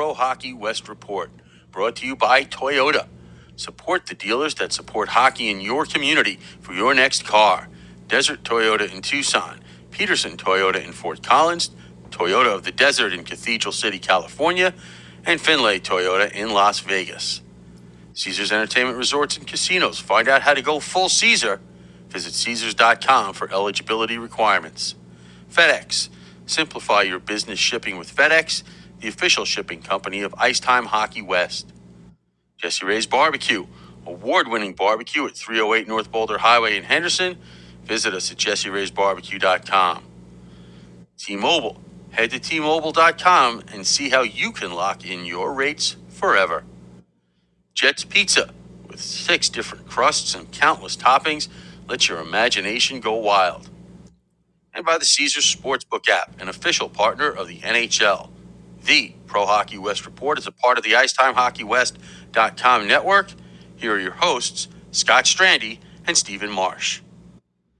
Pro 0.00 0.14
Hockey 0.14 0.54
West 0.54 0.88
Report, 0.88 1.30
brought 1.70 1.96
to 1.96 2.06
you 2.06 2.16
by 2.16 2.42
Toyota. 2.42 3.06
Support 3.54 4.06
the 4.06 4.14
dealers 4.14 4.54
that 4.54 4.72
support 4.72 5.10
hockey 5.10 5.50
in 5.50 5.60
your 5.60 5.84
community 5.84 6.38
for 6.58 6.72
your 6.72 6.94
next 6.94 7.26
car. 7.26 7.68
Desert 8.08 8.42
Toyota 8.42 8.90
in 8.90 9.02
Tucson, 9.02 9.60
Peterson 9.90 10.38
Toyota 10.38 10.82
in 10.82 10.92
Fort 10.92 11.22
Collins, 11.22 11.68
Toyota 12.08 12.54
of 12.54 12.62
the 12.62 12.72
Desert 12.72 13.12
in 13.12 13.24
Cathedral 13.24 13.72
City, 13.72 13.98
California, 13.98 14.72
and 15.26 15.38
Findlay 15.38 15.78
Toyota 15.80 16.32
in 16.32 16.48
Las 16.54 16.80
Vegas. 16.80 17.42
Caesars 18.14 18.52
Entertainment 18.52 18.96
Resorts 18.96 19.36
and 19.36 19.46
Casinos. 19.46 19.98
Find 19.98 20.30
out 20.30 20.40
how 20.40 20.54
to 20.54 20.62
go 20.62 20.80
full 20.80 21.10
Caesar. 21.10 21.60
Visit 22.08 22.32
Caesars.com 22.32 23.34
for 23.34 23.52
eligibility 23.52 24.16
requirements. 24.16 24.94
FedEx. 25.52 26.08
Simplify 26.46 27.02
your 27.02 27.20
business 27.20 27.58
shipping 27.58 27.98
with 27.98 28.12
FedEx, 28.16 28.64
the 29.00 29.08
official 29.08 29.44
shipping 29.46 29.82
company 29.82 30.22
of 30.22 30.34
Ice 30.38 30.60
Time 30.60 30.86
Hockey 30.86 31.22
West. 31.22 31.72
Jesse 32.58 32.86
Ray's 32.86 33.06
Barbecue, 33.06 33.66
award 34.06 34.48
winning 34.48 34.74
barbecue 34.74 35.26
at 35.26 35.36
308 35.36 35.88
North 35.88 36.12
Boulder 36.12 36.38
Highway 36.38 36.76
in 36.76 36.84
Henderson. 36.84 37.38
Visit 37.84 38.14
us 38.14 38.30
at 38.32 38.38
jesseraysbarbecue.com. 38.38 40.04
T 41.18 41.36
Mobile. 41.36 41.80
Head 42.12 42.30
to 42.32 42.40
T-Mobile.com 42.40 43.64
and 43.72 43.86
see 43.86 44.10
how 44.10 44.22
you 44.22 44.52
can 44.52 44.72
lock 44.74 45.04
in 45.06 45.26
your 45.26 45.52
rates 45.54 45.96
forever. 46.08 46.64
Jet's 47.74 48.04
Pizza, 48.04 48.52
with 48.88 49.00
six 49.00 49.48
different 49.48 49.88
crusts 49.88 50.34
and 50.34 50.50
countless 50.52 50.96
toppings, 50.96 51.48
let 51.88 52.08
your 52.08 52.20
imagination 52.20 53.00
go 53.00 53.14
wild. 53.14 53.70
And 54.74 54.86
by 54.86 54.98
the 54.98 55.04
Caesars 55.06 55.54
Sportsbook 55.54 56.08
app, 56.08 56.40
an 56.40 56.48
official 56.48 56.88
partner 56.88 57.30
of 57.30 57.48
the 57.48 57.58
NHL. 57.60 58.30
The 58.84 59.14
Pro 59.26 59.46
Hockey 59.46 59.78
West 59.78 60.06
Report 60.06 60.38
is 60.38 60.46
a 60.46 60.52
part 60.52 60.78
of 60.78 60.84
the 60.84 60.92
IcetimeHockeyWest.com 60.92 62.88
network. 62.88 63.32
Here 63.76 63.94
are 63.94 64.00
your 64.00 64.12
hosts, 64.12 64.68
Scott 64.90 65.24
Strandy 65.26 65.78
and 66.06 66.16
Stephen 66.16 66.50
Marsh. 66.50 67.02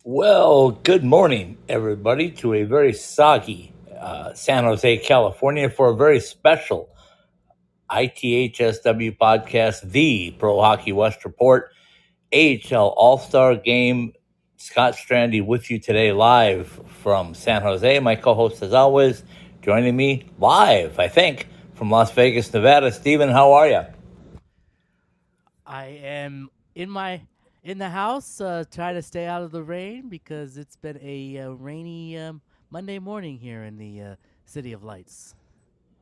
Well, 0.05 0.71
good 0.71 1.05
morning, 1.05 1.59
everybody, 1.69 2.31
to 2.33 2.55
a 2.55 2.65
very 2.65 2.93
soggy 2.93 3.73
uh, 3.98 4.34
San 4.34 4.65
Jose, 4.65 4.98
California, 4.98 5.69
for 5.71 5.91
a 5.91 5.97
very 5.97 6.21
special 6.21 6.89
ITHSW 7.91 9.17
podcast, 9.19 9.91
the 9.91 10.31
Pro 10.39 10.61
Hockey 10.61 10.93
West 10.93 11.25
Report, 11.25 11.71
AHL 12.33 12.89
All 12.97 13.19
Star 13.19 13.56
Game. 13.56 14.12
Scott 14.56 14.95
Strandy 14.95 15.45
with 15.45 15.71
you 15.71 15.78
today, 15.78 16.12
live 16.12 16.69
from 17.03 17.34
San 17.34 17.62
Jose. 17.62 17.98
My 18.01 18.15
co 18.15 18.34
host, 18.34 18.62
as 18.62 18.75
always, 18.75 19.25
joining 19.61 19.94
me 19.94 20.27
live, 20.39 20.98
I 20.98 21.08
think, 21.08 21.48
from 21.75 21.91
Las 21.91 22.11
Vegas, 22.12 22.53
Nevada. 22.53 22.91
Steven, 22.92 23.28
how 23.28 23.53
are 23.53 23.69
you? 23.69 23.83
I 25.66 25.86
am 26.03 26.50
in 26.75 26.91
my 26.91 27.22
in 27.62 27.78
the 27.78 27.91
house, 27.91 28.41
uh, 28.41 28.64
trying 28.70 28.94
to 28.94 29.03
stay 29.03 29.26
out 29.26 29.43
of 29.43 29.50
the 29.50 29.62
rain 29.62 30.09
because 30.09 30.56
it's 30.56 30.76
been 30.76 30.99
a 31.03 31.38
uh, 31.38 31.50
rainy 31.50 32.19
um, 32.19 32.41
Monday 32.70 32.99
morning 32.99 33.38
here 33.38 33.65
in 33.65 33.76
the 33.76 34.00
uh, 34.00 34.15
City 34.47 34.72
of 34.72 34.82
Lights. 34.82 35.34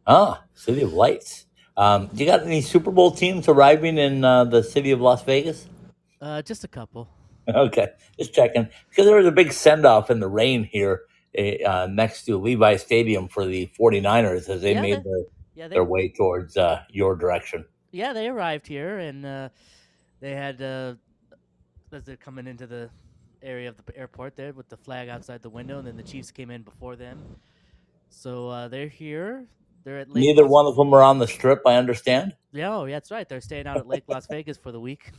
Ah, 0.06 0.42
City 0.54 0.82
of 0.82 0.92
Lights. 0.92 1.46
Um, 1.76 2.08
do 2.14 2.24
you 2.24 2.30
got 2.30 2.44
any 2.44 2.60
Super 2.60 2.90
Bowl 2.90 3.10
teams 3.10 3.48
arriving 3.48 3.98
in 3.98 4.24
uh, 4.24 4.44
the 4.44 4.62
city 4.62 4.92
of 4.92 5.00
Las 5.00 5.22
Vegas? 5.24 5.68
Uh, 6.20 6.42
just 6.42 6.64
a 6.64 6.68
couple. 6.68 7.08
Okay, 7.48 7.88
just 8.18 8.34
checking 8.34 8.68
because 8.90 9.06
there 9.06 9.16
was 9.16 9.24
a 9.24 9.32
big 9.32 9.54
send 9.54 9.86
off 9.86 10.10
in 10.10 10.20
the 10.20 10.28
rain 10.28 10.64
here 10.64 11.04
uh, 11.36 11.86
next 11.90 12.24
to 12.24 12.38
Levi 12.38 12.76
Stadium 12.76 13.28
for 13.28 13.44
the 13.46 13.68
49ers 13.78 14.48
as 14.48 14.62
they 14.62 14.72
Yeah, 14.74 14.80
made 14.82 14.98
they- 14.98 15.02
their, 15.02 15.22
Yeah, 15.54 15.68
they 15.68 15.74
their 15.74 15.84
way 15.84 16.08
towards 16.08 16.56
uh, 16.56 16.82
your 16.90 17.16
direction. 17.16 17.64
yeah 17.90 18.12
they 18.12 18.28
arrived 18.28 18.66
here 18.66 18.98
and 18.98 19.24
uh, 19.26 19.48
they 20.20 20.32
had 20.32 20.60
uh, 20.62 20.94
as 21.92 22.04
they're 22.04 22.16
coming 22.16 22.46
into 22.46 22.66
the 22.66 22.90
area 23.42 23.68
of 23.68 23.76
the 23.84 23.96
airport 23.96 24.36
there 24.36 24.52
with 24.52 24.68
the 24.68 24.76
flag 24.76 25.08
outside 25.08 25.40
the 25.42 25.48
window, 25.50 25.78
and 25.78 25.86
then 25.86 25.96
the 25.96 26.02
Chiefs 26.02 26.30
came 26.30 26.50
in 26.50 26.62
before 26.62 26.96
them. 26.96 27.18
So 28.10 28.48
uh, 28.48 28.68
they're 28.68 28.88
here. 28.88 29.46
They're 29.84 29.98
at 30.00 30.08
Lake 30.10 30.22
Neither 30.24 30.42
Las- 30.42 30.50
one 30.50 30.66
of 30.66 30.76
them 30.76 30.92
are 30.92 31.02
on 31.02 31.18
the 31.18 31.26
strip, 31.26 31.62
I 31.66 31.76
understand. 31.76 32.34
Yeah, 32.52 32.74
oh, 32.74 32.86
that's 32.86 33.10
right. 33.10 33.28
They're 33.28 33.40
staying 33.40 33.66
out 33.66 33.76
at 33.78 33.86
Lake 33.86 34.04
Las 34.08 34.26
Vegas 34.30 34.56
for 34.58 34.72
the 34.72 34.80
week. 34.80 35.12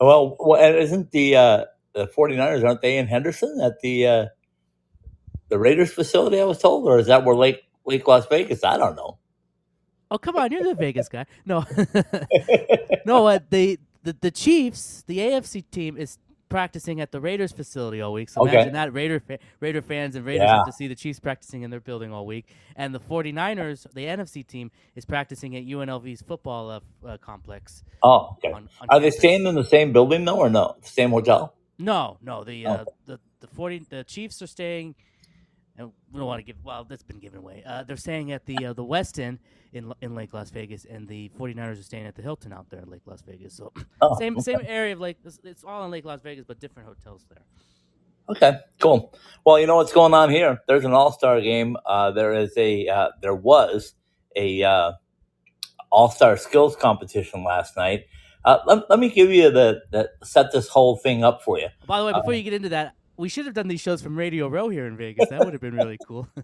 Well, 0.00 0.36
well 0.38 0.62
and 0.62 0.76
isn't 0.76 1.10
the 1.10 1.36
uh, 1.36 1.64
the 1.92 2.06
49ers, 2.06 2.64
aren't 2.64 2.80
they 2.82 2.96
in 2.98 3.06
Henderson 3.08 3.60
at 3.62 3.80
the 3.80 4.06
uh, 4.06 4.26
the 5.50 5.58
Raiders 5.58 5.92
facility, 5.92 6.40
I 6.40 6.44
was 6.44 6.58
told? 6.58 6.86
Or 6.86 6.98
is 6.98 7.06
that 7.08 7.24
where 7.24 7.36
Lake, 7.36 7.62
Lake 7.84 8.06
Las 8.08 8.26
Vegas? 8.26 8.64
I 8.64 8.78
don't 8.78 8.96
know. 8.96 9.18
Oh, 10.12 10.18
come 10.18 10.36
on, 10.36 10.50
you're 10.50 10.64
the 10.64 10.74
Vegas 10.74 11.08
guy. 11.08 11.26
No, 11.46 11.64
no. 13.04 13.26
Uh, 13.28 13.38
the, 13.50 13.78
the 14.02 14.16
the 14.20 14.30
Chiefs, 14.30 15.04
the 15.06 15.18
AFC 15.18 15.62
team, 15.70 15.96
is 15.96 16.18
practicing 16.48 17.00
at 17.00 17.12
the 17.12 17.20
Raiders 17.20 17.52
facility 17.52 18.00
all 18.00 18.12
week. 18.12 18.28
So 18.28 18.40
Okay. 18.42 18.54
imagine 18.54 18.72
that 18.72 18.92
Raider 18.92 19.20
fa- 19.20 19.38
Raider 19.60 19.82
fans 19.82 20.16
and 20.16 20.26
Raiders 20.26 20.46
Yeah. 20.48 20.56
have 20.56 20.66
to 20.66 20.72
see 20.72 20.88
the 20.88 20.96
Chiefs 20.96 21.20
practicing 21.20 21.62
in 21.62 21.70
their 21.70 21.78
building 21.80 22.12
all 22.12 22.26
week, 22.26 22.46
and 22.74 22.92
the 22.92 22.98
49ers, 22.98 23.86
the 23.94 24.06
NFC 24.06 24.44
team, 24.44 24.72
is 24.96 25.04
practicing 25.04 25.54
at 25.56 25.64
UNLV's 25.64 26.22
football 26.22 26.70
uh, 26.70 26.80
uh, 27.06 27.16
complex. 27.18 27.84
oh, 28.02 28.36
okay. 28.38 28.50
On, 28.52 28.68
on 28.80 28.86
Are 28.88 28.98
they 28.98 29.10
staying 29.12 29.46
in 29.46 29.54
the 29.54 29.62
same 29.64 29.92
building, 29.92 30.24
though, 30.24 30.38
or 30.38 30.50
no? 30.50 30.74
Same 30.82 31.10
hotel? 31.10 31.54
No, 31.78 32.16
no. 32.20 32.42
The 32.42 32.66
Oh. 32.66 32.70
uh, 32.72 32.84
the 33.06 33.20
the 33.38 33.46
40 33.46 33.86
the 33.88 34.02
Chiefs 34.04 34.42
are 34.42 34.48
staying. 34.48 34.96
And 35.80 35.92
we 36.12 36.18
don't 36.18 36.26
want 36.26 36.40
to 36.40 36.44
give. 36.44 36.56
Well, 36.62 36.84
that's 36.84 37.02
been 37.02 37.18
given 37.20 37.38
away. 37.38 37.62
Uh, 37.66 37.82
they're 37.84 37.96
staying 37.96 38.32
at 38.32 38.44
the 38.44 38.66
uh, 38.66 38.72
the 38.74 38.84
Westin 38.84 39.38
in 39.72 39.90
in 40.02 40.14
Lake 40.14 40.34
Las 40.34 40.50
Vegas, 40.50 40.84
and 40.84 41.08
the 41.08 41.30
49ers 41.38 41.80
are 41.80 41.82
staying 41.82 42.04
at 42.04 42.14
the 42.14 42.20
Hilton 42.20 42.52
out 42.52 42.68
there 42.68 42.80
in 42.80 42.90
Lake 42.90 43.00
Las 43.06 43.22
Vegas. 43.22 43.54
So 43.54 43.72
Oh, 44.02 44.14
same 44.18 44.34
okay. 44.34 44.42
same 44.42 44.60
area 44.66 44.92
of 44.92 45.00
Lake. 45.00 45.16
It's, 45.24 45.38
it's 45.42 45.64
all 45.64 45.82
in 45.86 45.90
Lake 45.90 46.04
Las 46.04 46.20
Vegas, 46.20 46.44
but 46.46 46.60
different 46.60 46.86
hotels 46.86 47.24
there. 47.30 47.44
Okay, 48.28 48.58
cool. 48.78 49.14
Well, 49.46 49.58
you 49.58 49.66
know 49.66 49.76
what's 49.76 49.92
going 49.92 50.12
on 50.12 50.28
here. 50.28 50.58
There's 50.68 50.84
an 50.84 50.92
All 50.92 51.12
Star 51.12 51.40
game. 51.40 51.78
Uh, 51.86 52.10
there 52.10 52.34
is 52.34 52.52
a 52.58 52.86
uh, 52.86 53.08
there 53.22 53.34
was 53.34 53.94
a 54.36 54.62
uh, 54.62 54.92
All 55.90 56.10
Star 56.10 56.36
skills 56.36 56.76
competition 56.76 57.42
last 57.42 57.74
night. 57.74 58.04
Uh, 58.44 58.58
let, 58.66 58.88
let 58.88 58.98
me 58.98 59.08
give 59.10 59.30
you 59.30 59.50
the, 59.50 59.82
the 59.90 60.10
set 60.24 60.52
this 60.52 60.68
whole 60.68 60.96
thing 60.96 61.24
up 61.24 61.42
for 61.42 61.58
you. 61.58 61.68
By 61.86 62.00
the 62.00 62.06
way, 62.06 62.12
before 62.12 62.32
you 62.32 62.42
get 62.42 62.54
into 62.54 62.70
that, 62.70 62.94
we 63.20 63.28
should 63.28 63.44
have 63.44 63.54
done 63.54 63.68
these 63.68 63.80
shows 63.80 64.00
from 64.02 64.16
Radio 64.16 64.48
Row 64.48 64.70
here 64.70 64.86
in 64.86 64.96
Vegas. 64.96 65.28
That 65.28 65.40
would 65.40 65.52
have 65.52 65.60
been 65.60 65.76
really 65.76 65.98
cool. 66.08 66.26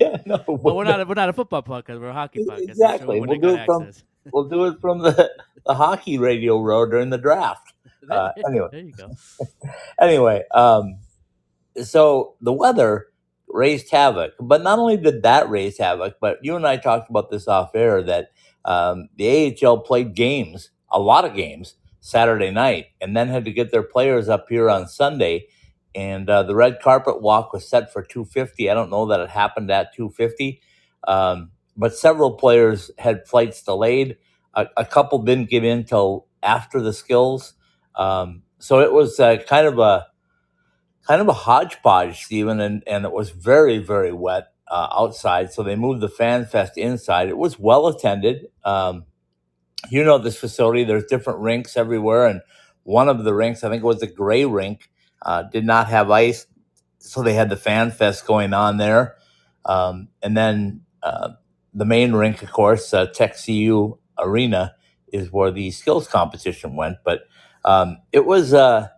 Yeah, 0.00 0.18
no, 0.26 0.38
but 0.46 0.74
we're 0.74 0.84
not. 0.84 1.00
A, 1.00 1.04
we're 1.04 1.14
not 1.14 1.28
a 1.28 1.32
football 1.32 1.62
podcast. 1.62 2.00
We're 2.00 2.08
a 2.08 2.12
hockey 2.12 2.44
podcast. 2.44 2.68
Exactly. 2.68 3.20
We'll 3.20 3.38
do 3.38 3.54
it 3.54 3.64
from-. 3.64 3.90
We'll 4.32 4.48
do 4.48 4.66
it 4.66 4.80
from 4.80 4.98
the 4.98 5.30
the 5.64 5.74
hockey 5.74 6.18
radio 6.18 6.60
row 6.60 6.86
during 6.86 7.10
the 7.10 7.18
draft. 7.18 7.72
Uh, 8.08 8.30
anyway. 8.46 8.68
there 8.70 8.80
you 8.82 8.92
go. 8.92 9.10
anyway, 10.00 10.44
um, 10.54 10.96
so 11.82 12.36
the 12.40 12.52
weather 12.52 13.08
raised 13.48 13.90
havoc, 13.90 14.30
but 14.38 14.62
not 14.62 14.78
only 14.78 14.96
did 14.96 15.24
that 15.24 15.50
raise 15.50 15.76
havoc, 15.78 16.14
but 16.20 16.38
you 16.40 16.54
and 16.54 16.64
I 16.64 16.76
talked 16.76 17.10
about 17.10 17.32
this 17.32 17.48
off 17.48 17.74
air 17.74 18.04
that 18.04 18.30
um, 18.64 19.08
the 19.16 19.58
AHL 19.60 19.80
played 19.80 20.14
games, 20.14 20.70
a 20.88 21.00
lot 21.00 21.24
of 21.24 21.34
games, 21.34 21.74
Saturday 22.00 22.52
night, 22.52 22.86
and 23.00 23.16
then 23.16 23.26
had 23.26 23.44
to 23.44 23.50
get 23.50 23.72
their 23.72 23.82
players 23.82 24.28
up 24.28 24.46
here 24.48 24.70
on 24.70 24.86
Sunday. 24.86 25.48
And 25.96 26.30
uh, 26.30 26.44
the 26.44 26.56
red 26.56 26.80
carpet 26.82 27.22
walk 27.22 27.54
was 27.54 27.68
set 27.68 27.92
for 27.92 28.02
250. 28.02 28.70
I 28.70 28.74
don't 28.74 28.90
know 28.90 29.06
that 29.06 29.20
it 29.20 29.30
happened 29.30 29.70
at 29.72 29.94
250, 29.96 30.62
um, 31.08 31.52
but 31.76 31.96
several 31.96 32.32
players 32.34 32.92
had 32.98 33.26
flights 33.28 33.62
delayed. 33.62 34.18
A, 34.54 34.68
a 34.76 34.86
couple 34.86 35.20
didn't 35.20 35.50
get 35.50 35.64
in 35.64 35.84
till 35.84 36.28
after 36.42 36.82
the 36.82 36.94
skills. 36.94 37.54
Um, 37.96 38.44
so 38.60 38.80
it 38.80 38.92
was 38.92 39.20
uh, 39.20 39.38
kind 39.48 39.66
of 39.66 39.80
a 39.80 40.06
kind 41.06 41.20
of 41.20 41.28
a 41.28 41.32
hodgepodge, 41.34 42.24
Stephen, 42.24 42.60
and, 42.60 42.82
and 42.86 43.04
it 43.04 43.12
was 43.12 43.30
very, 43.30 43.78
very 43.78 44.12
wet 44.12 44.48
uh, 44.68 44.88
outside. 44.92 45.52
So 45.52 45.62
they 45.62 45.76
moved 45.76 46.00
the 46.00 46.08
fan 46.08 46.46
fest 46.46 46.76
inside. 46.76 47.28
It 47.28 47.38
was 47.38 47.58
well 47.58 47.86
attended. 47.88 48.48
Um, 48.64 49.06
you 49.90 50.04
know 50.04 50.18
this 50.18 50.38
facility. 50.38 50.84
There's 50.84 51.06
different 51.06 51.40
rinks 51.40 51.76
everywhere, 51.76 52.26
and 52.26 52.40
one 52.84 53.08
of 53.08 53.24
the 53.24 53.34
rinks, 53.34 53.64
I 53.64 53.70
think 53.70 53.82
it 53.82 53.86
was 53.86 54.00
the 54.00 54.06
gray 54.06 54.44
rink, 54.44 54.90
uh, 55.26 55.42
did 55.42 55.66
not 55.66 55.88
have 55.88 56.10
ice, 56.10 56.46
so 57.00 57.22
they 57.22 57.34
had 57.34 57.50
the 57.50 57.56
fan 57.56 57.90
fest 57.90 58.26
going 58.26 58.54
on 58.54 58.78
there. 58.78 59.16
Um, 59.66 60.08
and 60.22 60.36
then 60.36 60.82
uh, 61.02 61.30
the 61.74 61.84
main 61.84 62.14
rink, 62.14 62.42
of 62.42 62.52
course, 62.52 62.94
uh, 62.94 63.06
Tech 63.06 63.36
CU 63.36 63.98
Arena, 64.18 64.76
is 65.12 65.32
where 65.32 65.50
the 65.50 65.72
skills 65.72 66.08
competition 66.08 66.76
went. 66.76 66.98
But 67.04 67.22
um, 67.64 67.98
it 68.12 68.24
was 68.24 68.54
uh, 68.54 68.88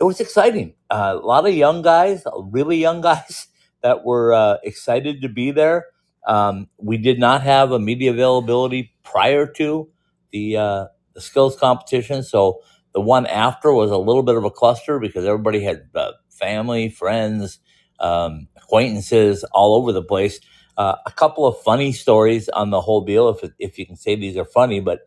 it 0.00 0.04
was 0.04 0.20
exciting. 0.20 0.74
Uh, 0.90 1.18
a 1.22 1.26
lot 1.26 1.46
of 1.46 1.54
young 1.54 1.82
guys, 1.82 2.24
really 2.50 2.78
young 2.78 3.00
guys, 3.02 3.48
that 3.82 4.04
were 4.04 4.32
uh, 4.32 4.56
excited 4.64 5.22
to 5.22 5.28
be 5.28 5.50
there. 5.50 5.86
Um, 6.26 6.68
we 6.78 6.96
did 6.96 7.20
not 7.20 7.42
have 7.42 7.70
a 7.72 7.78
media 7.78 8.10
availability 8.10 8.92
prior 9.04 9.46
to 9.46 9.88
the 10.32 10.56
uh, 10.56 10.86
the 11.14 11.20
skills 11.20 11.56
competition, 11.56 12.22
so 12.22 12.60
the 12.96 13.02
one 13.02 13.26
after 13.26 13.74
was 13.74 13.92
a 13.92 13.98
little 13.98 14.24
bit 14.24 14.36
of 14.36 14.44
a 14.46 14.50
cluster 14.50 14.98
because 15.00 15.26
everybody 15.26 15.62
had 15.62 15.90
uh, 15.94 16.12
family, 16.30 16.88
friends, 16.88 17.60
um, 18.00 18.48
acquaintances 18.56 19.44
all 19.52 19.76
over 19.76 19.92
the 19.92 20.02
place. 20.02 20.40
Uh, 20.78 20.96
a 21.06 21.12
couple 21.12 21.46
of 21.46 21.60
funny 21.62 21.92
stories 21.92 22.48
on 22.50 22.70
the 22.70 22.80
whole 22.80 23.02
deal, 23.02 23.28
if 23.28 23.44
if 23.60 23.78
you 23.78 23.86
can 23.86 23.96
say 23.96 24.16
these 24.16 24.38
are 24.38 24.46
funny, 24.46 24.80
but 24.80 25.00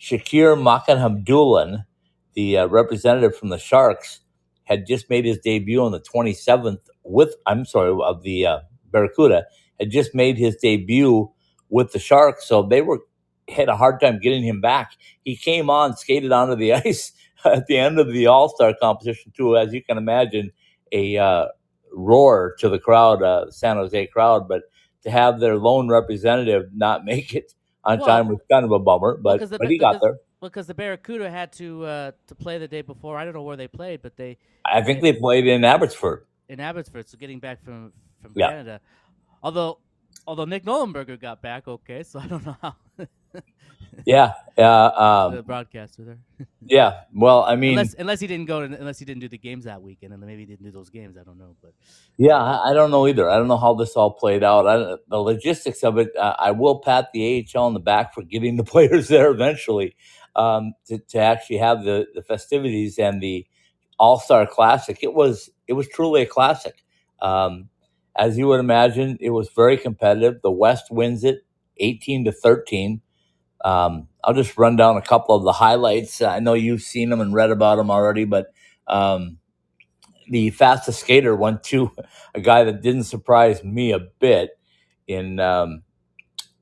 Shakir 0.00 0.56
Makan 0.62 0.98
the 2.34 2.58
uh, 2.58 2.68
representative 2.68 3.36
from 3.36 3.50
the 3.50 3.58
Sharks, 3.58 4.20
had 4.66 4.86
just 4.86 5.10
made 5.10 5.26
his 5.26 5.38
debut 5.40 5.82
on 5.84 5.92
the 5.92 6.00
27th 6.00 6.78
with 7.04 7.34
I'm 7.46 7.66
sorry 7.66 7.92
of 8.04 8.22
the 8.22 8.46
uh, 8.46 8.60
Barracuda 8.92 9.46
had 9.80 9.90
just 9.90 10.14
made 10.14 10.38
his 10.38 10.56
debut 10.56 11.30
with 11.70 11.92
the 11.92 11.98
Sharks, 11.98 12.46
so 12.48 12.62
they 12.62 12.82
were 12.82 13.00
had 13.50 13.68
a 13.68 13.76
hard 13.76 14.00
time 14.00 14.20
getting 14.20 14.44
him 14.44 14.60
back. 14.62 14.92
He 15.24 15.36
came 15.36 15.70
on, 15.70 15.96
skated 15.98 16.32
onto 16.32 16.56
the 16.56 16.74
ice 16.86 17.12
at 17.58 17.66
the 17.66 17.76
end 17.78 17.98
of 17.98 18.12
the 18.12 18.26
All 18.26 18.48
Star 18.48 18.74
competition 18.80 19.32
too, 19.36 19.56
as 19.56 19.72
you 19.72 19.82
can 19.82 19.98
imagine, 19.98 20.50
a 20.92 21.16
uh, 21.18 21.46
roar 21.92 22.54
to 22.58 22.68
the 22.68 22.78
crowd, 22.78 23.22
uh, 23.22 23.50
San 23.50 23.76
Jose 23.76 24.06
crowd. 24.08 24.48
But 24.48 24.62
to 25.02 25.10
have 25.10 25.40
their 25.40 25.56
lone 25.56 25.88
representative 25.88 26.70
not 26.74 27.04
make 27.12 27.34
it 27.34 27.52
on 27.84 27.98
Well, 27.98 28.06
time 28.06 28.28
was 28.28 28.38
kind 28.50 28.64
of 28.64 28.70
a 28.72 28.78
bummer. 28.78 29.16
But 29.16 29.40
the- 29.48 29.58
but 29.58 29.68
he 29.68 29.78
got 29.78 30.00
there. 30.00 30.18
because 30.40 30.66
the 30.66 30.74
Barracuda 30.74 31.30
had 31.30 31.52
to 31.54 31.84
uh, 31.84 32.12
to 32.28 32.34
play 32.34 32.58
the 32.58 32.68
day 32.68 32.82
before. 32.82 33.16
I 33.18 33.24
don't 33.24 33.34
know 33.34 33.42
where 33.42 33.56
they 33.56 33.68
played, 33.68 34.02
but 34.02 34.16
they 34.16 34.38
I 34.64 34.82
think 34.82 35.00
they 35.02 35.12
played 35.12 35.46
in 35.46 35.64
Abbotsford. 35.64 36.24
in 36.48 36.60
Abbotsford. 36.60 37.08
So 37.08 37.18
getting 37.18 37.40
back 37.40 37.62
from 37.64 37.92
from 38.20 38.32
Yeah. 38.36 38.48
Canada, 38.50 38.80
although 39.42 39.78
although 40.26 40.44
Nick 40.44 40.64
Nollenberger 40.64 41.18
got 41.20 41.42
back 41.42 41.66
okay, 41.66 42.02
so 42.04 42.20
I 42.20 42.26
don't 42.28 42.44
know 42.46 42.56
how 42.62 42.76
Yeah, 44.06 44.32
uh, 44.56 45.30
the 45.30 45.38
um, 45.38 45.44
broadcaster 45.44 46.04
there. 46.04 46.46
yeah. 46.64 47.00
Well, 47.14 47.42
I 47.42 47.56
mean, 47.56 47.72
unless 47.72 47.94
unless 47.94 48.20
he 48.20 48.26
didn't 48.26 48.46
go 48.46 48.66
to, 48.66 48.74
unless 48.74 48.98
he 48.98 49.04
didn't 49.04 49.20
do 49.20 49.28
the 49.28 49.38
games 49.38 49.64
that 49.64 49.82
weekend, 49.82 50.12
and 50.12 50.22
maybe 50.22 50.40
he 50.40 50.46
didn't 50.46 50.64
do 50.64 50.70
those 50.70 50.90
games. 50.90 51.16
I 51.18 51.24
don't 51.24 51.38
know, 51.38 51.56
but 51.62 51.72
Yeah, 52.16 52.36
I 52.36 52.70
I 52.70 52.72
don't 52.72 52.90
know 52.90 53.06
either. 53.06 53.28
I 53.28 53.36
don't 53.36 53.48
know 53.48 53.58
how 53.58 53.74
this 53.74 53.94
all 53.94 54.10
played 54.10 54.42
out. 54.42 54.66
I, 54.66 54.96
the 55.08 55.18
logistics 55.18 55.84
of 55.84 55.98
it, 55.98 56.08
uh, 56.16 56.34
I 56.38 56.52
will 56.52 56.80
pat 56.80 57.08
the 57.12 57.46
AHL 57.54 57.66
on 57.66 57.74
the 57.74 57.80
back 57.80 58.14
for 58.14 58.22
getting 58.22 58.56
the 58.56 58.64
players 58.72 59.08
there 59.08 59.30
eventually 59.30 59.94
um, 60.36 60.72
to, 60.86 60.98
to 60.98 61.18
actually 61.18 61.58
have 61.58 61.84
the, 61.84 62.06
the 62.14 62.22
festivities 62.22 62.98
and 62.98 63.22
the 63.22 63.46
All 63.98 64.18
Star 64.18 64.46
Classic. 64.46 64.98
It 65.02 65.14
was 65.14 65.50
it 65.68 65.74
was 65.74 65.88
truly 65.88 66.22
a 66.22 66.26
classic. 66.26 66.82
Um, 67.20 67.68
as 68.16 68.36
you 68.36 68.46
would 68.48 68.60
imagine, 68.60 69.16
it 69.20 69.30
was 69.30 69.50
very 69.54 69.76
competitive. 69.76 70.42
The 70.42 70.50
West 70.50 70.86
wins 70.90 71.24
it, 71.24 71.44
eighteen 71.76 72.24
to 72.24 72.32
thirteen. 72.32 73.01
Um, 73.64 74.08
I'll 74.24 74.34
just 74.34 74.56
run 74.58 74.76
down 74.76 74.96
a 74.96 75.02
couple 75.02 75.34
of 75.36 75.44
the 75.44 75.52
highlights. 75.52 76.20
I 76.22 76.40
know 76.40 76.54
you've 76.54 76.82
seen 76.82 77.10
them 77.10 77.20
and 77.20 77.32
read 77.34 77.50
about 77.50 77.76
them 77.76 77.90
already, 77.90 78.24
but 78.24 78.52
um, 78.88 79.38
the 80.28 80.50
fastest 80.50 81.00
skater 81.00 81.34
went 81.36 81.62
to 81.64 81.90
a 82.34 82.40
guy 82.40 82.64
that 82.64 82.82
didn't 82.82 83.04
surprise 83.04 83.62
me 83.62 83.92
a 83.92 83.98
bit 84.00 84.50
in 85.06 85.38
um, 85.40 85.82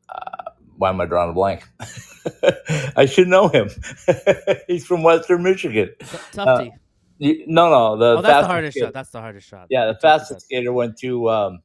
uh, 0.09 0.51
why 0.77 0.89
am 0.91 1.01
I 1.01 1.07
drawing 1.07 1.31
a 1.31 1.35
blank? 1.35 1.65
I 2.97 3.07
should 3.07 3.29
know 3.29 3.49
him. 3.49 3.71
He's 4.67 4.87
from 4.87 5.03
Western 5.03 5.43
Michigan. 5.43 5.91
Tufte. 6.33 6.71
You- 7.19 7.45
No, 7.47 7.69
no, 7.71 7.97
the 7.99 8.19
oh, 8.19 8.23
that's 8.23 8.43
the 8.45 8.49
hardest 8.49 8.75
skater- 8.77 8.87
shot. 8.87 8.95
That's 8.95 9.11
the 9.11 9.21
hardest 9.21 9.47
shot. 9.49 9.67
Yeah, 9.71 9.87
the 9.87 9.95
fastest 9.95 10.43
skater 10.47 10.73
went 10.73 10.99
to 10.99 11.29
um, 11.31 11.61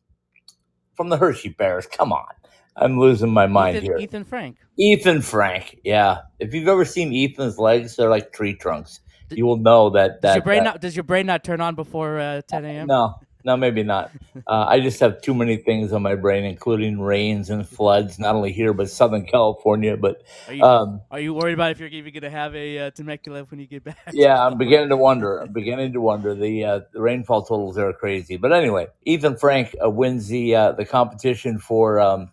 from 0.95 1.07
the 1.09 1.17
Hershey 1.17 1.49
Bears. 1.49 1.87
Come 1.87 2.11
on, 2.11 2.27
I'm 2.75 2.99
losing 2.99 3.29
my 3.31 3.47
mind 3.47 3.77
Ethan, 3.77 3.85
here. 3.85 3.97
Ethan 3.97 4.23
Frank. 4.25 4.57
Ethan 4.77 5.21
Frank. 5.21 5.79
Yeah, 5.83 6.19
if 6.39 6.53
you've 6.53 6.67
ever 6.67 6.85
seen 6.85 7.13
Ethan's 7.13 7.57
legs, 7.57 7.95
they're 7.95 8.09
like 8.09 8.33
tree 8.33 8.53
trunks. 8.55 8.99
You 9.31 9.45
will 9.45 9.57
know 9.57 9.89
that. 9.91 10.21
Does 10.21 10.33
that 10.33 10.35
your 10.35 10.43
brain 10.43 10.63
that- 10.63 10.73
not 10.73 10.81
does 10.81 10.95
your 10.95 11.03
brain 11.03 11.25
not 11.25 11.43
turn 11.43 11.61
on 11.61 11.75
before 11.75 12.19
uh, 12.19 12.41
10 12.47 12.65
a.m.? 12.65 12.87
No, 12.87 13.15
no, 13.43 13.57
maybe 13.57 13.83
not. 13.83 14.11
Uh, 14.47 14.65
I 14.67 14.79
just 14.79 14.99
have 14.99 15.21
too 15.21 15.33
many 15.33 15.57
things 15.57 15.91
on 15.91 16.03
my 16.03 16.13
brain, 16.13 16.43
including 16.43 16.99
rains 17.01 17.49
and 17.49 17.67
floods, 17.67 18.19
not 18.19 18.35
only 18.35 18.51
here 18.51 18.73
but 18.73 18.91
Southern 18.91 19.25
California. 19.25 19.97
But 19.97 20.21
Are 20.47 20.53
you 20.53 20.63
um, 20.63 21.01
are 21.09 21.19
you 21.19 21.33
worried 21.33 21.53
about 21.53 21.71
if 21.71 21.79
you're 21.79 21.89
even 21.89 22.13
gonna 22.13 22.29
have 22.29 22.53
a 22.53 22.77
uh, 22.77 22.91
Temecula 22.91 23.45
when 23.45 23.59
you 23.59 23.65
get 23.65 23.83
back? 23.83 23.97
yeah, 24.13 24.45
I'm 24.45 24.57
beginning 24.59 24.89
to 24.89 24.97
wonder. 24.97 25.39
I'm 25.39 25.51
beginning 25.53 25.93
to 25.93 26.01
wonder. 26.01 26.35
The 26.35 26.63
uh, 26.63 26.79
the 26.93 27.01
rainfall 27.01 27.41
totals 27.43 27.77
are 27.79 27.91
crazy. 27.93 28.37
But 28.37 28.53
anyway, 28.53 28.87
Ethan 29.05 29.37
Frank 29.37 29.73
uh, 29.83 29.89
wins 29.89 30.27
the 30.27 30.53
uh, 30.53 30.71
the 30.73 30.85
competition 30.85 31.57
for 31.57 31.99
um, 31.99 32.29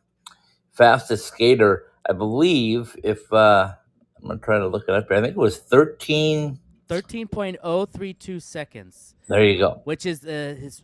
fastest 0.73 1.27
skater. 1.27 1.85
I 2.09 2.13
believe 2.13 2.97
if 3.05 3.33
uh, 3.33 3.73
I'm 4.21 4.29
gonna 4.29 4.41
try 4.41 4.59
to 4.59 4.67
look 4.67 4.85
it 4.89 4.95
up 4.95 5.09
here. 5.09 5.17
I 5.17 5.21
think 5.21 5.33
it 5.37 5.41
was 5.41 5.59
13. 5.59 6.59
13.032 6.89 8.43
seconds, 8.43 9.15
There 9.27 9.43
you 9.43 9.59
go. 9.59 9.81
which 9.85 10.05
is 10.05 10.27
uh, 10.27 10.55
his 10.61 10.83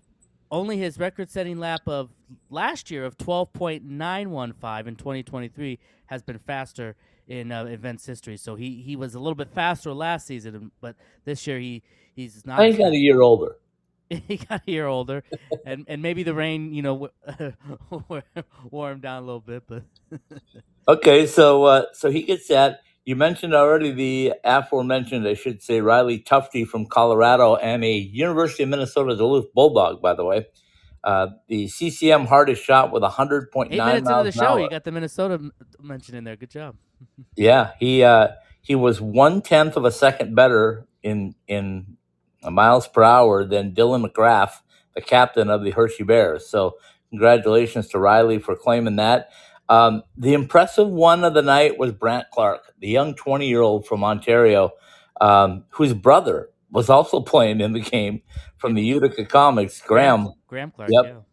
only 0.51 0.79
his 0.79 0.99
record-setting 0.99 1.59
lap 1.59 1.83
of 1.87 2.09
last 2.49 2.91
year 2.91 3.05
of 3.05 3.19
12.915 3.19 4.87
in 4.87 4.97
2023 4.97 5.79
has 6.07 6.23
been 6.23 6.39
faster 6.39 6.97
in 7.27 7.53
uh, 7.53 7.65
events 7.65 8.07
history. 8.07 8.39
So 8.39 8.55
he 8.55 8.81
he 8.81 8.97
was 8.97 9.15
a 9.15 9.19
little 9.19 9.35
bit 9.35 9.51
faster 9.55 9.93
last 9.93 10.27
season, 10.27 10.71
but 10.81 10.97
this 11.27 11.47
year 11.47 11.59
he 11.59 11.83
he's 12.15 12.47
not. 12.47 12.59
I 12.59 12.73
got 12.73 12.93
a 12.93 12.97
year 12.97 13.21
older. 13.21 13.57
he 14.29 14.39
got 14.39 14.63
a 14.67 14.71
year 14.71 14.87
older, 14.87 15.25
and 15.65 15.85
and 15.89 16.03
maybe 16.03 16.23
the 16.25 16.35
rain, 16.35 16.75
you 16.75 16.83
know, 16.83 17.11
w- 17.31 18.23
wore 18.71 18.93
him 18.93 19.01
down 19.01 19.23
a 19.23 19.27
little 19.27 19.41
bit, 19.41 19.65
but 19.69 19.85
Okay, 20.89 21.27
so 21.27 21.65
uh, 21.65 21.85
so 21.95 22.11
he 22.11 22.23
gets 22.25 22.49
that. 22.49 22.81
You 23.07 23.17
mentioned 23.17 23.55
already 23.55 23.93
the 23.93 24.35
aforementioned, 24.45 25.27
I 25.29 25.35
should 25.35 25.63
say, 25.63 25.81
Riley 25.81 26.21
Tufte 26.21 26.67
from 26.67 26.87
Colorado 26.87 27.57
and 27.57 27.85
a 27.85 27.93
University 27.93 28.65
of 28.65 28.71
Minnesota 28.71 29.17
Duluth 29.17 29.53
Bulldog, 29.55 30.03
by 30.03 30.15
the 30.15 30.25
way. 30.25 30.47
Uh, 31.05 31.29
the 31.49 31.69
CCM 31.69 32.27
hardest 32.27 32.63
shot 32.65 32.93
with 32.93 33.03
100.9 33.03 33.71
eight 33.71 33.85
minutes 33.85 34.11
into 34.11 34.23
miles 34.23 34.25
the 34.25 34.33
an 34.35 34.41
show, 34.41 34.57
hour. 34.59 34.59
you 34.59 34.69
got 34.69 34.85
the 34.85 34.93
Minnesota 34.93 35.35
m- 35.35 35.53
mention 35.83 36.15
in 36.17 36.25
there. 36.25 36.37
Good 36.37 36.51
job. 36.51 36.77
Yeah, 37.37 37.73
he 37.81 38.05
uh, 38.05 38.29
he 38.63 38.75
was 38.77 39.01
one 39.01 39.43
tenth 39.43 39.77
of 39.77 39.85
a 39.87 39.93
second 39.93 40.37
better 40.37 40.87
in 41.03 41.35
in 41.49 41.99
miles 42.45 42.89
per 42.89 43.03
hour 43.03 43.45
than 43.45 43.73
Dylan 43.73 44.07
McIlrath, 44.07 44.61
the 44.95 45.01
captain 45.01 45.51
of 45.51 45.63
the 45.65 45.71
Hershey 45.71 46.05
Bears. 46.05 46.49
So 46.49 46.77
congratulations 47.11 47.89
to 47.89 47.99
Riley 47.99 48.39
for 48.39 48.57
claiming 48.57 48.97
that. 48.97 49.31
Um, 49.69 50.03
the 50.17 50.33
impressive 50.33 50.89
one 50.89 51.25
of 51.25 51.35
the 51.35 51.43
night 51.43 51.79
was 51.79 51.93
Brandt 51.93 52.27
Clark, 52.33 52.73
the 52.79 52.89
young 52.89 53.15
twenty 53.15 53.49
year 53.49 53.61
old 53.61 53.87
from 53.87 54.03
Ontario, 54.03 54.71
um, 55.21 55.65
whose 55.71 55.93
brother 55.93 56.49
was 56.71 56.89
also 56.89 57.21
playing 57.33 57.61
in 57.61 57.73
the 57.73 57.81
game 57.81 58.23
from 58.57 58.75
the 58.75 58.83
Utica 58.83 59.25
Comets, 59.25 59.81
Graham. 59.81 60.33
Graham 60.47 60.71
Clark. 60.71 60.91
Yep. 60.93 61.25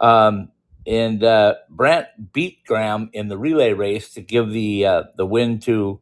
Yeah. 0.00 0.26
Um, 0.26 0.50
and 0.86 1.22
uh, 1.24 1.54
Brandt 1.68 2.06
beat 2.32 2.64
Graham 2.64 3.10
in 3.12 3.28
the 3.28 3.36
relay 3.36 3.72
race 3.72 4.12
to 4.14 4.22
give 4.22 4.50
the 4.50 4.86
uh, 4.86 5.02
the 5.16 5.26
win 5.26 5.58
to 5.60 6.00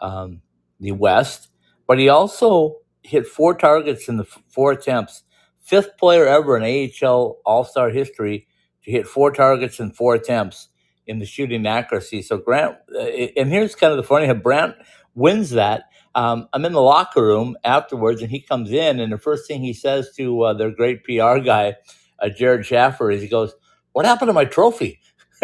um, 0.00 0.42
the 0.80 0.92
West, 0.92 1.48
but 1.86 1.98
he 1.98 2.08
also 2.08 2.76
hit 3.02 3.26
four 3.26 3.54
targets 3.54 4.08
in 4.08 4.16
the 4.18 4.24
four 4.24 4.72
attempts. 4.72 5.24
Fifth 5.60 5.98
player 5.98 6.26
ever 6.26 6.56
in 6.56 6.64
AHL 7.02 7.38
All 7.46 7.64
Star 7.64 7.90
history 7.90 8.46
to 8.84 8.90
hit 8.90 9.06
four 9.06 9.32
targets 9.32 9.80
in 9.80 9.92
four 9.92 10.14
attempts 10.14 10.68
in 11.06 11.18
the 11.18 11.26
shooting 11.26 11.66
accuracy. 11.66 12.22
So 12.22 12.38
Grant, 12.38 12.76
uh, 12.94 13.00
and 13.00 13.50
here's 13.50 13.74
kind 13.74 13.92
of 13.92 13.96
the 13.98 14.02
funny: 14.02 14.32
Brandt 14.34 14.76
wins 15.14 15.50
that. 15.50 15.84
Um, 16.14 16.48
I'm 16.52 16.64
in 16.64 16.72
the 16.72 16.82
locker 16.82 17.22
room 17.22 17.56
afterwards, 17.64 18.22
and 18.22 18.30
he 18.30 18.40
comes 18.40 18.72
in, 18.72 19.00
and 19.00 19.12
the 19.12 19.18
first 19.18 19.48
thing 19.48 19.62
he 19.62 19.72
says 19.72 20.12
to 20.16 20.42
uh, 20.42 20.54
their 20.54 20.70
great 20.70 21.04
PR 21.04 21.38
guy, 21.38 21.76
uh, 22.20 22.28
Jared 22.28 22.66
Schaffer, 22.66 23.10
is 23.10 23.22
he 23.22 23.28
goes, 23.28 23.54
"What 23.92 24.06
happened 24.06 24.28
to 24.28 24.34
my 24.34 24.44
trophy?" 24.46 25.00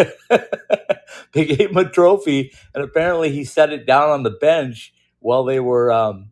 they 1.32 1.44
gave 1.46 1.70
him 1.70 1.76
a 1.76 1.88
trophy, 1.88 2.52
and 2.74 2.84
apparently 2.84 3.30
he 3.32 3.44
set 3.44 3.72
it 3.72 3.86
down 3.86 4.10
on 4.10 4.22
the 4.24 4.30
bench 4.30 4.92
while 5.20 5.44
they 5.44 5.60
were 5.60 5.92
um, 5.92 6.30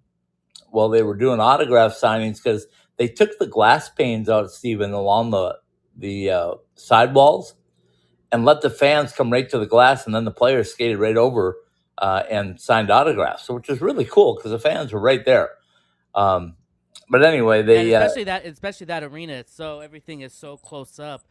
while 0.76 0.90
they 0.90 1.02
were 1.02 1.16
doing 1.16 1.40
autograph 1.40 1.92
signings 1.94 2.36
because 2.36 2.66
they 2.98 3.08
took 3.08 3.38
the 3.38 3.46
glass 3.48 3.88
panes 3.88 4.28
out, 4.28 4.44
of 4.44 4.52
Stephen, 4.52 4.92
along 4.92 5.32
the 5.32 5.58
the 5.96 6.30
uh, 6.30 6.54
sidewalls, 6.76 7.54
and 8.30 8.44
let 8.44 8.60
the 8.60 8.70
fans 8.70 9.12
come 9.12 9.32
right 9.32 9.48
to 9.50 9.58
the 9.58 9.66
glass, 9.66 10.06
and 10.06 10.14
then 10.14 10.26
the 10.26 10.30
players 10.32 10.72
skated 10.72 10.98
right 10.98 11.16
over 11.16 11.56
uh, 11.98 12.22
and 12.30 12.60
signed 12.60 12.90
autographs, 12.90 13.48
which 13.48 13.70
is 13.70 13.80
really 13.80 14.04
cool 14.04 14.36
because 14.36 14.52
the 14.52 14.58
fans 14.58 14.92
were 14.92 15.00
right 15.00 15.24
there. 15.24 15.50
Um, 16.14 16.56
but 17.10 17.24
anyway, 17.24 17.62
and 17.62 17.68
they 17.68 17.94
uh, 17.94 18.00
especially 18.04 18.24
that, 18.24 18.46
especially 18.46 18.86
that 18.86 19.02
arena. 19.04 19.34
It's 19.34 19.54
so 19.54 19.80
everything 19.80 20.20
is 20.22 20.34
so 20.34 20.58
close 20.58 20.98
up. 20.98 21.22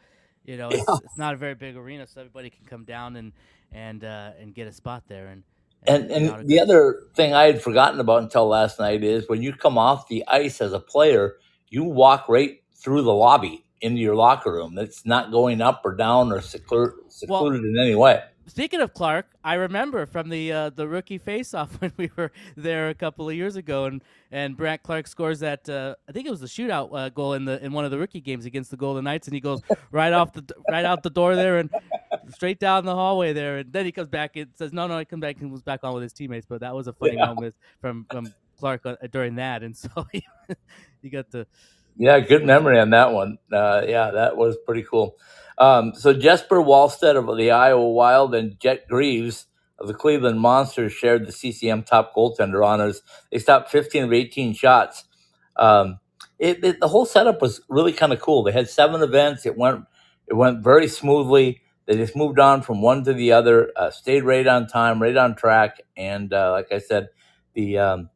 You 0.46 0.58
know, 0.58 0.70
it's, 0.70 0.86
Yeah. 0.88 0.96
it's 1.04 1.18
not 1.18 1.34
a 1.34 1.38
very 1.38 1.56
big 1.56 1.76
arena, 1.78 2.08
so 2.08 2.22
everybody 2.22 2.50
can 2.50 2.66
come 2.66 2.86
down 2.86 3.16
and 3.16 3.34
and 3.72 4.04
uh, 4.04 4.32
and 4.40 4.56
get 4.56 4.68
a 4.68 4.74
spot 4.74 5.04
there. 5.08 5.28
And 5.28 5.44
And 5.88 6.12
and 6.12 6.48
the 6.48 6.60
other 6.60 7.04
thing 7.16 7.34
I 7.34 7.46
had 7.46 7.62
forgotten 7.62 8.00
about 8.00 8.24
until 8.24 8.48
last 8.48 8.80
night 8.80 9.04
is 9.04 9.30
when 9.30 9.42
you 9.44 9.54
come 9.54 9.78
off 9.78 10.08
the 10.08 10.24
ice 10.28 10.62
as 10.62 10.74
a 10.74 10.80
player, 10.80 11.36
you 11.70 11.84
walk 11.84 12.30
right 12.30 12.62
through 12.76 13.04
the 13.04 13.14
lobby 13.14 13.66
into 13.82 14.00
your 14.02 14.16
locker 14.16 14.54
room. 14.54 14.78
It's 14.78 15.06
not 15.06 15.32
going 15.32 15.62
up 15.62 15.82
or 15.86 15.96
down 15.96 16.32
or 16.32 16.42
secluded, 16.42 16.96
secluded 17.10 17.64
in 17.66 17.78
any 17.80 17.96
way. 17.96 18.24
Speaking 18.48 18.80
of 18.82 18.94
Clark, 18.94 19.26
I 19.44 19.56
remember 19.56 20.06
from 20.06 20.30
the 20.30 20.52
uh, 20.52 20.70
the 20.70 20.88
rookie 20.88 21.18
face-off 21.18 21.74
when 21.82 21.92
we 21.98 22.12
were 22.16 22.32
there 22.56 22.90
a 22.90 22.94
couple 22.94 23.28
of 23.28 23.36
years 23.36 23.56
ago, 23.56 23.86
and 23.86 24.04
and 24.32 24.56
Brandt 24.56 24.84
Clark 24.84 25.08
scores 25.08 25.40
that 25.40 25.68
uh, 25.68 25.96
I 26.08 26.12
think 26.12 26.28
it 26.28 26.32
was 26.32 26.42
the 26.42 26.48
shootout 26.48 26.90
uh, 26.94 27.10
goal 27.10 27.34
in 27.34 27.46
the 27.46 27.64
in 27.64 27.72
one 27.74 27.86
of 27.86 27.92
the 27.92 27.98
rookie 27.98 28.22
games 28.22 28.46
against 28.46 28.70
the 28.72 28.78
Golden 28.78 29.04
Knights, 29.04 29.28
and 29.28 29.34
he 29.34 29.42
goes 29.42 29.64
right 29.92 30.14
off 30.14 30.32
the 30.34 30.44
right 30.68 30.86
out 30.86 31.02
the 31.04 31.10
door 31.10 31.36
there 31.36 31.58
and 31.58 31.72
straight 32.30 32.60
down 32.60 32.86
the 32.86 32.96
hallway 32.96 33.34
there, 33.34 33.58
and 33.58 33.74
then 33.74 33.86
he 33.86 33.92
comes 33.92 34.10
back 34.10 34.36
and 34.36 34.50
says, 34.56 34.72
"No, 34.74 34.88
no," 34.88 35.00
he 35.00 35.06
comes 35.06 35.22
back 35.22 35.38
and 35.42 35.52
was 35.52 35.64
back 35.64 35.80
on 35.84 35.94
with 35.94 36.04
his 36.04 36.14
teammates. 36.14 36.46
But 36.48 36.62
that 36.62 36.76
was 36.76 36.88
a 36.88 36.94
funny 36.94 37.18
Yeah. 37.18 37.26
moment 37.26 37.56
from 37.82 38.06
from 38.12 38.36
Clark 38.60 38.86
uh, 38.86 38.96
during 39.12 39.36
that, 39.36 39.64
and 39.64 39.76
so 39.78 39.90
he, 40.12 40.24
he 41.02 41.10
got 41.10 41.32
to 41.32 41.48
Yeah, 41.98 42.20
good 42.20 42.46
memory 42.46 42.80
on 42.80 42.92
that 42.92 43.12
one. 43.12 43.38
Uh, 43.52 43.84
yeah, 43.88 44.12
that 44.12 44.38
was 44.38 44.58
pretty 44.66 44.84
cool. 44.84 45.16
Um, 45.58 45.94
so 45.96 46.14
Jesper 46.14 46.58
Wallstedt 46.58 47.16
of 47.16 47.38
the 47.38 47.52
Iowa 47.52 47.90
Wild 47.90 48.36
and 48.36 48.60
Jet 48.60 48.88
Greaves 48.88 49.48
of 49.80 49.88
the 49.88 49.94
Cleveland 49.94 50.40
Monsters 50.40 50.94
shared 50.94 51.26
the 51.28 51.32
CCM 51.32 51.84
top 51.84 52.14
goaltender 52.16 52.66
honors. 52.66 53.02
They 53.32 53.40
stopped 53.40 53.72
15 53.72 54.06
of 54.06 54.14
18 54.14 54.54
shots. 54.54 55.06
Um, 55.58 56.00
it, 56.40 56.64
it, 56.64 56.80
the 56.80 56.88
whole 56.88 57.06
setup 57.06 57.42
was 57.42 57.62
really 57.70 57.94
kind 57.94 58.14
of 58.14 58.20
cool. 58.20 58.44
They 58.44 58.52
had 58.52 58.70
seven 58.70 59.02
events. 59.02 59.46
It 59.46 59.58
went 59.58 59.86
it 60.28 60.34
went 60.34 60.64
very 60.64 60.88
smoothly. 60.88 61.62
They 61.86 61.96
just 61.96 62.16
moved 62.16 62.40
on 62.40 62.64
from 62.64 62.82
one 62.82 63.04
to 63.04 63.14
the 63.14 63.32
other, 63.32 63.72
uh, 63.76 63.92
stayed 63.92 64.24
right 64.24 64.48
on 64.48 64.68
time, 64.68 65.02
right 65.02 65.16
on 65.16 65.36
track, 65.36 65.82
and 65.96 66.34
uh, 66.34 66.52
like 66.52 66.72
I 66.72 66.80
said, 66.80 67.10
the 67.54 67.78
um, 67.78 68.10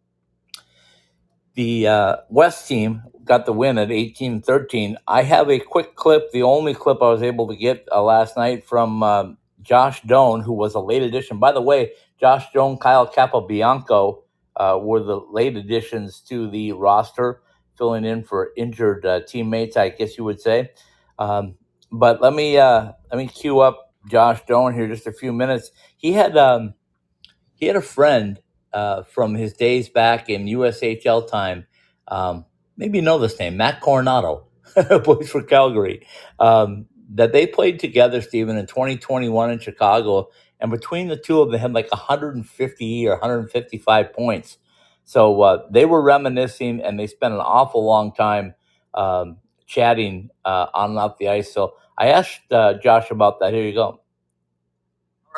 the 1.55 1.87
uh, 1.87 2.15
West 2.29 2.67
team 2.67 3.03
got 3.23 3.45
the 3.45 3.53
win 3.53 3.77
at 3.77 3.91
18 3.91 4.41
13. 4.41 4.97
I 5.07 5.23
have 5.23 5.49
a 5.49 5.59
quick 5.59 5.95
clip, 5.95 6.31
the 6.31 6.43
only 6.43 6.73
clip 6.73 7.01
I 7.01 7.09
was 7.09 7.23
able 7.23 7.47
to 7.47 7.55
get 7.55 7.87
uh, 7.91 8.01
last 8.01 8.37
night 8.37 8.65
from 8.65 9.03
um, 9.03 9.37
Josh 9.61 10.01
Doan, 10.01 10.41
who 10.41 10.53
was 10.53 10.73
a 10.75 10.79
late 10.79 11.03
addition. 11.03 11.39
By 11.39 11.51
the 11.51 11.61
way, 11.61 11.91
Josh 12.19 12.45
Doan, 12.53 12.77
Kyle 12.77 13.07
Capobianco 13.07 14.23
uh, 14.55 14.79
were 14.81 15.01
the 15.01 15.21
late 15.31 15.55
additions 15.55 16.19
to 16.21 16.49
the 16.49 16.71
roster, 16.73 17.41
filling 17.77 18.05
in 18.05 18.23
for 18.23 18.51
injured 18.57 19.05
uh, 19.05 19.21
teammates, 19.27 19.77
I 19.77 19.89
guess 19.89 20.17
you 20.17 20.23
would 20.23 20.41
say. 20.41 20.71
Um, 21.17 21.55
but 21.91 22.21
let 22.21 22.33
me 22.33 22.57
uh, 22.57 22.91
let 23.11 23.17
me 23.17 23.27
cue 23.27 23.59
up 23.59 23.93
Josh 24.07 24.41
Doan 24.47 24.73
here 24.73 24.87
just 24.87 25.07
a 25.07 25.13
few 25.13 25.33
minutes. 25.33 25.71
He 25.97 26.13
had 26.13 26.37
um, 26.37 26.73
he 27.55 27.65
had 27.65 27.75
a 27.75 27.81
friend 27.81 28.39
uh, 28.73 29.03
from 29.03 29.35
his 29.35 29.53
days 29.53 29.89
back 29.89 30.29
in 30.29 30.45
USHL 30.45 31.27
time. 31.29 31.67
Um, 32.07 32.45
maybe 32.77 32.99
you 32.99 33.01
know 33.03 33.19
this 33.19 33.39
name, 33.39 33.57
Matt 33.57 33.81
Coronato, 33.81 34.45
plays 35.03 35.29
for 35.29 35.43
Calgary. 35.43 36.05
Um, 36.39 36.87
that 37.11 37.33
they 37.33 37.47
played 37.47 37.79
together, 37.79 38.21
Stephen, 38.21 38.57
in 38.57 38.67
2021 38.67 39.51
in 39.51 39.59
Chicago, 39.59 40.29
and 40.59 40.71
between 40.71 41.07
the 41.07 41.17
two 41.17 41.41
of 41.41 41.51
them 41.51 41.59
had 41.59 41.73
like 41.73 41.91
150 41.91 43.07
or 43.07 43.11
155 43.11 44.13
points. 44.13 44.57
So 45.05 45.41
uh, 45.41 45.67
they 45.71 45.85
were 45.85 46.01
reminiscing, 46.01 46.81
and 46.81 46.99
they 46.99 47.07
spent 47.07 47.33
an 47.33 47.39
awful 47.39 47.85
long 47.85 48.13
time 48.13 48.53
um, 48.93 49.37
chatting 49.65 50.29
uh, 50.45 50.67
on 50.73 50.91
and 50.91 50.99
off 50.99 51.17
the 51.17 51.29
ice. 51.29 51.53
So 51.53 51.75
I 51.97 52.09
asked 52.09 52.51
uh, 52.51 52.75
Josh 52.75 53.11
about 53.11 53.39
that. 53.39 53.53
Here 53.53 53.65
you 53.65 53.73
go. 53.73 54.01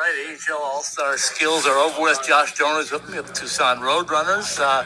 Right, 0.02 0.36
AHL 0.50 0.60
All 0.60 0.82
Star 0.82 1.16
skills 1.16 1.64
are 1.64 1.78
over 1.78 2.02
with. 2.02 2.26
Josh 2.26 2.54
Jonas 2.54 2.90
with 2.90 3.08
me 3.08 3.18
the 3.18 3.32
Tucson 3.32 3.78
Roadrunners. 3.78 4.58
Uh, 4.58 4.84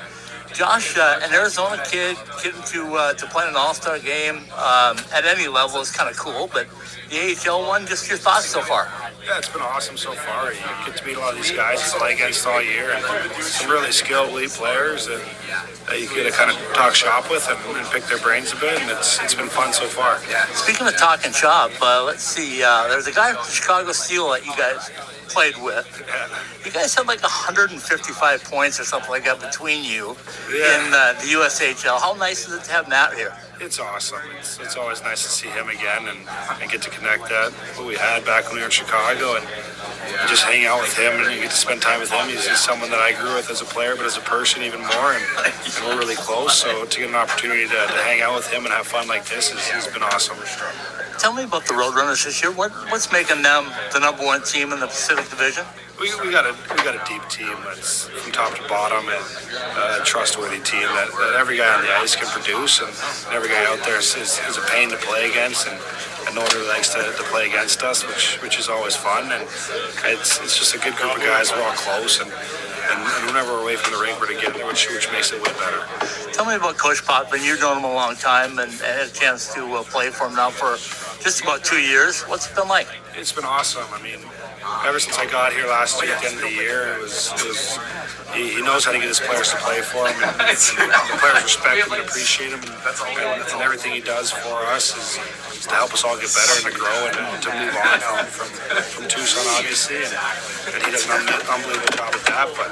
Josh, 0.53 0.99
uh, 0.99 1.21
an 1.23 1.33
Arizona 1.33 1.83
kid, 1.87 2.19
getting 2.45 2.63
to 2.65 2.95
uh, 2.97 3.15
to 3.15 3.27
play 3.29 3.49
an 3.49 3.57
All 3.57 3.73
Star 3.73 3.99
game 3.99 4.37
um, 4.53 4.99
at 5.15 5.25
any 5.25 5.49
level 5.49 5.81
is 5.81 5.91
kind 5.91 6.11
of 6.11 6.19
cool. 6.19 6.51
But 6.53 6.67
the 7.09 7.35
AHL 7.49 7.67
one, 7.67 7.87
just 7.87 8.11
your 8.11 8.19
thoughts 8.19 8.45
so 8.45 8.61
far? 8.61 8.91
Yeah, 9.27 9.39
it's 9.39 9.49
been 9.49 9.61
awesome 9.63 9.97
so 9.97 10.13
far. 10.13 10.53
You 10.53 10.61
get 10.87 10.97
to 10.99 11.05
meet 11.05 11.17
a 11.17 11.21
lot 11.21 11.31
of 11.33 11.37
these 11.37 11.51
guys 11.51 11.83
to 11.93 11.99
play 11.99 12.13
against 12.15 12.47
all 12.47 12.63
year, 12.63 12.93
and 12.95 13.05
some 13.43 13.69
really 13.69 13.91
skilled 13.91 14.31
elite 14.31 14.51
players 14.51 15.07
that, 15.07 15.21
that 15.89 16.01
you 16.01 16.07
get 16.15 16.31
to 16.31 16.31
kind 16.31 16.49
of 16.49 16.57
talk 16.75 16.95
shop 16.95 17.29
with 17.29 17.45
and, 17.51 17.59
and 17.77 17.87
pick 17.91 18.05
their 18.05 18.19
brains 18.19 18.53
a 18.53 18.57
bit. 18.57 18.81
And 18.81 18.89
it's 18.91 19.21
it's 19.23 19.35
been 19.35 19.49
fun 19.49 19.73
so 19.73 19.87
far. 19.87 20.21
Yeah. 20.31 20.45
Speaking 20.55 20.87
of 20.87 20.97
talking 20.97 21.33
shop, 21.33 21.73
uh, 21.83 22.05
let's 22.05 22.23
see. 22.23 22.63
Uh, 22.63 22.87
there's 22.89 23.09
a 23.09 23.13
guy 23.13 23.33
from 23.35 23.45
Chicago 23.51 23.91
Steel 23.91 24.31
that 24.31 24.47
you 24.47 24.53
guys 24.57 24.91
played 25.29 25.57
with. 25.61 25.85
Yeah. 26.07 26.29
You 26.65 26.71
guys 26.71 26.95
had 26.95 27.09
like 27.09 27.21
155 27.23 28.45
points 28.45 28.79
or 28.79 28.85
something 28.85 29.11
like 29.11 29.25
that 29.25 29.41
between 29.41 29.83
you 29.83 30.17
Yeah. 30.55 30.87
in 30.87 30.95
uh, 30.95 31.15
the 31.19 31.27
USHL. 31.35 32.01
How 32.01 32.13
nice 32.15 32.47
is 32.47 32.55
it 32.55 32.63
to 32.65 32.73
have 32.73 32.89
Matt 32.89 33.15
here? 33.15 33.35
It's 33.59 33.81
awesome. 33.81 34.21
It's, 34.39 34.61
it's 34.61 34.77
always 34.77 35.03
nice 35.03 35.23
to 35.23 35.31
see 35.31 35.49
him 35.49 35.69
again 35.69 36.09
and, 36.09 36.19
and 36.61 36.71
get 36.71 36.83
to 36.83 36.91
connect 36.91 37.29
that 37.31 37.53
what 37.77 37.87
we 37.87 37.97
had 37.97 38.25
back 38.25 38.45
when 38.45 38.57
we 38.57 38.61
were 38.61 38.67
in 38.67 38.71
Chicago 38.71 39.37
and 39.37 39.47
just 40.29 40.45
hang 40.45 40.67
out 40.67 40.81
with 40.81 40.97
him 40.97 41.13
and 41.17 41.35
you 41.35 41.41
get 41.41 41.51
to 41.51 41.57
spend 41.57 41.81
time 41.81 42.01
with 42.01 42.11
him. 42.11 42.29
He's, 42.29 42.47
he's 42.47 42.61
someone 42.61 42.91
that 42.91 43.01
I 43.01 43.13
grew 43.19 43.35
with 43.35 43.51
as 43.51 43.63
a 43.63 43.65
player, 43.65 43.97
but 43.97 44.05
as 44.05 44.19
a 44.19 44.21
person 44.21 44.63
even 44.63 44.81
more, 44.81 45.17
and, 45.17 45.25
and 45.45 45.55
we're 45.85 45.99
really 45.99 46.17
close. 46.17 46.61
So 46.61 46.85
to 46.85 47.01
get 47.01 47.09
an 47.09 47.17
opportunity 47.17 47.65
to, 47.65 47.81
to 47.89 48.01
hang 48.05 48.21
out 48.21 48.37
with 48.37 48.53
him 48.53 48.65
and 48.65 48.75
have 48.75 48.87
fun 48.87 49.09
like 49.09 49.25
this 49.25 49.51
has, 49.51 49.67
has 49.69 49.87
been 49.89 50.03
awesome. 50.03 50.37
Tell 51.19 51.33
me 51.33 51.45
about 51.45 51.65
the 51.65 51.73
Roadrunners 51.73 52.25
this 52.25 52.43
year. 52.43 52.53
What, 52.53 52.73
what's 52.93 53.11
making 53.11 53.41
them 53.41 53.73
the 53.93 54.01
number 54.01 54.23
one 54.23 54.43
team 54.43 54.73
in 54.73 54.81
the 54.81 54.87
Pacific 54.87 55.31
Division? 55.31 55.65
We, 55.99 56.13
we 56.21 56.31
got 56.31 56.45
a 56.45 56.53
we 56.77 56.77
got 56.85 56.95
a 56.95 57.03
deep 57.09 57.25
team 57.31 57.57
that's 57.65 58.09
from 58.09 58.31
top 58.31 58.55
to 58.55 58.69
bottom 58.69 59.09
and 59.09 59.25
uh, 59.77 59.99
a 60.03 60.05
trustworthy 60.05 60.61
team 60.61 60.83
that, 60.83 61.09
that 61.09 61.37
every 61.41 61.57
guy 61.57 61.73
on 61.73 61.83
the 61.83 61.91
ice 61.91 62.15
can 62.15 62.29
produce 62.29 62.81
and 62.85 62.93
every 63.35 63.49
guy 63.49 63.65
out 63.65 63.83
there 63.85 63.99
is, 63.99 64.15
is, 64.17 64.39
is 64.47 64.59
a 64.59 64.65
pain 64.69 64.91
to 64.91 64.97
play 64.99 65.31
against 65.31 65.67
and, 65.67 65.81
and 66.27 66.35
no 66.35 66.43
one 66.43 66.51
really 66.53 66.69
likes 66.69 66.93
to, 66.93 67.01
to 67.01 67.23
play 67.33 67.49
against 67.49 67.83
us, 67.83 68.07
which 68.07 68.37
which 68.43 68.59
is 68.59 68.69
always 68.69 68.95
fun 68.95 69.33
and 69.33 69.43
it's 70.05 70.39
it's 70.45 70.59
just 70.59 70.75
a 70.75 70.79
good 70.79 70.95
group 70.97 71.17
of 71.17 71.23
guys. 71.23 71.51
We're 71.51 71.63
all 71.63 71.73
close 71.77 72.21
and. 72.21 72.31
And, 72.89 73.03
and 73.03 73.27
whenever 73.27 73.51
we're 73.51 73.63
away 73.63 73.75
from 73.75 73.99
the 73.99 74.01
rink, 74.01 74.21
we're 74.21 74.33
together, 74.33 74.65
which, 74.65 74.89
which 74.91 75.11
makes 75.11 75.33
it 75.33 75.43
way 75.43 75.51
better. 75.59 75.83
Tell 76.31 76.47
me 76.47 76.55
about 76.55 76.79
Coach 76.79 77.05
Potvin. 77.05 77.43
You've 77.43 77.59
known 77.59 77.79
him 77.79 77.85
a 77.85 77.93
long 77.93 78.15
time 78.15 78.61
and, 78.61 78.71
and 78.71 78.81
had 78.81 79.09
a 79.09 79.13
chance 79.13 79.53
to 79.55 79.67
uh, 79.75 79.83
play 79.83 80.11
for 80.11 80.29
him 80.29 80.37
now 80.37 80.51
for 80.51 80.77
just 81.21 81.43
about 81.43 81.65
two 81.65 81.83
years. 81.83 82.23
What's 82.23 82.49
it 82.49 82.55
been 82.55 82.69
like? 82.69 82.87
It's 83.17 83.33
been 83.33 83.45
awesome. 83.45 83.83
I 83.91 84.01
mean, 84.01 84.21
ever 84.87 84.99
since 84.99 85.19
I 85.19 85.27
got 85.27 85.53
here 85.53 85.67
last 85.67 86.03
year 86.03 86.15
at 86.15 86.23
the 86.23 86.29
end 86.29 86.37
of 86.37 86.43
the 86.43 86.53
year, 86.53 86.95
it 86.95 87.03
was, 87.03 87.33
it 87.35 87.47
was 87.47 87.79
he, 88.35 88.59
he 88.59 88.63
knows 88.63 88.85
how 88.85 88.93
to 88.93 88.99
get 88.99 89.09
his 89.09 89.21
players 89.21 89.51
to 89.51 89.59
play 89.63 89.81
for 89.81 90.07
him. 90.07 90.17
And, 90.21 90.53
and 90.53 90.91
the 90.93 91.17
players 91.19 91.43
respect 91.43 91.87
him 91.87 91.93
and 91.93 92.03
appreciate 92.03 92.53
him. 92.53 92.61
And, 92.61 92.75
and, 92.75 93.43
and 93.47 93.61
everything 93.63 93.93
he 93.93 94.01
does 94.03 94.31
for 94.31 94.67
us 94.75 94.93
is, 94.93 95.19
is 95.57 95.67
to 95.67 95.75
help 95.75 95.95
us 95.95 96.05
all 96.05 96.19
get 96.19 96.31
better 96.35 96.55
and 96.61 96.67
to 96.69 96.75
grow 96.75 96.99
and 97.07 97.15
to, 97.17 97.25
to 97.47 97.51
move 97.57 97.75
on 97.75 97.97
now 98.03 98.27
from, 98.29 98.51
from 98.83 99.05
Tucson, 99.09 99.47
obviously. 99.57 100.03
And, 100.03 100.15
and 100.75 100.81
he 100.85 100.91
does 100.91 101.07
an 101.07 101.17
un- 101.17 101.47
unbelievable 101.49 101.95
job 101.97 102.13
with 102.13 102.27
that. 102.27 102.51
But 102.59 102.71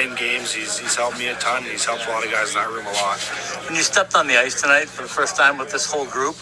in 0.00 0.16
games, 0.16 0.52
he's, 0.52 0.78
he's 0.78 0.96
helped 0.96 1.18
me 1.18 1.28
a 1.28 1.36
ton. 1.36 1.62
And 1.62 1.70
he's 1.70 1.84
helped 1.84 2.06
a 2.06 2.10
lot 2.10 2.24
of 2.24 2.32
guys 2.32 2.50
in 2.50 2.60
that 2.60 2.70
room 2.72 2.86
a 2.86 2.94
lot. 2.98 3.20
When 3.68 3.76
you 3.76 3.84
stepped 3.84 4.16
on 4.16 4.26
the 4.26 4.36
ice 4.40 4.60
tonight 4.60 4.88
for 4.88 5.02
the 5.02 5.12
first 5.12 5.36
time 5.36 5.58
with 5.58 5.70
this 5.70 5.86
whole 5.86 6.06
group, 6.06 6.36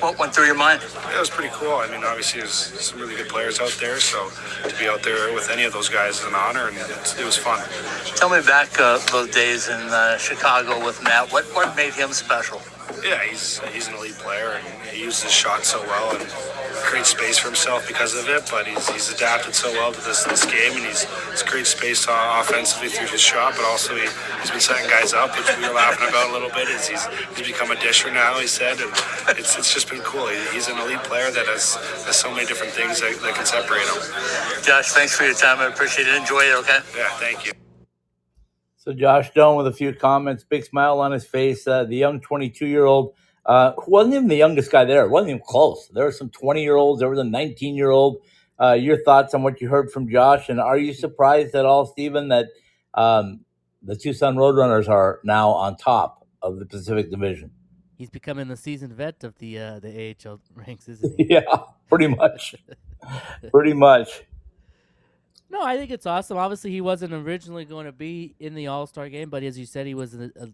what 0.00 0.18
went 0.18 0.34
through 0.34 0.46
your 0.46 0.56
mind? 0.56 0.82
It 0.82 1.18
was 1.18 1.30
pretty 1.30 1.52
cool. 1.54 1.74
I 1.74 1.90
mean, 1.90 2.04
obviously, 2.04 2.40
there's 2.40 2.52
some 2.52 3.00
really 3.00 3.16
good 3.16 3.28
players 3.28 3.60
out 3.60 3.76
there. 3.80 4.00
So 4.00 4.30
to 4.68 4.76
be 4.78 4.88
out 4.88 5.02
there 5.02 5.32
with 5.34 5.50
any 5.50 5.64
of 5.64 5.72
those 5.72 5.88
guys 5.88 6.20
is 6.20 6.26
an 6.26 6.34
honor, 6.34 6.68
and 6.68 6.76
it's, 6.76 7.18
it 7.18 7.24
was 7.24 7.36
fun. 7.36 7.62
Tell 8.16 8.30
me 8.30 8.40
back 8.46 8.78
uh, 8.80 8.98
those 9.12 9.30
days 9.30 9.68
in 9.68 9.80
uh, 9.80 10.16
Chicago 10.18 10.84
with 10.84 11.02
Matt. 11.02 11.32
What 11.32 11.44
what 11.54 11.76
made 11.76 11.94
him 11.94 12.12
special? 12.12 12.60
Yeah, 13.04 13.22
he's 13.22 13.60
he's 13.72 13.88
an 13.88 13.94
elite 13.94 14.18
player, 14.18 14.58
and 14.58 14.88
he 14.88 15.02
uses 15.02 15.24
his 15.24 15.32
shot 15.32 15.64
so 15.64 15.80
well 15.82 16.16
and 16.16 16.28
creates 16.82 17.10
space 17.10 17.38
for 17.38 17.48
himself 17.48 17.86
because 17.88 18.14
of 18.14 18.28
it. 18.28 18.48
But 18.50 18.66
he's, 18.66 18.88
he's 18.90 19.12
adapted 19.12 19.54
so 19.54 19.70
well 19.72 19.92
to 19.92 20.00
this 20.00 20.24
this 20.24 20.44
game, 20.44 20.76
and 20.76 20.86
he's, 20.86 21.04
he's 21.30 21.42
created 21.42 21.66
space 21.66 22.08
uh, 22.08 22.42
offensively 22.42 22.88
through 22.88 23.08
his 23.08 23.20
shot, 23.20 23.54
but 23.56 23.64
also 23.66 23.94
he, 23.96 24.06
he's 24.40 24.50
been 24.50 24.60
setting 24.60 24.88
guys 24.90 25.12
up, 25.14 25.36
which 25.36 25.48
we 25.58 25.68
were 25.68 25.74
laughing 25.74 26.08
about 26.08 26.30
a 26.30 26.32
little 26.32 26.50
bit. 26.50 26.68
Is 26.68 26.88
he's 26.88 27.06
he's 27.36 27.46
become 27.46 27.70
a 27.70 27.76
disher 27.80 28.10
now? 28.12 28.38
He 28.38 28.46
said, 28.46 28.78
and 28.80 29.38
it's 29.38 29.58
it's 29.58 29.72
just 29.74 29.90
been 29.90 30.02
cool. 30.02 30.28
He, 30.28 30.38
he's 30.52 30.68
an 30.68 30.78
elite 30.78 31.04
player 31.04 31.30
that 31.30 31.46
has 31.46 31.76
has 32.06 32.16
so 32.16 32.30
many 32.30 32.46
different 32.46 32.72
things 32.72 33.00
that, 33.00 33.14
that 33.22 33.34
can 33.34 33.46
separate 33.46 33.86
him. 33.86 34.62
Josh, 34.64 34.92
thanks 34.92 35.16
for 35.16 35.24
your 35.24 35.34
time. 35.34 35.58
I 35.60 35.66
appreciate 35.66 36.08
it. 36.08 36.14
Enjoy 36.16 36.40
it. 36.40 36.56
Okay. 36.60 36.78
Yeah, 36.96 37.08
thank 37.18 37.46
you. 37.46 37.52
So 38.76 38.94
Josh 38.94 39.30
Doan 39.34 39.58
with 39.58 39.66
a 39.66 39.72
few 39.72 39.92
comments, 39.92 40.42
big 40.42 40.64
smile 40.64 41.00
on 41.00 41.12
his 41.12 41.26
face. 41.26 41.68
Uh, 41.68 41.84
the 41.84 41.96
young 41.96 42.20
22 42.20 42.66
year 42.66 42.86
old, 42.86 43.14
uh, 43.46 43.72
who 43.72 43.90
wasn't 43.90 44.14
even 44.14 44.28
the 44.28 44.36
youngest 44.36 44.70
guy 44.70 44.84
there, 44.84 45.08
wasn't 45.08 45.30
even 45.30 45.42
close. 45.44 45.88
There 45.92 46.04
were 46.04 46.12
some 46.12 46.30
20 46.30 46.62
year 46.62 46.76
olds, 46.76 47.00
there 47.00 47.08
was 47.08 47.18
a 47.18 47.24
19 47.24 47.74
year 47.74 47.90
old. 47.90 48.18
Uh, 48.60 48.72
your 48.72 49.02
thoughts 49.04 49.32
on 49.32 49.42
what 49.42 49.60
you 49.60 49.68
heard 49.68 49.90
from 49.90 50.08
Josh, 50.08 50.50
and 50.50 50.60
are 50.60 50.76
you 50.76 50.92
surprised 50.92 51.54
at 51.54 51.64
all, 51.64 51.86
Stephen, 51.86 52.28
that 52.28 52.46
um, 52.92 53.40
the 53.82 53.96
Tucson 53.96 54.36
Roadrunners 54.36 54.86
are 54.86 55.20
now 55.24 55.48
on 55.48 55.76
top 55.78 56.26
of 56.42 56.58
the 56.58 56.66
Pacific 56.66 57.10
Division? 57.10 57.50
he's 58.00 58.08
becoming 58.08 58.48
the 58.48 58.56
seasoned 58.56 58.94
vet 58.94 59.22
of 59.24 59.36
the 59.38 59.58
uh, 59.58 59.78
the 59.78 60.16
AHL 60.24 60.40
ranks, 60.54 60.88
isn't 60.88 61.14
he? 61.18 61.26
yeah, 61.30 61.42
pretty 61.88 62.08
much, 62.08 62.56
pretty 63.52 63.74
much. 63.74 64.22
No, 65.50 65.62
I 65.62 65.76
think 65.76 65.90
it's 65.90 66.06
awesome. 66.06 66.36
Obviously, 66.36 66.70
he 66.70 66.80
wasn't 66.80 67.12
originally 67.12 67.64
going 67.64 67.86
to 67.86 67.92
be 67.92 68.36
in 68.38 68.54
the 68.54 68.68
All 68.68 68.86
Star 68.86 69.08
game, 69.08 69.30
but 69.30 69.42
as 69.42 69.58
you 69.58 69.66
said, 69.66 69.84
he 69.84 69.94
was 69.94 70.14
an, 70.14 70.32
a, 70.40 70.48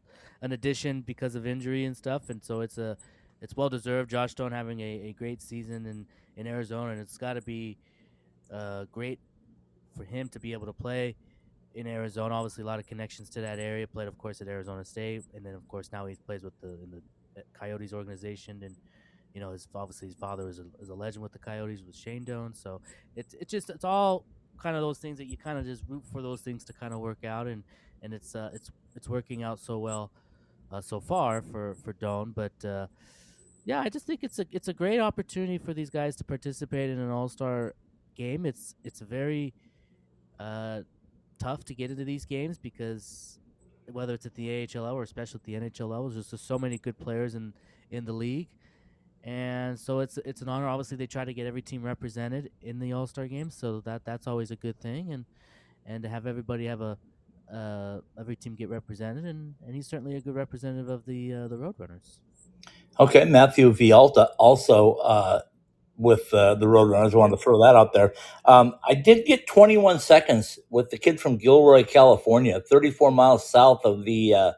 an 0.44 0.52
addition 0.52 1.02
because 1.02 1.34
of 1.34 1.46
injury 1.46 1.84
and 1.84 1.94
stuff, 1.94 2.30
and 2.30 2.42
so 2.42 2.62
it's 2.62 2.78
a 2.78 2.96
it's 3.42 3.54
well 3.54 3.68
deserved. 3.68 4.10
Josh 4.10 4.34
Doan 4.34 4.52
having 4.52 4.80
a, 4.80 5.08
a 5.08 5.12
great 5.12 5.42
season 5.42 5.84
in 5.84 6.06
in 6.36 6.46
Arizona, 6.46 6.92
and 6.92 7.00
it's 7.00 7.18
got 7.18 7.34
to 7.34 7.42
be 7.42 7.76
uh, 8.50 8.86
great 8.90 9.18
for 9.94 10.04
him 10.04 10.30
to 10.30 10.40
be 10.40 10.54
able 10.54 10.66
to 10.66 10.72
play 10.72 11.14
in 11.74 11.86
Arizona. 11.86 12.34
Obviously, 12.34 12.62
a 12.62 12.66
lot 12.66 12.78
of 12.78 12.86
connections 12.86 13.28
to 13.30 13.42
that 13.42 13.58
area. 13.58 13.86
Played, 13.86 14.08
of 14.08 14.16
course, 14.16 14.40
at 14.40 14.48
Arizona 14.48 14.82
State, 14.82 15.24
and 15.34 15.44
then 15.44 15.54
of 15.54 15.68
course 15.68 15.90
now 15.92 16.06
he 16.06 16.16
plays 16.26 16.42
with 16.42 16.58
the 16.62 16.68
in 16.68 16.90
the 16.90 17.02
uh, 17.38 17.42
Coyotes 17.52 17.92
organization 17.92 18.62
and 18.62 18.74
you 19.34 19.42
know, 19.42 19.52
his 19.52 19.68
obviously 19.74 20.08
his 20.08 20.14
father 20.14 20.48
is 20.48 20.60
a, 20.60 20.64
is 20.80 20.88
a 20.88 20.94
legend 20.94 21.22
with 21.22 21.32
the 21.32 21.38
Coyotes 21.38 21.82
with 21.86 21.94
Shane 21.94 22.24
Doan. 22.24 22.54
So 22.54 22.80
it's 23.16 23.34
it's 23.34 23.50
just 23.50 23.68
it's 23.68 23.84
all 23.84 24.24
kind 24.56 24.76
of 24.76 24.82
those 24.82 24.98
things 24.98 25.18
that 25.18 25.26
you 25.26 25.36
kind 25.36 25.58
of 25.58 25.64
just 25.64 25.82
root 25.88 26.04
for 26.12 26.22
those 26.22 26.40
things 26.40 26.64
to 26.64 26.72
kind 26.72 26.92
of 26.92 27.00
work 27.00 27.24
out, 27.24 27.46
and 27.46 27.62
and 28.02 28.12
it's 28.12 28.34
uh, 28.34 28.50
it's 28.52 28.70
it's 28.94 29.08
working 29.08 29.42
out 29.42 29.58
so 29.58 29.78
well 29.78 30.10
uh, 30.72 30.80
so 30.80 31.00
far 31.00 31.42
for 31.42 31.74
for 31.74 31.92
Doan. 31.92 32.32
But 32.32 32.64
uh, 32.64 32.86
yeah, 33.64 33.80
I 33.80 33.88
just 33.88 34.06
think 34.06 34.22
it's 34.22 34.38
a 34.38 34.46
it's 34.50 34.68
a 34.68 34.72
great 34.72 35.00
opportunity 35.00 35.58
for 35.58 35.74
these 35.74 35.90
guys 35.90 36.16
to 36.16 36.24
participate 36.24 36.90
in 36.90 36.98
an 36.98 37.10
All 37.10 37.28
Star 37.28 37.74
game. 38.14 38.46
It's 38.46 38.74
it's 38.84 39.00
very 39.00 39.54
uh, 40.38 40.82
tough 41.38 41.64
to 41.64 41.74
get 41.74 41.90
into 41.90 42.04
these 42.04 42.24
games 42.24 42.58
because 42.58 43.38
whether 43.90 44.14
it's 44.14 44.26
at 44.26 44.34
the 44.34 44.68
AHL 44.74 44.84
or 44.84 45.02
especially 45.02 45.38
at 45.38 45.44
the 45.44 45.54
NHL 45.54 45.90
level, 45.90 46.08
there's 46.08 46.30
just 46.30 46.46
so 46.46 46.58
many 46.58 46.78
good 46.78 46.98
players 46.98 47.34
in 47.34 47.52
in 47.90 48.04
the 48.04 48.12
league. 48.12 48.48
And 49.24 49.78
so 49.78 50.00
it's 50.00 50.18
it's 50.18 50.42
an 50.42 50.48
honor. 50.48 50.68
Obviously, 50.68 50.96
they 50.96 51.06
try 51.06 51.24
to 51.24 51.34
get 51.34 51.46
every 51.46 51.62
team 51.62 51.82
represented 51.82 52.50
in 52.62 52.78
the 52.78 52.92
All 52.92 53.06
Star 53.06 53.26
game, 53.26 53.50
so 53.50 53.80
that 53.80 54.04
that's 54.04 54.26
always 54.26 54.50
a 54.50 54.56
good 54.56 54.78
thing. 54.80 55.12
And 55.12 55.24
and 55.84 56.02
to 56.04 56.08
have 56.08 56.26
everybody 56.26 56.66
have 56.66 56.80
a 56.80 56.96
uh, 57.52 58.00
every 58.18 58.36
team 58.36 58.54
get 58.54 58.68
represented, 58.68 59.24
and, 59.24 59.54
and 59.64 59.74
he's 59.74 59.86
certainly 59.86 60.16
a 60.16 60.20
good 60.20 60.34
representative 60.34 60.88
of 60.88 61.06
the 61.06 61.32
uh, 61.32 61.48
the 61.48 61.56
Roadrunners. 61.56 62.18
Okay, 62.98 63.24
Matthew 63.24 63.72
Villalta 63.72 64.28
also 64.38 64.94
uh, 64.94 65.40
with 65.96 66.32
uh, 66.32 66.54
the 66.54 66.66
Roadrunners. 66.66 67.14
I 67.14 67.16
wanted 67.16 67.36
to 67.36 67.42
throw 67.42 67.62
that 67.62 67.76
out 67.76 67.92
there. 67.92 68.14
Um, 68.44 68.74
I 68.88 68.94
did 68.94 69.26
get 69.26 69.46
21 69.46 69.98
seconds 70.00 70.58
with 70.70 70.90
the 70.90 70.98
kid 70.98 71.20
from 71.20 71.36
Gilroy, 71.36 71.84
California, 71.84 72.60
34 72.60 73.10
miles 73.10 73.48
south 73.48 73.84
of 73.84 74.04
the 74.04 74.34
uh, 74.34 74.52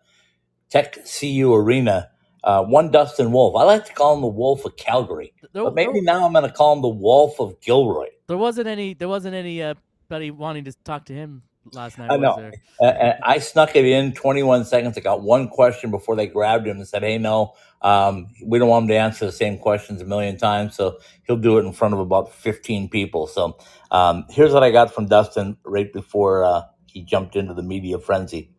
Tech 0.70 0.98
CU 1.04 1.52
Arena. 1.52 2.10
Uh, 2.48 2.62
one 2.62 2.90
Dustin 2.90 3.30
Wolf. 3.30 3.54
I 3.56 3.64
like 3.64 3.84
to 3.84 3.92
call 3.92 4.14
him 4.14 4.22
the 4.22 4.26
Wolf 4.26 4.64
of 4.64 4.74
Calgary, 4.76 5.34
There, 5.52 5.64
but 5.64 5.74
maybe 5.74 5.92
there, 5.92 6.02
now 6.02 6.24
I'm 6.24 6.32
going 6.32 6.46
to 6.46 6.50
call 6.50 6.72
him 6.72 6.80
the 6.80 6.88
Wolf 6.88 7.38
of 7.40 7.60
Gilroy. 7.60 8.08
there 8.26 8.38
wasn't 8.38 8.68
any 8.68 8.94
there 8.94 9.06
wasn't 9.06 9.34
any 9.34 9.62
uh, 9.62 9.74
buddy 10.08 10.30
wanting 10.30 10.64
to 10.64 10.72
talk 10.82 11.04
to 11.06 11.12
him 11.12 11.42
last 11.74 11.98
night. 11.98 12.10
I 12.10 12.16
was 12.16 12.22
know. 12.22 12.50
there? 12.80 13.20
Uh, 13.20 13.22
I 13.22 13.38
snuck 13.38 13.76
it 13.76 13.84
in 13.84 14.14
21 14.14 14.64
seconds. 14.64 14.96
I 14.96 15.02
got 15.02 15.20
one 15.20 15.48
question 15.50 15.90
before 15.90 16.16
they 16.16 16.26
grabbed 16.26 16.66
him 16.66 16.78
and 16.78 16.88
said, 16.88 17.02
"Hey, 17.02 17.18
no, 17.18 17.52
um, 17.82 18.28
we 18.42 18.58
don't 18.58 18.70
want 18.70 18.84
him 18.84 18.88
to 18.88 18.96
answer 18.96 19.26
the 19.26 19.32
same 19.32 19.58
questions 19.58 20.00
a 20.00 20.06
million 20.06 20.38
times." 20.38 20.74
So 20.74 21.00
he'll 21.24 21.36
do 21.36 21.58
it 21.58 21.66
in 21.66 21.74
front 21.74 21.92
of 21.92 22.00
about 22.00 22.32
15 22.32 22.88
people. 22.88 23.26
So 23.26 23.58
um, 23.90 24.24
here's 24.30 24.54
what 24.54 24.62
I 24.62 24.70
got 24.70 24.94
from 24.94 25.04
Dustin 25.04 25.58
right 25.64 25.92
before 25.92 26.44
uh, 26.44 26.62
he 26.86 27.02
jumped 27.02 27.36
into 27.36 27.52
the 27.52 27.62
media 27.62 27.98
frenzy. 27.98 28.52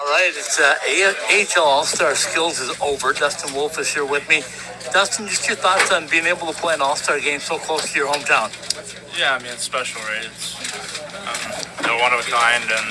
All 0.00 0.06
right, 0.08 0.32
it's 0.34 0.58
uh, 0.60 0.76
A- 0.88 1.44
AHL 1.60 1.64
All 1.64 1.84
Star 1.84 2.14
Skills 2.14 2.60
is 2.60 2.70
over. 2.80 3.12
Dustin 3.12 3.54
Wolf 3.54 3.78
is 3.78 3.92
here 3.92 4.06
with 4.06 4.28
me. 4.28 4.42
Dustin, 4.92 5.26
just 5.28 5.46
your 5.48 5.56
thoughts 5.56 5.92
on 5.92 6.08
being 6.08 6.26
able 6.26 6.46
to 6.46 6.54
play 6.54 6.74
an 6.74 6.82
All 6.82 6.96
Star 6.96 7.20
game 7.20 7.40
so 7.40 7.58
close 7.58 7.92
to 7.92 7.98
your 7.98 8.08
hometown. 8.08 8.48
Yeah, 9.18 9.34
I 9.34 9.38
mean 9.42 9.52
it's 9.52 9.62
special, 9.64 10.00
right? 10.02 10.24
It's 10.24 10.56
um, 11.12 11.84
they're 11.84 12.00
one 12.00 12.14
of 12.14 12.20
a 12.20 12.30
kind, 12.30 12.64
and 12.64 12.88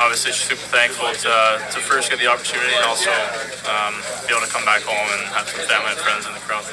obviously 0.00 0.32
super 0.32 0.62
thankful 0.72 1.12
to 1.12 1.60
to 1.74 1.80
first 1.80 2.10
get 2.10 2.20
the 2.20 2.26
opportunity, 2.28 2.72
and 2.74 2.84
also 2.86 3.10
um, 3.68 3.94
be 4.26 4.32
able 4.34 4.46
to 4.46 4.52
come 4.52 4.64
back 4.64 4.82
home 4.82 5.08
and 5.18 5.28
have 5.34 5.48
some 5.48 5.66
family 5.68 5.90
and 5.92 6.00
friends 6.00 6.26
in 6.26 6.32
the 6.32 6.40
crowd. 6.40 6.64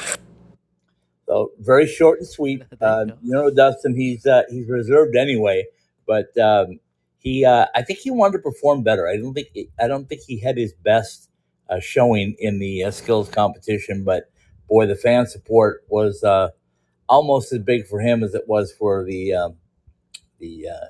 So 1.26 1.52
very 1.60 1.86
short 1.86 2.20
and 2.20 2.28
sweet. 2.28 2.62
You 2.80 2.86
Uh, 2.86 3.04
you 3.22 3.32
know, 3.32 3.50
Dustin, 3.50 3.94
he's 3.96 4.24
uh, 4.26 4.44
he's 4.48 4.68
reserved 4.68 5.16
anyway, 5.16 5.66
but 6.06 6.36
um, 6.38 6.80
he 7.26 7.44
uh, 7.44 7.66
I 7.74 7.82
think 7.82 7.98
he 7.98 8.12
wanted 8.12 8.34
to 8.34 8.38
perform 8.38 8.84
better. 8.84 9.08
I 9.08 9.16
don't 9.16 9.34
think 9.34 9.48
I 9.80 9.88
don't 9.88 10.08
think 10.08 10.20
he 10.20 10.38
had 10.38 10.56
his 10.56 10.72
best 10.72 11.28
uh, 11.68 11.80
showing 11.80 12.36
in 12.38 12.60
the 12.60 12.84
uh, 12.84 12.92
skills 12.92 13.28
competition, 13.28 14.04
but 14.04 14.30
boy, 14.68 14.86
the 14.86 14.94
fan 14.94 15.26
support 15.26 15.82
was 15.88 16.22
uh, 16.22 16.50
almost 17.08 17.52
as 17.52 17.58
big 17.58 17.88
for 17.88 17.98
him 17.98 18.22
as 18.22 18.36
it 18.36 18.44
was 18.46 18.70
for 18.70 19.02
the 19.02 19.34
um, 19.34 19.56
the 20.38 20.68
uh, 20.68 20.86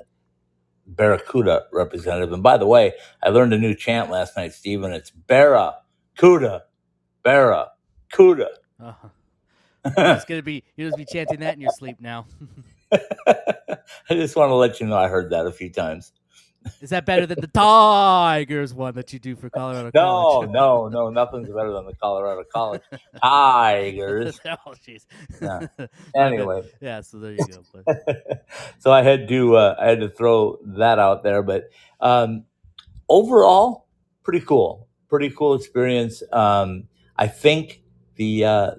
Barracuda 0.87 1.65
representative. 1.73 2.35
And 2.35 2.43
by 2.43 2.59
the 2.59 2.67
way, 2.67 2.93
I 3.23 3.31
learned 3.31 3.55
a 3.55 3.59
new 3.59 3.75
chant 3.75 4.11
last 4.11 4.37
night, 4.37 4.53
Stephen. 4.53 4.93
It's 4.93 5.11
Barracuda, 5.11 6.65
Barracuda. 7.23 8.51
Uh-huh. 8.79 9.09
It's 9.97 10.27
gonna 10.27 10.43
be 10.43 10.65
you'll 10.77 10.89
just 10.89 10.99
be 10.99 11.07
chanting 11.07 11.41
that 11.41 11.55
in 11.55 11.63
your 11.63 11.71
sleep 11.71 11.97
now. 11.99 12.27
I 13.27 13.79
just 14.11 14.37
want 14.37 14.51
to 14.51 14.55
let 14.55 14.81
you 14.81 14.87
know 14.87 14.97
I 14.97 15.09
heard 15.09 15.31
that 15.31 15.47
a 15.47 15.53
few 15.53 15.71
times. 15.71 16.13
Is 16.81 16.91
that 16.91 17.07
better 17.07 17.27
than 17.27 17.41
the 17.41 17.47
Tigers 17.47 18.75
one 18.75 18.95
that 18.95 19.13
you 19.13 19.19
do 19.19 19.37
for 19.37 19.51
Colorado 19.51 19.91
No, 19.95 20.01
College? 20.03 20.51
no, 20.51 20.89
no, 20.89 21.11
nothing's 21.11 21.49
better 21.49 21.73
than 21.73 21.87
the 21.87 21.95
Colorado 21.95 22.45
College 22.53 22.83
Tigers. 23.23 24.41
oh, 24.47 24.75
jeez. 24.87 25.07
Yeah. 25.41 25.67
Anyway, 26.17 26.63
yeah. 26.81 27.01
So 27.01 27.19
there 27.19 27.33
you 27.33 27.47
go. 27.47 27.83
So 28.79 28.93
I 28.93 29.03
had 29.03 29.29
to 29.29 29.57
uh, 29.57 29.77
I 29.79 29.87
had 29.89 30.01
to 30.01 30.09
throw 30.09 30.59
that 30.65 30.99
out 30.99 31.23
there, 31.23 31.43
but 31.43 31.71
um, 32.01 32.45
overall, 33.09 33.87
pretty 34.23 34.41
cool, 34.41 34.89
pretty 35.09 35.31
cool 35.31 35.55
experience. 35.55 36.23
Um, 36.33 36.85
I 37.17 37.27
think 37.29 37.83
the 38.17 38.45
uh, 38.45 38.71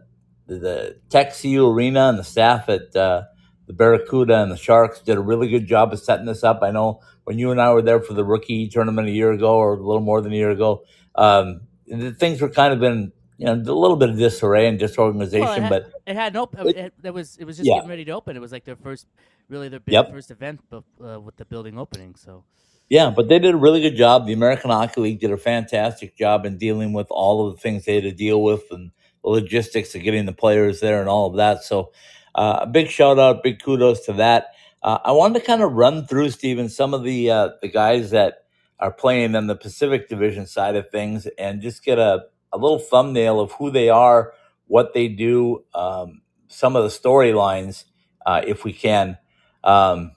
the, 0.47 0.55
the 0.59 0.99
Tech 1.09 1.33
CU 1.35 1.67
Arena 1.69 2.09
and 2.09 2.17
the 2.19 2.23
staff 2.23 2.69
at 2.69 2.95
uh, 2.95 3.23
the 3.67 3.73
Barracuda 3.73 4.41
and 4.41 4.51
the 4.51 4.57
Sharks 4.57 5.01
did 5.01 5.17
a 5.17 5.21
really 5.21 5.47
good 5.49 5.67
job 5.67 5.93
of 5.93 5.99
setting 5.99 6.25
this 6.25 6.43
up. 6.43 6.59
I 6.63 6.71
know 6.71 7.01
when 7.25 7.37
you 7.37 7.51
and 7.51 7.61
I 7.61 7.71
were 7.73 7.81
there 7.81 7.99
for 8.01 8.13
the 8.13 8.23
rookie 8.25 8.67
tournament 8.69 9.07
a 9.07 9.11
year 9.11 9.31
ago, 9.31 9.55
or 9.57 9.73
a 9.73 9.77
little 9.83 10.01
more 10.01 10.21
than 10.21 10.31
a 10.33 10.35
year 10.35 10.51
ago, 10.51 10.83
um, 11.15 11.61
the 11.85 12.11
things 12.13 12.41
were 12.41 12.49
kind 12.49 12.73
of 12.73 12.81
in 12.83 13.11
you 13.37 13.45
know 13.45 13.53
a 13.53 13.55
little 13.55 13.97
bit 13.97 14.09
of 14.09 14.17
disarray 14.17 14.67
and 14.67 14.79
disorganization, 14.79 15.41
Well, 15.45 15.57
it 15.57 15.61
had- 15.61 15.69
but 15.69 15.91
it 16.07 16.15
had 16.15 16.33
no. 16.33 16.49
It- 16.65 16.75
It, 16.77 16.93
it 17.03 17.13
was. 17.13 17.37
It 17.37 17.45
was 17.45 17.57
just 17.57 17.67
Yeah. 17.67 17.75
getting 17.75 17.89
ready 17.89 18.05
to 18.05 18.11
open. 18.11 18.35
It 18.35 18.39
was 18.39 18.51
like 18.51 18.63
their 18.65 18.75
first, 18.77 19.05
really 19.49 19.69
their 19.69 19.79
big 19.81 19.93
Yep. 19.93 20.11
first 20.11 20.31
event 20.31 20.61
uh, 20.71 21.19
with 21.21 21.35
the 21.37 21.45
building 21.45 21.77
opening. 21.77 22.15
So 22.15 22.43
Yeah, 22.89 23.09
but 23.15 23.27
they 23.27 23.37
did 23.37 23.53
a 23.53 23.57
really 23.57 23.81
good 23.81 23.97
job. 23.97 24.25
The 24.25 24.33
American 24.33 24.71
Hockey 24.71 25.01
League 25.01 25.19
did 25.19 25.31
a 25.31 25.37
fantastic 25.37 26.15
job 26.17 26.45
in 26.45 26.57
dealing 26.57 26.93
with 26.93 27.07
all 27.09 27.45
of 27.45 27.55
the 27.55 27.61
things 27.61 27.83
they 27.83 27.95
had 27.95 28.03
to 28.05 28.11
deal 28.13 28.41
with 28.41 28.63
and 28.71 28.91
the 29.23 29.29
logistics 29.29 29.93
of 29.93 30.03
getting 30.03 30.25
the 30.25 30.31
players 30.33 30.79
there 30.79 31.01
and 31.01 31.09
all 31.09 31.27
of 31.27 31.35
that. 31.35 31.63
So, 31.63 31.91
uh, 32.37 32.59
a 32.61 32.67
big 32.67 32.89
shout 32.89 33.17
out, 33.19 33.43
big 33.43 33.61
kudos 33.61 34.05
to 34.05 34.13
that. 34.13 34.49
Uh, 34.83 34.99
I 35.03 35.11
wanted 35.11 35.39
to 35.39 35.45
kind 35.45 35.63
of 35.63 35.73
run 35.73 36.05
through, 36.05 36.29
Steven, 36.29 36.69
some 36.69 36.93
of 36.93 37.03
the 37.03 37.31
uh, 37.31 37.49
the 37.61 37.67
guys 37.67 38.11
that 38.11 38.45
are 38.79 38.91
playing 38.91 39.35
on 39.35 39.47
the 39.47 39.55
Pacific 39.55 40.07
Division 40.07 40.45
side 40.45 40.75
of 40.75 40.89
things 40.91 41.27
and 41.39 41.61
just 41.61 41.83
get 41.83 41.97
a, 41.97 42.25
a 42.53 42.57
little 42.57 42.77
thumbnail 42.77 43.39
of 43.39 43.51
who 43.53 43.71
they 43.71 43.89
are, 43.89 44.33
what 44.67 44.93
they 44.93 45.07
do, 45.07 45.65
um, 45.73 46.21
some 46.47 46.75
of 46.75 46.83
the 46.83 46.89
storylines, 46.89 47.85
uh, 48.25 48.43
if 48.45 48.63
we 48.63 48.71
can. 48.71 49.17
Um, 49.63 50.11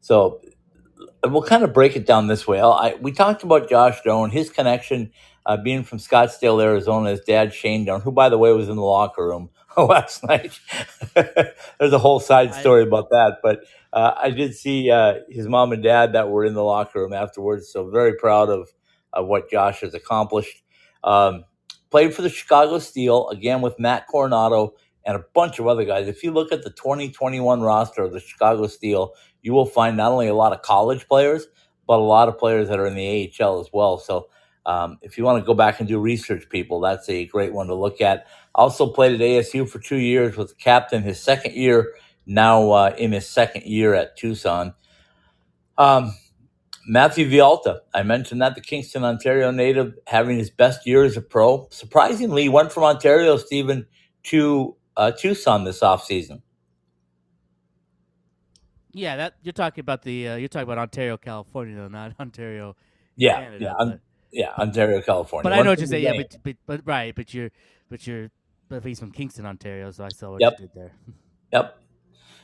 so 0.00 0.40
we'll 1.24 1.42
kind 1.42 1.62
of 1.62 1.72
break 1.72 1.94
it 1.94 2.04
down 2.04 2.26
this 2.26 2.48
way. 2.48 2.60
I, 2.60 2.96
we 3.00 3.12
talked 3.12 3.44
about 3.44 3.70
Josh 3.70 4.00
Doan, 4.02 4.30
his 4.30 4.50
connection 4.50 5.12
uh, 5.46 5.56
being 5.56 5.84
from 5.84 5.98
Scottsdale, 5.98 6.60
Arizona. 6.60 7.10
His 7.10 7.20
dad, 7.20 7.54
Shane 7.54 7.84
Doan, 7.84 8.00
who, 8.00 8.10
by 8.10 8.28
the 8.28 8.38
way, 8.38 8.52
was 8.52 8.68
in 8.68 8.74
the 8.74 8.82
locker 8.82 9.24
room 9.24 9.50
last 9.88 10.24
night. 10.24 10.58
There's 11.14 11.92
a 11.92 11.98
whole 11.98 12.20
side 12.20 12.50
I- 12.50 12.60
story 12.60 12.82
about 12.82 13.10
that, 13.10 13.38
but 13.42 13.60
uh, 13.92 14.14
I 14.16 14.30
did 14.30 14.54
see 14.54 14.90
uh, 14.90 15.20
his 15.28 15.46
mom 15.48 15.72
and 15.72 15.82
dad 15.82 16.12
that 16.14 16.28
were 16.28 16.44
in 16.44 16.54
the 16.54 16.62
locker 16.64 17.00
room 17.00 17.12
afterwards. 17.12 17.68
So 17.70 17.88
very 17.90 18.14
proud 18.14 18.48
of, 18.48 18.68
of 19.12 19.26
what 19.26 19.50
Josh 19.50 19.80
has 19.80 19.94
accomplished. 19.94 20.62
Um, 21.04 21.44
played 21.90 22.14
for 22.14 22.22
the 22.22 22.28
Chicago 22.30 22.78
Steel 22.78 23.28
again 23.28 23.60
with 23.62 23.78
Matt 23.78 24.06
Coronato 24.12 24.72
and 25.04 25.16
a 25.16 25.24
bunch 25.34 25.58
of 25.58 25.66
other 25.66 25.84
guys. 25.84 26.08
If 26.08 26.22
you 26.22 26.32
look 26.32 26.52
at 26.52 26.62
the 26.62 26.70
2021 26.70 27.60
roster 27.62 28.02
of 28.02 28.12
the 28.12 28.20
Chicago 28.20 28.66
Steel, 28.66 29.12
you 29.42 29.52
will 29.52 29.66
find 29.66 29.96
not 29.96 30.10
only 30.10 30.28
a 30.28 30.34
lot 30.34 30.52
of 30.52 30.62
college 30.62 31.06
players, 31.06 31.46
but 31.86 31.98
a 31.98 32.02
lot 32.02 32.28
of 32.28 32.38
players 32.38 32.68
that 32.68 32.80
are 32.80 32.86
in 32.86 32.96
the 32.96 33.32
AHL 33.40 33.60
as 33.60 33.68
well. 33.72 33.98
So 33.98 34.28
um, 34.66 34.98
if 35.02 35.18
you 35.18 35.24
want 35.24 35.42
to 35.42 35.46
go 35.46 35.54
back 35.54 35.80
and 35.80 35.88
do 35.88 36.00
research, 36.00 36.48
people, 36.50 36.80
that's 36.80 37.08
a 37.10 37.26
great 37.26 37.54
one 37.54 37.68
to 37.68 37.74
look 37.76 38.02
at. 38.02 38.26
Also 38.54 38.88
played 38.88 39.14
at 39.14 39.20
ASU 39.20 39.68
for 39.68 39.80
two 39.80 39.98
years, 39.98 40.36
was 40.36 40.54
captain 40.54 41.04
his 41.04 41.20
second 41.22 41.54
year, 41.54 41.94
now 42.26 42.72
uh, 42.72 42.94
in 42.98 43.12
his 43.12 43.28
second 43.28 43.64
year 43.64 43.94
at 43.94 44.18
Tucson. 44.18 44.74
Um, 45.78 46.14
Matthew 46.88 47.30
Villalta, 47.30 47.80
I 47.94 48.02
mentioned 48.04 48.42
that 48.42 48.56
the 48.56 48.62
Kingston, 48.62 49.04
Ontario 49.04 49.50
native, 49.52 49.94
having 50.06 50.38
his 50.38 50.50
best 50.50 50.86
year 50.86 51.04
as 51.04 51.16
a 51.16 51.22
pro. 51.22 51.68
Surprisingly, 51.70 52.44
he 52.44 52.50
went 52.50 52.72
from 52.72 52.84
Ontario, 52.84 53.36
Stephen, 53.38 53.86
to 54.24 54.76
uh, 54.96 55.12
Tucson 55.12 55.64
this 55.64 55.80
offseason. 55.80 56.42
yeah, 58.92 59.16
that 59.16 59.34
you're 59.42 59.52
talking 59.52 59.82
about 59.82 60.02
the 60.02 60.28
uh, 60.28 60.36
you're 60.36 60.48
talking 60.48 60.64
about 60.64 60.78
Ontario, 60.78 61.16
California, 61.18 61.76
though, 61.76 61.88
not 61.88 62.14
Ontario, 62.20 62.76
Yeah, 63.16 63.40
Canada. 63.40 63.58
yeah, 63.58 63.74
but, 63.84 64.00
yeah, 64.36 64.52
Ontario, 64.58 65.00
California. 65.00 65.42
but 65.42 65.52
I 65.58 65.62
know 65.62 65.70
what 65.70 65.78
you 65.80 65.86
the 65.86 65.90
say. 65.90 66.00
Yeah, 66.00 66.12
but, 66.16 66.36
but 66.44 66.56
but 66.66 66.80
right, 66.84 67.14
but 67.14 67.32
you're 67.34 67.50
but 67.90 68.06
you're 68.06 68.30
but 68.68 68.84
he's 68.84 68.98
from 69.00 69.12
Kingston, 69.12 69.46
Ontario, 69.46 69.90
so 69.90 70.04
I 70.04 70.08
saw 70.08 70.32
what 70.32 70.40
Yep. 70.40 70.52
you 70.60 70.66
did 70.66 70.74
there. 70.74 70.92
Yep. 71.52 71.78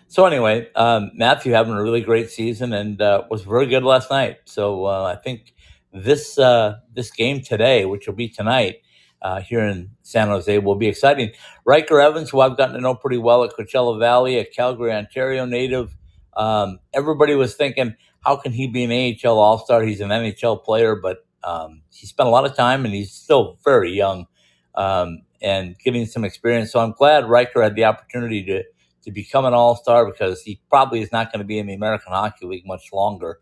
So 0.07 0.26
anyway, 0.26 0.70
um, 0.76 1.11
Matthew 1.14 1.52
having 1.52 1.74
a 1.74 1.83
really 1.83 2.02
great 2.02 2.31
season 2.31 2.72
and 2.72 3.02
uh, 3.02 3.24
was 3.31 3.42
very 3.42 3.66
good 3.66 3.83
last 3.83 4.11
night. 4.11 4.38
So 4.44 4.85
uh, 4.85 5.05
I 5.05 5.16
think 5.16 5.55
this 5.92 6.38
uh, 6.38 6.76
this 6.94 7.11
game 7.11 7.40
today, 7.40 7.85
which 7.85 8.07
will 8.07 8.14
be 8.14 8.28
tonight, 8.28 8.76
uh, 9.20 9.40
here 9.40 9.61
in 9.61 9.90
San 10.02 10.28
Jose 10.28 10.57
will 10.59 10.76
be 10.76 10.87
exciting. 10.87 11.33
Ryker 11.64 12.00
Evans, 12.00 12.31
who 12.31 12.40
I've 12.40 12.57
gotten 12.57 12.74
to 12.76 12.81
know 12.81 12.94
pretty 12.94 13.18
well 13.18 13.42
at 13.42 13.50
Coachella 13.59 13.98
Valley, 13.98 14.38
a 14.38 14.44
Calgary, 14.44 14.92
Ontario 14.92 15.44
native. 15.46 15.96
Um, 16.37 16.78
everybody 16.94 17.35
was 17.35 17.55
thinking, 17.55 17.96
how 18.20 18.37
can 18.37 18.52
he 18.52 18.68
be 18.68 18.85
an 18.85 19.18
AHL 19.26 19.38
All 19.38 19.59
Star? 19.59 19.83
He's 19.83 20.00
an 20.00 20.11
NHL 20.11 20.62
player, 20.64 20.94
but 20.94 21.26
um, 21.44 21.83
he 21.90 22.07
spent 22.07 22.28
a 22.28 22.31
lot 22.31 22.44
of 22.44 22.55
time 22.57 22.85
and 22.85 22.94
he's 22.94 23.12
still 23.12 23.59
very 23.64 23.92
young 23.92 24.26
um, 24.74 25.22
and 25.40 25.76
giving 25.78 26.07
some 26.07 26.24
experience. 26.24 26.72
So 26.72 26.81
I'm 26.81 26.92
glad 26.92 27.28
Ryker 27.28 27.62
had 27.62 27.74
the 27.74 27.85
opportunity 27.85 28.44
to 28.44 28.62
to 29.05 29.11
become 29.11 29.44
an 29.44 29.52
All 29.52 29.74
Star 29.74 30.07
because 30.07 30.42
he 30.42 30.61
probably 30.70 31.00
is 31.02 31.11
not 31.11 31.33
going 31.33 31.40
to 31.40 31.44
be 31.44 31.59
in 31.59 31.66
the 31.66 31.74
American 31.74 32.12
Hockey 32.12 32.46
League 32.46 32.64
much 32.66 32.92
longer. 32.92 33.40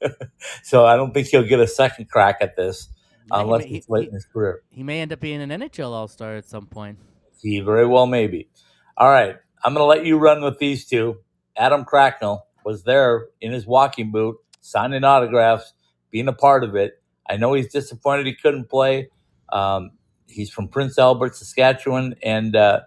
so 0.62 0.86
I 0.86 0.96
don't 0.96 1.12
think 1.12 1.28
he'll 1.28 1.46
get 1.46 1.60
a 1.60 1.66
second 1.66 2.08
crack 2.10 2.38
at 2.40 2.56
this 2.56 2.88
Yeah, 3.30 3.36
he 3.38 3.42
unless 3.44 3.62
may- 3.64 3.76
it's 3.76 3.88
late 3.88 4.02
he- 4.04 4.08
in 4.08 4.14
his 4.14 4.24
career. 4.24 4.62
He 4.70 4.82
may 4.82 5.00
end 5.00 5.12
up 5.12 5.20
being 5.20 5.40
an 5.42 5.50
NHL 5.50 5.90
All 5.90 6.08
Star 6.08 6.36
at 6.36 6.46
some 6.46 6.66
point. 6.66 6.98
He 7.40 7.60
very 7.60 7.86
well 7.86 8.06
may 8.06 8.26
be. 8.26 8.48
All 8.96 9.10
right, 9.10 9.36
I'm 9.64 9.74
going 9.74 9.82
to 9.82 9.86
let 9.86 10.06
you 10.06 10.16
run 10.18 10.42
with 10.42 10.58
these 10.58 10.86
two. 10.86 11.18
Adam 11.56 11.84
Cracknell 11.84 12.46
was 12.64 12.84
there 12.84 13.26
in 13.40 13.52
his 13.52 13.66
walking 13.66 14.10
boot, 14.12 14.36
signing 14.60 15.04
autographs, 15.04 15.74
being 16.10 16.28
a 16.28 16.32
part 16.32 16.64
of 16.64 16.74
it. 16.76 17.01
I 17.28 17.36
know 17.36 17.52
he's 17.54 17.72
disappointed 17.72 18.26
he 18.26 18.34
couldn't 18.34 18.68
play. 18.68 19.08
Um, 19.50 19.92
he's 20.28 20.50
from 20.50 20.68
Prince 20.68 20.98
Albert, 20.98 21.36
Saskatchewan, 21.36 22.14
and 22.22 22.56
uh, 22.56 22.80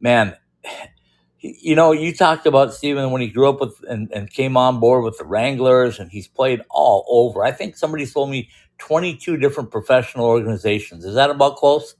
man, 0.00 0.36
you 1.40 1.74
know, 1.74 1.92
you 1.92 2.14
talked 2.14 2.46
about 2.46 2.72
Steven 2.72 3.10
when 3.10 3.20
he 3.20 3.28
grew 3.28 3.48
up 3.48 3.60
with 3.60 3.76
and, 3.88 4.10
and 4.12 4.30
came 4.30 4.56
on 4.56 4.80
board 4.80 5.04
with 5.04 5.18
the 5.18 5.24
Wranglers, 5.24 5.98
and 5.98 6.10
he's 6.10 6.28
played 6.28 6.62
all 6.70 7.04
over. 7.08 7.44
I 7.44 7.52
think 7.52 7.76
somebody 7.76 8.06
told 8.06 8.30
me 8.30 8.48
22 8.78 9.36
different 9.36 9.70
professional 9.70 10.26
organizations. 10.26 11.04
Is 11.04 11.14
that 11.14 11.30
about 11.30 11.56
close? 11.56 11.96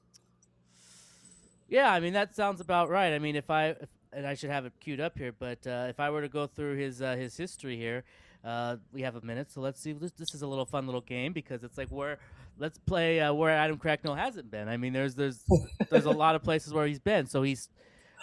Yeah, 1.69 1.93
I 1.93 2.01
mean 2.01 2.13
that 2.13 2.35
sounds 2.35 2.61
about 2.61 2.89
right. 2.89 3.13
I 3.13 3.19
mean, 3.19 3.37
if 3.37 3.51
I 3.51 3.69
if, 3.69 3.89
and 4.13 4.27
I 4.27 4.35
should 4.35 4.51
have 4.51 4.65
it 4.65 4.73
queued 4.81 5.01
up 5.01 5.19
here, 5.19 5.33
but 5.33 5.67
uh, 5.67 5.87
if 5.89 5.99
I 5.99 6.11
were 6.11 6.23
to 6.23 6.29
go 6.29 6.47
through 6.47 6.77
his 6.77 7.03
uh, 7.03 7.17
his 7.17 7.37
history 7.37 7.77
here, 7.77 8.05
uh, 8.45 8.77
we 8.93 9.03
have 9.03 9.17
a 9.17 9.21
minute, 9.23 9.51
so 9.51 9.61
let's 9.61 9.81
see. 9.81 9.93
This, 9.93 10.13
this 10.13 10.35
is 10.35 10.43
a 10.43 10.47
little 10.47 10.67
fun 10.67 10.87
little 10.87 11.01
game 11.01 11.33
because 11.33 11.65
it's 11.65 11.79
like 11.79 11.89
where 11.89 12.19
let's 12.59 12.79
play 12.79 13.21
uh, 13.21 13.33
where 13.33 13.51
Adam 13.51 13.79
Cracknell 13.79 14.15
hasn't 14.15 14.51
been. 14.51 14.69
I 14.69 14.77
mean, 14.77 14.93
there's 14.93 15.15
there's 15.15 15.45
there's 15.91 16.05
a 16.05 16.11
lot 16.11 16.35
of 16.35 16.43
places 16.43 16.73
where 16.73 16.87
he's 16.87 17.01
been. 17.01 17.27
So 17.27 17.43
he's 17.43 17.69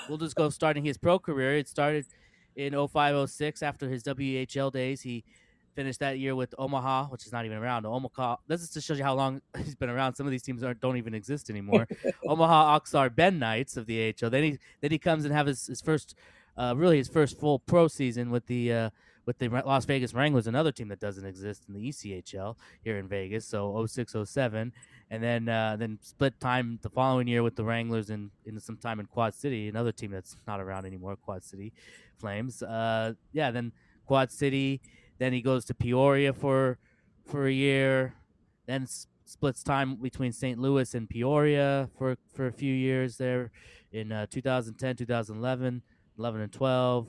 we'll 0.07 0.17
just 0.17 0.35
go 0.35 0.49
starting 0.49 0.83
his 0.83 0.97
pro 0.97 1.17
career. 1.17 1.57
It 1.57 1.67
started 1.67 2.05
in 2.55 2.73
0506 2.73 3.63
after 3.63 3.89
his 3.89 4.03
WHL 4.03 4.71
days. 4.71 5.01
He 5.01 5.23
finished 5.75 5.99
that 5.99 6.19
year 6.19 6.35
with 6.35 6.53
Omaha, 6.57 7.05
which 7.05 7.25
is 7.25 7.31
not 7.31 7.45
even 7.45 7.57
around. 7.57 7.85
Omaha. 7.85 8.37
This 8.47 8.61
is 8.61 8.69
to 8.71 8.81
show 8.81 8.93
you 8.93 9.03
how 9.03 9.15
long 9.15 9.41
he's 9.57 9.75
been 9.75 9.89
around. 9.89 10.15
Some 10.15 10.25
of 10.25 10.31
these 10.31 10.43
teams 10.43 10.63
aren't, 10.63 10.81
don't 10.81 10.97
even 10.97 11.13
exist 11.13 11.49
anymore. 11.49 11.87
Omaha 12.27 12.75
Ak-Sar-Ben 12.75 13.39
Knights 13.39 13.77
of 13.77 13.85
the 13.85 14.13
AHL. 14.21 14.29
Then 14.29 14.43
he 14.43 14.59
then 14.81 14.91
he 14.91 14.99
comes 14.99 15.25
and 15.25 15.33
have 15.33 15.47
his, 15.47 15.67
his 15.67 15.81
first, 15.81 16.15
uh, 16.57 16.73
really 16.77 16.97
his 16.97 17.07
first 17.07 17.39
full 17.39 17.59
pro 17.59 17.87
season 17.87 18.29
with 18.31 18.45
the 18.47 18.73
uh, 18.73 18.89
with 19.25 19.37
the 19.37 19.49
Las 19.49 19.85
Vegas 19.85 20.13
Wranglers, 20.13 20.47
another 20.47 20.71
team 20.71 20.87
that 20.87 20.99
doesn't 20.99 21.25
exist 21.25 21.65
in 21.67 21.73
the 21.73 21.89
ECHL 21.89 22.55
here 22.83 22.97
in 22.97 23.07
Vegas. 23.07 23.45
So 23.45 23.85
06, 23.85 24.15
07. 24.25 24.73
and 25.09 25.23
then 25.23 25.49
uh, 25.49 25.75
then 25.77 25.99
split 26.01 26.39
time 26.39 26.79
the 26.81 26.89
following 26.89 27.27
year 27.27 27.43
with 27.43 27.55
the 27.55 27.63
Wranglers 27.63 28.09
and 28.09 28.31
in 28.45 28.59
some 28.59 28.77
time 28.77 28.99
in 28.99 29.05
Quad 29.05 29.33
City, 29.33 29.67
another 29.67 29.91
team 29.91 30.11
that's 30.11 30.37
not 30.47 30.59
around 30.59 30.85
anymore. 30.85 31.15
Quad 31.15 31.43
City 31.43 31.73
Flames. 32.17 32.63
Uh, 32.63 33.13
yeah, 33.33 33.51
then 33.51 33.71
Quad 34.05 34.31
City. 34.31 34.81
Then 35.19 35.33
he 35.33 35.41
goes 35.41 35.65
to 35.65 35.73
Peoria 35.73 36.33
for 36.33 36.77
for 37.25 37.45
a 37.45 37.51
year. 37.51 38.15
Then 38.65 38.87
splits 39.25 39.63
time 39.63 39.95
between 39.95 40.31
St. 40.31 40.59
Louis 40.59 40.93
and 40.93 41.09
Peoria 41.09 41.89
for 41.97 42.17
for 42.33 42.47
a 42.47 42.51
few 42.51 42.73
years 42.73 43.17
there 43.17 43.51
in 43.91 44.11
uh, 44.11 44.25
2010, 44.29 44.95
2011, 44.95 45.81
11 46.17 46.41
and 46.41 46.51
12. 46.51 47.07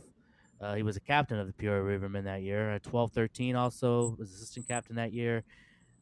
Uh, 0.63 0.75
he 0.75 0.83
was 0.83 0.97
a 0.97 1.01
captain 1.01 1.39
of 1.39 1.49
the 1.49 1.53
Peoria 1.53 1.99
Rivermen 1.99 2.25
that 2.25 2.43
year. 2.43 2.75
Uh, 2.75 2.79
12, 2.79 3.13
13 3.13 3.57
also 3.57 4.15
was 4.19 4.33
assistant 4.33 4.69
captain 4.69 4.97
that 4.97 5.13
year. 5.13 5.43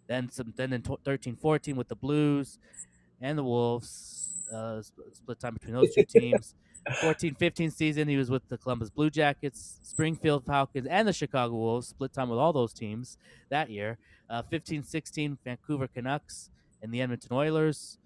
Then 0.07 0.31
some 0.31 0.53
then 0.57 0.73
in 0.73 0.83
13, 0.83 1.37
14 1.37 1.77
with 1.77 1.89
the 1.89 1.97
Blues 1.97 2.59
and 3.21 3.39
the 3.39 3.45
Wolves. 3.45 4.27
Uh, 4.53 4.83
split 5.13 5.39
time 5.39 5.55
between 5.55 5.75
those 5.75 5.95
two 5.95 6.05
teams. 6.05 6.55
14 7.01 7.35
15 7.35 7.71
season, 7.71 8.09
he 8.09 8.17
was 8.17 8.31
with 8.31 8.49
the 8.49 8.57
Columbus 8.57 8.91
Blue 8.91 9.11
Jackets, 9.11 9.79
Springfield 9.83 10.45
Falcons, 10.47 10.87
and 10.87 11.07
the 11.07 11.13
Chicago 11.13 11.55
Wolves. 11.55 11.89
Split 11.89 12.13
time 12.13 12.29
with 12.29 12.39
all 12.39 12.53
those 12.53 12.73
teams 12.73 13.19
that 13.51 13.71
year. 13.71 13.99
Uh, 14.29 14.43
15 14.43 14.83
16, 14.83 15.39
Vancouver 15.45 15.89
Canucks 15.89 16.51
and 16.83 16.93
the 16.93 17.01
Edmonton 17.01 17.37
Oilers. 17.37 17.99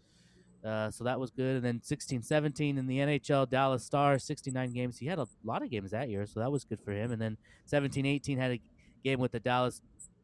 Uh, 0.64 0.90
so 0.90 1.05
that 1.05 1.20
was 1.20 1.31
good. 1.31 1.57
And 1.57 1.64
then 1.64 1.81
16 1.83 2.22
17 2.22 2.79
in 2.79 2.87
the 2.87 2.98
NHL, 2.98 3.48
Dallas 3.50 3.85
Stars, 3.85 4.24
69 4.24 4.72
games. 4.72 4.98
He 4.98 5.07
had 5.07 5.18
a 5.18 5.27
lot 5.44 5.62
of 5.62 5.70
games 5.70 5.90
that 5.90 6.09
year, 6.09 6.27
so 6.27 6.40
that 6.40 6.50
was 6.50 6.64
good 6.64 6.81
for 6.81 6.92
him. 6.92 7.12
And 7.12 7.20
then 7.20 7.37
17 7.66 8.07
18 8.07 8.38
had 8.38 8.53
a 8.53 8.61
game 9.05 9.20
with 9.20 9.33
the 9.33 9.40
Dallas 9.40 9.83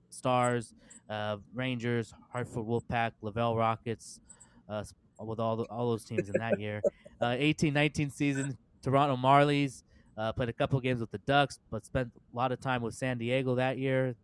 Stars, 0.08 0.74
uh, 1.10 1.36
Rangers, 1.54 2.14
Hartford 2.32 2.64
Wolfpack, 2.64 3.12
Laval 3.20 3.56
Rockets, 3.56 4.20
uh, 4.68 4.82
with 5.20 5.38
all 5.38 5.56
the, 5.56 5.64
all 5.64 5.90
those 5.90 6.04
teams 6.04 6.28
in 6.28 6.40
that 6.40 6.58
year. 6.58 6.82
Uh, 7.22 7.36
18 7.38 7.74
19 7.74 8.08
season, 8.08 8.56
Toronto 8.82 9.14
Marlies. 9.14 9.82
Uh, 10.16 10.32
played 10.32 10.48
a 10.48 10.54
couple 10.54 10.80
games 10.80 11.00
with 11.00 11.10
the 11.10 11.18
Ducks, 11.18 11.58
but 11.70 11.84
spent 11.84 12.10
a 12.16 12.34
lot 12.34 12.50
of 12.50 12.58
time 12.60 12.80
with 12.80 12.94
San 12.94 13.18
Diego 13.18 13.54
that 13.56 13.76
year 13.76 14.14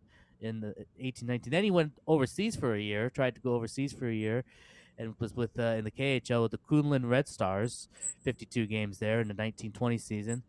in 0.41 0.59
the 0.59 0.73
18 0.99 1.27
19. 1.27 1.51
Then 1.51 1.63
he 1.63 1.69
went 1.69 1.91
overseas 2.07 2.55
for 2.55 2.73
a 2.73 2.79
year, 2.79 3.11
tried 3.11 3.35
to 3.35 3.41
go 3.41 3.53
overseas 3.53 3.93
for 3.93 4.07
a 4.07 4.13
year, 4.13 4.43
and 4.97 5.13
was 5.19 5.35
with 5.35 5.57
uh, 5.59 5.75
in 5.77 5.83
the 5.83 5.91
KHL 5.91 6.43
with 6.43 6.51
the 6.51 6.57
Kunlun 6.57 7.07
Red 7.07 7.27
Stars, 7.27 7.87
52 8.23 8.65
games 8.65 8.99
there 8.99 9.21
in 9.21 9.27
the 9.27 9.33
1920 9.33 9.97
season. 9.97 10.43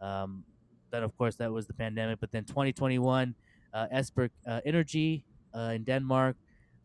Um, 0.00 0.44
then, 0.90 1.02
of 1.02 1.16
course, 1.16 1.36
that 1.36 1.50
was 1.50 1.66
the 1.66 1.72
pandemic. 1.72 2.20
But 2.20 2.30
then 2.32 2.44
2021, 2.44 3.34
uh, 3.72 3.86
Esbjerg 3.92 4.30
uh, 4.46 4.60
Energy 4.64 5.24
uh, 5.54 5.72
in 5.74 5.84
Denmark, 5.84 6.36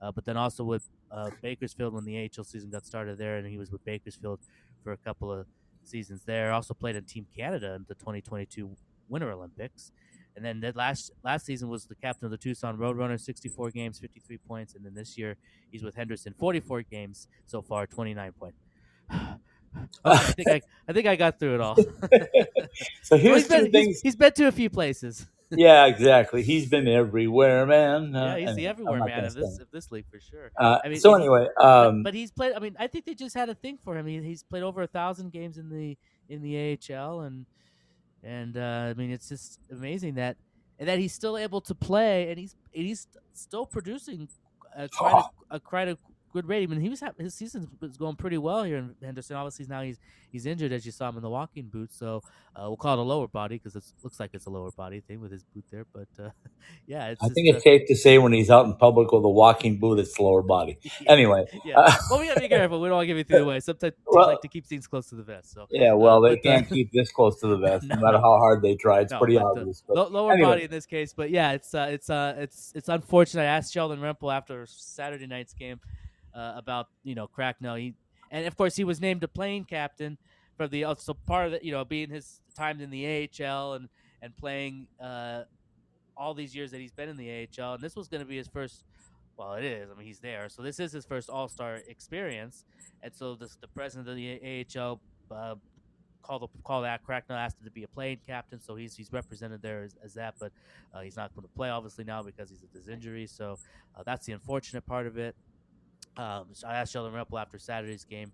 uh, 0.02 0.12
but 0.12 0.26
then 0.26 0.38
also 0.38 0.64
with 0.64 0.90
uh, 1.12 1.30
Bakersfield 1.42 1.94
when 1.94 2.06
the 2.06 2.18
AHL 2.24 2.44
season 2.44 2.70
got 2.70 2.86
started 2.86 3.18
there, 3.18 3.38
and 3.38 3.48
he 3.48 3.58
was 3.58 3.72
with 3.72 3.84
Bakersfield 3.86 4.40
for 4.84 4.94
a 4.94 4.98
couple 4.98 5.32
of 5.32 5.46
seasons 5.84 6.24
there. 6.26 6.52
Also 6.52 6.74
played 6.74 6.96
in 6.96 7.04
Team 7.04 7.28
Canada 7.36 7.74
in 7.76 7.86
the 7.88 7.96
2022 7.96 8.76
Winter 9.10 9.32
Olympics. 9.32 9.92
And 10.36 10.46
then 10.46 10.62
that 10.62 10.76
last 10.76 11.12
last 11.24 11.46
season 11.46 11.68
was 11.70 11.86
the 11.86 11.96
captain 11.96 12.26
of 12.26 12.32
the 12.32 12.38
Tucson 12.38 12.78
Roadrunners, 12.78 13.20
64 13.22 13.72
games, 13.72 14.00
53 14.00 14.38
points. 14.38 14.76
And 14.76 14.86
then 14.86 14.94
this 14.94 15.18
year 15.18 15.36
he's 15.72 15.84
with 15.84 15.96
Henderson, 15.96 16.34
44 16.40 16.84
games 16.84 17.28
so 17.46 17.62
far, 17.62 17.86
29 17.86 18.32
points. 18.40 18.58
I 20.06 20.18
think 20.18 20.48
I, 20.50 20.62
I 20.88 20.94
think 20.94 21.08
I 21.08 21.16
got 21.16 21.40
through 21.40 21.56
it 21.56 21.62
all. 21.62 21.76
So 23.04 23.12
Well, 23.16 23.20
here's 23.20 23.42
he's, 23.44 23.48
been, 23.48 23.60
two 23.60 23.64
he's- 23.66 23.72
things. 23.72 24.02
he's 24.02 24.16
been 24.16 24.32
to 24.34 24.48
a 24.48 24.52
few 24.52 24.70
places. 24.70 25.28
yeah, 25.50 25.86
exactly. 25.86 26.44
He's 26.44 26.68
been 26.70 26.88
everywhere, 26.88 27.66
man. 27.66 28.12
yeah, 28.14 28.22
Uh, 28.24 28.36
he's 28.38 28.56
the 28.56 28.68
everywhere 28.68 29.04
man 29.04 29.26
of 29.26 29.34
this 29.34 29.60
of 29.60 29.70
this 29.72 29.92
league 29.92 30.06
for 30.10 30.20
sure. 30.20 30.52
Uh, 30.58 30.80
I 30.84 30.88
mean, 30.88 31.00
so 31.00 31.14
anyway, 31.14 31.48
But- 31.58 31.66
um, 31.66 32.04
but, 32.04 32.14
he's 32.14 32.32
played. 32.32 32.54
I 32.54 32.60
mean, 32.60 32.76
I 32.80 32.88
think 32.88 33.06
they 33.06 33.14
just 33.16 33.36
had 33.36 33.50
a 33.50 33.56
thing 33.56 33.78
for 33.84 33.98
him. 33.98 34.06
He, 34.08 34.22
he's 34.22 34.44
played 34.44 34.64
over 34.64 34.82
a 34.82 34.88
thousand 34.88 35.32
games 35.34 35.58
in 35.58 35.70
the 35.70 35.98
in 36.30 36.42
the 36.42 36.78
AHL, 36.90 37.22
and 37.22 37.46
and 38.24 38.58
uh, 38.58 38.88
I 38.90 38.94
mean, 38.94 39.12
it's 39.12 39.30
just 39.30 39.60
amazing 39.72 40.16
that 40.16 40.38
and 40.80 40.88
that 40.90 41.00
he's 41.00 41.14
still 41.14 41.38
able 41.38 41.62
to 41.62 41.76
play, 41.76 42.30
and 42.30 42.40
he's 42.40 42.56
and 42.76 42.86
he's 42.86 43.08
still 43.34 43.66
producing 43.66 44.30
a 44.76 44.90
quite 44.90 45.24
a, 45.52 45.56
a 45.56 45.60
quite 45.60 45.88
a 45.88 45.98
good 46.32 46.48
rate. 46.48 46.64
I 46.64 46.66
mean, 46.68 46.82
he 46.82 46.90
was 46.90 47.04
his 47.18 47.34
season 47.34 47.68
was 47.80 47.98
going 47.98 48.16
pretty 48.16 48.38
well 48.38 48.64
here 48.64 48.78
in 48.78 48.96
Henderson. 49.04 49.36
Obviously, 49.36 49.66
now 49.68 49.82
he's 49.82 50.00
he's 50.32 50.46
injured, 50.46 50.72
as 50.72 50.86
you 50.86 50.92
saw 50.92 51.10
him 51.10 51.18
in 51.18 51.22
the 51.24 51.30
walking 51.30 51.68
boot. 51.68 51.94
So 51.94 52.22
uh, 52.56 52.64
we'll 52.64 52.78
call 52.78 52.94
it 52.98 53.00
a 53.00 53.04
lower 53.04 53.28
body 53.28 53.56
because 53.56 53.76
it 53.76 53.84
looks 54.04 54.20
like 54.20 54.32
it's 54.34 54.46
a 54.46 54.50
lower 54.50 54.72
body 54.72 55.02
thing 55.02 55.22
with 55.22 55.32
his 55.32 55.44
boot 55.44 55.66
there. 55.72 55.86
But 55.94 56.08
uh, 56.24 56.30
yeah, 56.88 57.08
it's 57.10 57.22
I 57.22 57.28
just, 57.28 57.36
think 57.36 57.54
uh, 57.54 57.56
it's 57.56 57.64
safe 57.64 57.82
to 57.88 57.96
say 57.96 58.18
when 58.18 58.34
he's 58.34 58.50
out 58.50 58.66
in 58.66 58.74
public 58.76 59.12
with 59.12 59.24
a 59.24 59.30
walking 59.30 59.80
boot, 59.80 60.00
it's 60.00 60.20
lower 60.20 60.42
body. 60.42 60.78
Anyway, 61.08 61.44
yeah. 61.66 61.80
uh, 61.80 61.92
well, 62.10 62.20
we 62.20 62.28
gotta 62.28 62.40
be 62.40 62.48
careful. 62.48 62.80
We 62.80 62.88
don't 62.88 62.96
want 62.96 63.04
to 63.04 63.08
give 63.08 63.18
you 63.18 63.24
through 63.24 63.40
the 63.40 63.46
way. 63.46 63.60
Sometimes 63.60 63.94
Well- 64.06 64.28
like 64.28 64.42
to 64.42 64.48
keep 64.48 64.66
things 64.66 64.88
close 64.88 65.08
to 65.10 65.16
the 65.16 65.24
vest. 65.24 65.52
So 65.54 65.66
yeah, 65.70 65.94
well, 65.94 66.24
Uh, 66.24 66.30
they 66.30 66.36
but, 66.36 66.40
uh, 66.50 66.54
can't 66.56 66.70
keep 66.70 66.92
this 66.92 67.12
close 67.12 67.40
to 67.42 67.48
the 67.48 67.58
vest, 67.58 67.86
no, 67.86 67.96
No, 67.96 68.02
matter 68.02 68.18
how 68.18 68.38
hard 68.38 68.62
they 68.62 68.76
try. 68.76 69.02
It's 69.02 69.12
no, 69.12 69.20
pretty 69.20 69.38
uh, 69.38 69.46
obvious. 69.46 69.84
But 69.86 69.98
lo- 69.98 70.08
lower 70.10 70.34
anyway. 70.34 70.50
body 70.50 70.64
in 70.64 70.72
this 70.72 70.86
case, 70.86 71.14
but 71.14 71.32
yeah, 71.32 71.52
it's 71.54 71.74
uh, 71.74 71.88
it's 71.92 72.10
uh, 72.10 72.36
it's 72.38 72.72
it's 72.76 72.88
unfortunate. 72.88 73.42
I 73.44 73.46
asked 73.46 73.74
Sheldon 73.74 74.00
Rempal 74.00 74.34
after 74.34 74.66
Saturday 74.68 75.28
night's 75.28 75.54
game 75.54 75.80
uh, 76.34 76.54
about 76.56 76.88
you 77.04 77.16
know 77.16 77.28
Cracknell. 77.28 77.76
He 77.76 77.94
and 78.30 78.46
of 78.46 78.56
course 78.56 78.76
he 78.76 78.84
was 78.84 79.02
named 79.02 79.24
a 79.24 79.28
plane 79.28 79.64
captain 79.64 80.18
for 80.58 80.68
the 80.68 80.86
uh, 80.86 80.96
so 80.96 81.14
part 81.14 81.48
of 81.48 81.54
it, 81.54 81.64
you 81.64 81.72
know, 81.72 81.84
being 81.84 82.10
his 82.10 82.42
time 82.56 82.80
in 82.82 82.90
the 82.90 83.30
AHL 83.42 83.74
and 83.74 83.90
and 84.22 84.36
playing 84.38 84.88
uh, 85.00 85.44
all 86.16 86.34
these 86.34 86.56
years 86.56 86.72
that 86.72 86.80
he's 86.80 86.92
been 86.92 87.10
in 87.10 87.18
the 87.18 87.48
AHL, 87.60 87.76
and 87.76 87.84
this 87.84 87.96
was 87.96 88.08
going 88.08 88.22
to 88.22 88.28
be 88.28 88.38
his 88.38 88.48
first. 88.48 88.84
Well, 89.38 89.54
it 89.54 89.64
is. 89.64 89.90
I 89.90 89.98
mean, 89.98 90.06
he's 90.06 90.20
there, 90.20 90.50
so 90.50 90.62
this 90.62 90.80
is 90.80 90.92
his 90.92 91.06
first 91.06 91.30
All 91.30 91.48
Star 91.48 91.80
experience, 91.88 92.64
and 93.02 93.14
so 93.14 93.34
this, 93.34 93.58
the 93.60 93.68
president 93.68 94.08
of 94.08 94.16
the 94.16 94.66
AHL 94.78 95.00
uh, 95.32 95.56
called 96.22 96.44
the, 96.44 96.48
called 96.64 96.86
that 96.86 97.04
Cracknell 97.04 97.38
asked 97.38 97.60
him 97.60 97.66
to 97.66 97.72
be 97.72 97.84
a 97.84 97.88
playing 97.88 98.20
captain, 98.28 98.62
so 98.62 98.76
he's 98.76 98.96
he's 98.96 99.12
represented 99.12 99.62
there 99.62 99.84
as, 99.84 99.96
as 100.04 100.14
that, 100.14 100.36
but 100.40 100.52
uh, 100.94 101.02
he's 101.02 101.18
not 101.18 101.34
going 101.36 101.48
to 101.48 101.54
play 101.54 101.70
obviously 101.70 102.04
now 102.04 102.22
because 102.22 102.50
he's 102.50 102.64
at 102.64 102.70
his 102.74 102.88
injury. 102.88 103.26
So 103.26 103.58
uh, 103.96 104.04
that's 104.06 104.26
the 104.26 104.34
unfortunate 104.34 104.86
part 104.86 105.08
of 105.08 105.18
it. 105.18 105.36
Um, 106.22 106.46
I 106.68 106.76
asked 106.76 106.94
Sheldon 106.94 107.14
Rempal 107.14 107.42
after 107.42 107.58
Saturday's 107.58 108.06
game, 108.06 108.32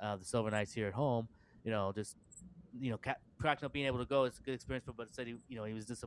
uh, 0.00 0.16
the 0.16 0.24
Silver 0.24 0.50
Knights 0.50 0.72
here 0.72 0.86
at 0.86 0.94
home. 0.94 1.28
You 1.64 1.72
know, 1.72 1.92
just 1.92 2.16
you 2.78 2.90
know, 2.90 2.98
ca- 2.98 3.16
not 3.42 3.72
being 3.72 3.86
able 3.86 3.98
to 3.98 4.04
go 4.04 4.24
is 4.24 4.38
a 4.38 4.42
good 4.42 4.54
experience, 4.54 4.84
but, 4.86 4.96
but 4.96 5.14
said 5.14 5.26
he, 5.26 5.34
you 5.48 5.56
know, 5.56 5.64
he 5.64 5.74
was 5.74 5.84
dis- 5.84 6.04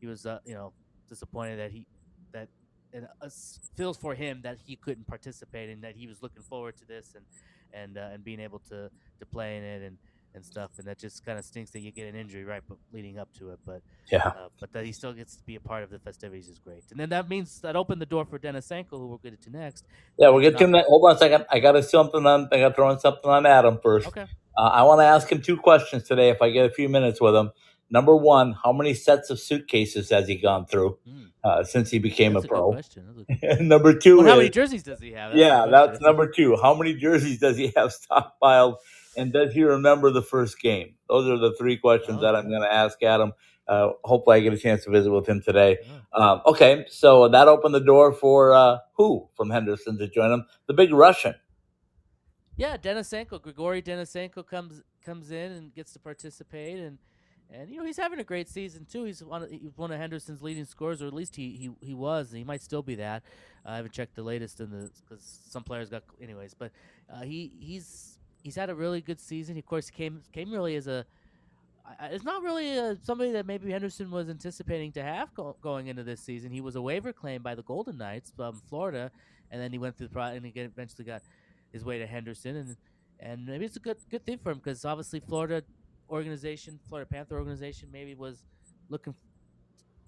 he 0.00 0.06
was, 0.06 0.24
uh, 0.24 0.38
you 0.46 0.54
know, 0.54 0.72
disappointed 1.08 1.58
that 1.58 1.70
he 1.70 1.86
that 2.32 2.48
and 2.92 3.06
uh, 3.20 3.28
feels 3.76 3.96
for 3.96 4.14
him 4.14 4.40
that 4.42 4.58
he 4.64 4.76
couldn't 4.76 5.06
participate 5.06 5.68
and 5.68 5.82
that 5.82 5.94
he 5.96 6.06
was 6.06 6.22
looking 6.22 6.42
forward 6.42 6.76
to 6.76 6.86
this 6.86 7.14
and 7.14 7.24
and 7.72 7.98
uh, 7.98 8.10
and 8.12 8.24
being 8.24 8.40
able 8.40 8.58
to 8.58 8.90
to 9.18 9.26
play 9.26 9.56
in 9.58 9.62
it 9.62 9.82
and 9.82 9.98
and 10.34 10.44
stuff 10.44 10.70
and 10.78 10.86
that 10.86 10.98
just 10.98 11.24
kind 11.24 11.38
of 11.38 11.44
stinks 11.44 11.70
that 11.70 11.80
you 11.80 11.90
get 11.90 12.08
an 12.08 12.14
injury 12.14 12.44
right 12.44 12.62
but 12.68 12.78
leading 12.92 13.18
up 13.18 13.28
to 13.32 13.50
it 13.50 13.58
but 13.64 13.82
yeah. 14.10 14.28
uh, 14.28 14.48
but 14.58 14.72
that 14.72 14.84
he 14.84 14.92
still 14.92 15.12
gets 15.12 15.36
to 15.36 15.42
be 15.44 15.56
a 15.56 15.60
part 15.60 15.82
of 15.82 15.90
the 15.90 15.98
festivities 15.98 16.48
is 16.48 16.58
great. 16.58 16.84
And 16.90 16.98
then 16.98 17.10
that 17.10 17.28
means 17.28 17.60
that 17.60 17.76
opened 17.76 18.00
the 18.00 18.06
door 18.06 18.24
for 18.24 18.38
Dennis 18.38 18.68
Denisenko 18.68 18.90
who 18.90 19.06
we'll 19.06 19.18
get 19.18 19.40
to 19.42 19.50
next. 19.50 19.84
Yeah 20.18 20.28
we'll 20.28 20.42
get 20.42 20.58
to 20.58 20.64
him 20.64 20.74
hold 20.86 21.04
on 21.04 21.16
a 21.16 21.18
second. 21.18 21.46
I 21.50 21.60
got 21.60 21.72
to 21.72 21.82
something 21.82 22.24
on 22.26 22.48
I 22.52 22.58
got 22.58 22.70
to 22.70 22.74
throw 22.74 22.90
in 22.90 22.98
something 22.98 23.30
on 23.30 23.46
Adam 23.46 23.78
first. 23.82 24.08
Okay. 24.08 24.26
Uh, 24.56 24.62
I 24.62 24.82
want 24.82 25.00
to 25.00 25.04
ask 25.04 25.30
him 25.30 25.40
two 25.40 25.56
questions 25.56 26.04
today 26.04 26.30
if 26.30 26.42
I 26.42 26.50
get 26.50 26.66
a 26.66 26.70
few 26.70 26.88
minutes 26.88 27.20
with 27.20 27.34
him. 27.34 27.50
Number 27.90 28.14
one 28.14 28.52
how 28.52 28.72
many 28.72 28.94
sets 28.94 29.30
of 29.30 29.40
suitcases 29.40 30.10
has 30.10 30.28
he 30.28 30.36
gone 30.36 30.66
through 30.66 30.98
mm 31.08 31.30
uh, 31.42 31.64
since 31.64 31.90
he 31.90 31.98
became 31.98 32.34
that's 32.34 32.44
a 32.44 32.48
pro. 32.48 32.78
A 33.42 33.56
number 33.62 33.94
two, 33.94 34.18
well, 34.18 34.26
is, 34.26 34.30
how 34.30 34.36
many 34.36 34.50
jerseys 34.50 34.82
does 34.82 35.00
he 35.00 35.12
have? 35.12 35.32
That's 35.32 35.40
yeah, 35.40 35.66
that's 35.70 36.00
number 36.00 36.28
two. 36.28 36.56
How 36.60 36.74
many 36.74 36.94
jerseys 36.94 37.38
does 37.38 37.56
he 37.56 37.72
have 37.76 37.92
stockpiled, 37.92 38.76
and 39.16 39.32
does 39.32 39.52
he 39.52 39.62
remember 39.62 40.10
the 40.10 40.22
first 40.22 40.60
game? 40.60 40.94
Those 41.08 41.28
are 41.28 41.38
the 41.38 41.54
three 41.54 41.76
questions 41.76 42.18
oh, 42.18 42.22
that 42.22 42.36
I'm 42.36 42.48
going 42.48 42.62
to 42.62 42.72
ask 42.72 43.02
Adam. 43.02 43.32
Uh, 43.66 43.90
hopefully, 44.04 44.38
I 44.38 44.40
get 44.40 44.52
a 44.52 44.58
chance 44.58 44.84
to 44.84 44.90
visit 44.90 45.10
with 45.10 45.28
him 45.28 45.42
today. 45.42 45.78
Yeah. 45.82 45.98
Um, 46.12 46.42
okay, 46.46 46.86
so 46.88 47.28
that 47.28 47.46
opened 47.46 47.74
the 47.74 47.80
door 47.80 48.12
for 48.12 48.52
uh, 48.52 48.78
who 48.96 49.28
from 49.36 49.50
Henderson 49.50 49.98
to 49.98 50.08
join 50.08 50.32
him? 50.32 50.46
The 50.66 50.74
big 50.74 50.92
Russian. 50.92 51.34
Yeah, 52.56 52.76
Denisenko, 52.76 53.40
Grigory 53.40 53.80
Denisenko 53.80 54.46
comes 54.46 54.82
comes 55.04 55.30
in 55.30 55.52
and 55.52 55.74
gets 55.74 55.94
to 55.94 55.98
participate 55.98 56.78
and 56.78 56.98
and 57.52 57.70
you 57.70 57.78
know 57.78 57.84
he's 57.84 57.96
having 57.96 58.18
a 58.20 58.24
great 58.24 58.48
season 58.48 58.86
too. 58.90 59.04
He's 59.04 59.22
one 59.22 59.42
of, 59.42 59.50
he's 59.50 59.76
one 59.76 59.90
of 59.90 59.98
Henderson's 59.98 60.42
leading 60.42 60.64
scorers, 60.64 61.02
or 61.02 61.06
at 61.06 61.12
least 61.12 61.36
he 61.36 61.50
he, 61.56 61.86
he 61.86 61.94
was. 61.94 62.30
he 62.30 62.44
might 62.44 62.62
still 62.62 62.82
be 62.82 62.96
that. 62.96 63.22
Uh, 63.66 63.70
I 63.70 63.76
haven't 63.76 63.92
checked 63.92 64.14
the 64.14 64.22
latest 64.22 64.60
in 64.60 64.70
the 64.70 64.90
because 65.00 65.40
some 65.48 65.64
players 65.64 65.88
got 65.88 66.04
anyways. 66.20 66.54
But 66.54 66.72
uh, 67.12 67.22
he 67.22 67.52
he's 67.58 68.18
he's 68.42 68.56
had 68.56 68.70
a 68.70 68.74
really 68.74 69.00
good 69.00 69.20
season. 69.20 69.56
He, 69.56 69.60
Of 69.60 69.66
course, 69.66 69.90
came 69.90 70.22
came 70.32 70.50
really 70.50 70.76
as 70.76 70.86
a. 70.86 71.04
It's 72.02 72.22
not 72.24 72.42
really 72.42 72.78
a, 72.78 72.96
somebody 73.02 73.32
that 73.32 73.46
maybe 73.46 73.72
Henderson 73.72 74.12
was 74.12 74.28
anticipating 74.28 74.92
to 74.92 75.02
have 75.02 75.34
go, 75.34 75.56
going 75.60 75.88
into 75.88 76.04
this 76.04 76.20
season. 76.20 76.52
He 76.52 76.60
was 76.60 76.76
a 76.76 76.82
waiver 76.82 77.12
claim 77.12 77.42
by 77.42 77.56
the 77.56 77.62
Golden 77.62 77.98
Knights 77.98 78.32
from 78.36 78.62
Florida, 78.68 79.10
and 79.50 79.60
then 79.60 79.72
he 79.72 79.78
went 79.78 79.96
through 79.96 80.06
the 80.06 80.12
pro 80.12 80.24
and 80.24 80.46
he 80.46 80.52
eventually 80.54 81.04
got 81.04 81.22
his 81.72 81.84
way 81.84 81.98
to 81.98 82.06
Henderson, 82.06 82.56
and 82.56 82.76
and 83.18 83.46
maybe 83.46 83.64
it's 83.64 83.76
a 83.76 83.80
good 83.80 83.96
good 84.10 84.24
thing 84.24 84.38
for 84.38 84.52
him 84.52 84.58
because 84.58 84.84
obviously 84.84 85.20
Florida 85.20 85.62
organization, 86.08 86.78
Florida 86.88 87.08
Panther 87.08 87.38
organization, 87.38 87.88
maybe 87.92 88.14
was 88.14 88.44
looking 88.88 89.14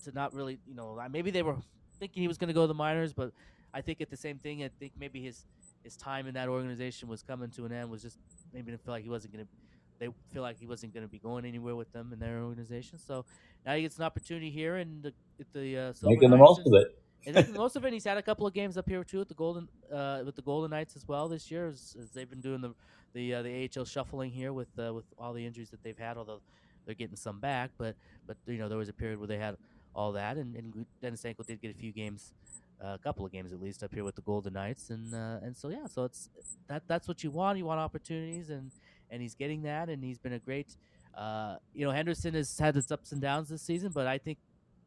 to 0.04 0.12
not 0.12 0.34
really, 0.34 0.58
you 0.66 0.74
know, 0.74 1.00
maybe 1.10 1.30
they 1.30 1.42
were 1.42 1.56
thinking 1.98 2.22
he 2.22 2.28
was 2.28 2.38
going 2.38 2.48
to 2.48 2.54
go 2.54 2.62
to 2.62 2.66
the 2.66 2.74
minors, 2.74 3.12
but 3.12 3.32
I 3.72 3.80
think 3.80 4.00
at 4.00 4.10
the 4.10 4.16
same 4.16 4.38
thing, 4.38 4.62
I 4.64 4.70
think 4.80 4.92
maybe 4.98 5.22
his 5.22 5.44
his 5.82 5.96
time 5.96 6.26
in 6.26 6.34
that 6.34 6.48
organization 6.48 7.08
was 7.08 7.22
coming 7.22 7.50
to 7.50 7.64
an 7.64 7.72
end. 7.72 7.90
Was 7.90 8.02
just 8.02 8.18
maybe 8.52 8.70
didn't 8.70 8.84
feel 8.84 8.94
like 8.94 9.02
he 9.02 9.10
wasn't 9.10 9.34
going 9.34 9.44
to. 9.44 9.50
They 9.98 10.08
feel 10.32 10.42
like 10.42 10.58
he 10.58 10.66
wasn't 10.66 10.92
going 10.94 11.06
to 11.06 11.10
be 11.10 11.18
going 11.18 11.44
anywhere 11.44 11.76
with 11.76 11.92
them 11.92 12.12
in 12.12 12.18
their 12.18 12.42
organization. 12.42 12.98
So 12.98 13.24
now 13.64 13.74
he 13.74 13.82
gets 13.82 13.98
an 13.98 14.04
opportunity 14.04 14.50
here 14.50 14.76
and 14.76 15.02
the, 15.04 15.12
the 15.52 15.78
uh, 15.78 15.92
making 16.02 16.30
the 16.30 16.36
most 16.36 16.60
of 16.60 16.72
it. 16.74 16.98
and 17.24 17.54
most 17.54 17.76
of 17.76 17.84
it, 17.84 17.92
he's 17.92 18.02
had 18.02 18.18
a 18.18 18.22
couple 18.22 18.44
of 18.44 18.52
games 18.52 18.76
up 18.76 18.88
here 18.88 19.04
too 19.04 19.18
with 19.18 19.28
the 19.28 19.34
Golden 19.34 19.68
uh, 19.92 20.22
with 20.24 20.34
the 20.34 20.42
Golden 20.42 20.70
Knights 20.70 20.96
as 20.96 21.06
well 21.06 21.28
this 21.28 21.50
year, 21.50 21.68
as, 21.68 21.96
as 22.00 22.10
they've 22.10 22.28
been 22.28 22.40
doing 22.40 22.60
the 22.60 22.74
the 23.12 23.34
uh, 23.34 23.42
the 23.42 23.70
AHL 23.76 23.84
shuffling 23.84 24.30
here 24.30 24.52
with 24.52 24.76
uh, 24.78 24.92
with 24.92 25.04
all 25.18 25.32
the 25.32 25.46
injuries 25.46 25.70
that 25.70 25.82
they've 25.82 25.98
had. 25.98 26.16
Although 26.16 26.40
they're 26.84 26.94
getting 26.94 27.16
some 27.16 27.38
back, 27.38 27.70
but 27.78 27.94
but 28.26 28.36
you 28.46 28.58
know 28.58 28.68
there 28.68 28.78
was 28.78 28.88
a 28.88 28.92
period 28.92 29.18
where 29.18 29.28
they 29.28 29.38
had 29.38 29.56
all 29.94 30.12
that, 30.12 30.36
and, 30.36 30.56
and 30.56 30.86
Denisenko 31.02 31.46
did 31.46 31.60
get 31.60 31.70
a 31.70 31.78
few 31.78 31.92
games, 31.92 32.32
a 32.82 32.98
couple 32.98 33.24
of 33.24 33.32
games 33.32 33.52
at 33.52 33.60
least 33.60 33.82
up 33.82 33.94
here 33.94 34.04
with 34.04 34.16
the 34.16 34.22
Golden 34.22 34.54
Knights, 34.54 34.90
and 34.90 35.14
uh, 35.14 35.38
and 35.42 35.56
so 35.56 35.68
yeah, 35.68 35.86
so 35.86 36.04
it's 36.04 36.28
that 36.68 36.82
that's 36.88 37.06
what 37.08 37.22
you 37.22 37.30
want. 37.30 37.58
You 37.58 37.64
want 37.64 37.80
opportunities, 37.80 38.50
and 38.50 38.70
and 39.10 39.22
he's 39.22 39.34
getting 39.34 39.62
that, 39.62 39.88
and 39.88 40.02
he's 40.02 40.18
been 40.18 40.32
a 40.32 40.38
great. 40.38 40.76
Uh, 41.16 41.56
you 41.74 41.84
know, 41.84 41.92
Henderson 41.92 42.34
has 42.34 42.58
had 42.58 42.76
its 42.76 42.90
ups 42.90 43.12
and 43.12 43.20
downs 43.20 43.48
this 43.48 43.62
season, 43.62 43.92
but 43.92 44.06
I 44.06 44.18
think 44.18 44.38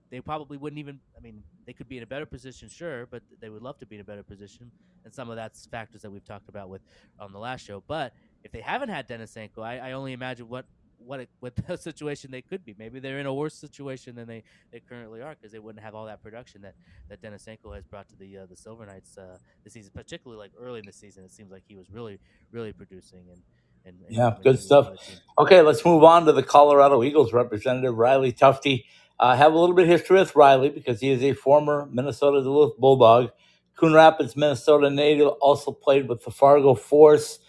they 0.10 0.19
probably 0.19 0.58
wouldn't 0.58 0.79
even. 0.79 0.99
I 1.17 1.21
mean, 1.21 1.43
they 1.65 1.73
could 1.73 1.88
be 1.88 1.97
in 1.97 2.03
a 2.03 2.08
better 2.08 2.25
position, 2.25 2.69
sure, 2.69 3.05
but 3.05 3.23
they 3.39 3.49
would 3.49 3.62
love 3.62 3.77
to 3.79 3.86
be 3.86 3.95
in 3.95 4.01
a 4.01 4.05
better 4.05 4.23
position. 4.23 4.71
And 5.05 5.13
some 5.13 5.29
of 5.29 5.36
that's 5.36 5.67
factors 5.67 6.01
that 6.01 6.10
we've 6.10 6.25
talked 6.25 6.49
about 6.49 6.67
with 6.67 6.81
on 7.19 7.31
the 7.31 7.39
last 7.39 7.65
show. 7.65 7.84
But 7.88 8.13
if 8.43 8.51
they 8.51 8.62
haven't 8.62 8.89
had 8.89 9.08
Denisenko, 9.08 9.60
I, 9.60 9.77
I 9.77 9.91
only 9.93 10.13
imagine 10.13 10.49
what 10.49 10.65
what 11.06 11.20
it, 11.22 11.30
what 11.39 11.56
the 11.68 11.78
situation 11.78 12.32
they 12.32 12.41
could 12.41 12.65
be. 12.65 12.76
Maybe 12.78 13.00
they're 13.00 13.20
in 13.20 13.26
a 13.26 13.34
worse 13.34 13.56
situation 13.56 14.15
than 14.15 14.28
they, 14.28 14.44
they 14.72 14.80
currently 14.80 15.22
are 15.22 15.36
because 15.36 15.52
they 15.52 15.60
wouldn't 15.60 15.84
have 15.84 15.96
all 15.96 16.06
that 16.06 16.22
production 16.22 16.62
that 16.62 16.76
that 17.10 17.22
Denisenko 17.22 17.76
has 17.76 17.86
brought 17.86 18.10
to 18.10 18.15
the 18.15 18.39
uh, 18.39 18.46
the 18.46 18.56
Silver 18.56 18.86
Knights 18.86 19.18
uh, 19.18 19.38
this 19.63 19.74
season. 19.74 19.91
Particularly 19.94 20.39
like 20.39 20.52
early 20.60 20.80
in 20.80 20.86
the 20.86 20.94
season, 20.94 21.24
it 21.24 21.32
seems 21.32 21.52
like 21.52 21.63
he 21.68 21.76
was 21.76 21.89
really 21.91 22.20
really 22.52 22.74
producing 22.74 23.26
and. 23.32 23.41
And, 23.88 24.02
and 24.08 24.15
yeah, 24.15 24.36
good 24.44 24.60
stuff. 24.60 24.89
Okay, 25.38 25.62
let's 25.62 25.86
move 25.86 26.04
on 26.04 26.26
to 26.26 26.32
the 26.32 26.41
Colorado 26.41 27.04
Eagles 27.04 27.34
representative 27.34 27.96
Riley 27.96 28.34
Tufte. 28.34 28.84
I 29.20 29.36
have 29.36 29.54
a 29.54 29.58
little 29.60 29.76
bit 29.76 29.84
of 29.84 29.89
history 29.89 30.18
with 30.18 30.36
Riley 30.36 30.70
because 30.70 31.00
he 31.02 31.12
is 31.12 31.22
a 31.22 31.34
former 31.34 31.88
Minnesota 31.91 32.41
Duluth 32.41 32.80
Bulldog. 32.80 33.30
Coon 33.76 33.94
Rapids, 33.94 34.36
Minnesota 34.36 34.89
native, 34.89 35.28
also 35.39 35.72
played 35.72 36.08
with 36.08 36.24
the 36.24 36.32
Fargo 36.32 36.74
Force, 36.74 37.39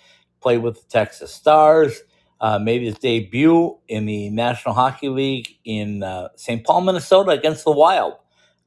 played 0.40 0.58
with 0.58 0.74
the 0.74 0.88
Texas 0.88 1.32
Stars, 1.32 2.02
uh, 2.40 2.58
made 2.58 2.82
his 2.82 2.98
debut 2.98 3.78
in 3.88 4.06
the 4.06 4.30
National 4.30 4.74
Hockey 4.74 5.08
League 5.08 5.48
in 5.64 6.02
uh, 6.02 6.28
St. 6.36 6.64
Paul, 6.64 6.82
Minnesota 6.82 7.30
against 7.30 7.64
the 7.64 7.72
Wild 7.72 8.14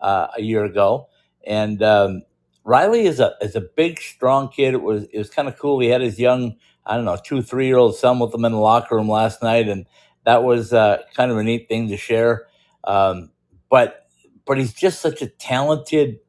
uh, 0.01 0.27
a 0.37 0.41
year 0.41 0.65
ago. 0.65 1.07
And 1.45 1.81
um, 1.83 2.23
Riley 2.63 3.05
is 3.05 3.19
a 3.19 3.35
is 3.41 3.55
a 3.55 3.61
big, 3.61 3.99
strong 3.99 4.49
kid. 4.49 4.73
It 4.73 4.81
was 4.81 5.03
it 5.13 5.17
was 5.17 5.29
kind 5.29 5.47
of 5.47 5.57
cool. 5.57 5.79
He 5.79 5.87
had 5.87 6.01
his 6.01 6.19
young, 6.19 6.55
I 6.85 6.95
don't 6.95 7.05
know, 7.05 7.17
two, 7.23 7.41
three 7.41 7.67
year 7.67 7.77
old 7.77 7.95
son 7.95 8.19
with 8.19 8.33
him 8.33 8.45
in 8.45 8.51
the 8.51 8.59
locker 8.59 8.95
room 8.95 9.09
last 9.09 9.41
night, 9.43 9.67
and 9.69 9.85
that 10.25 10.43
was 10.43 10.73
uh, 10.73 11.01
kind 11.15 11.31
of 11.31 11.37
a 11.37 11.43
neat 11.43 11.67
thing 11.69 11.87
to 11.89 11.97
share. 11.97 12.47
Um, 12.83 13.31
but 13.69 14.07
but 14.45 14.57
he's 14.57 14.73
just 14.73 15.01
such 15.01 15.21
a 15.21 15.27
talented 15.27 16.19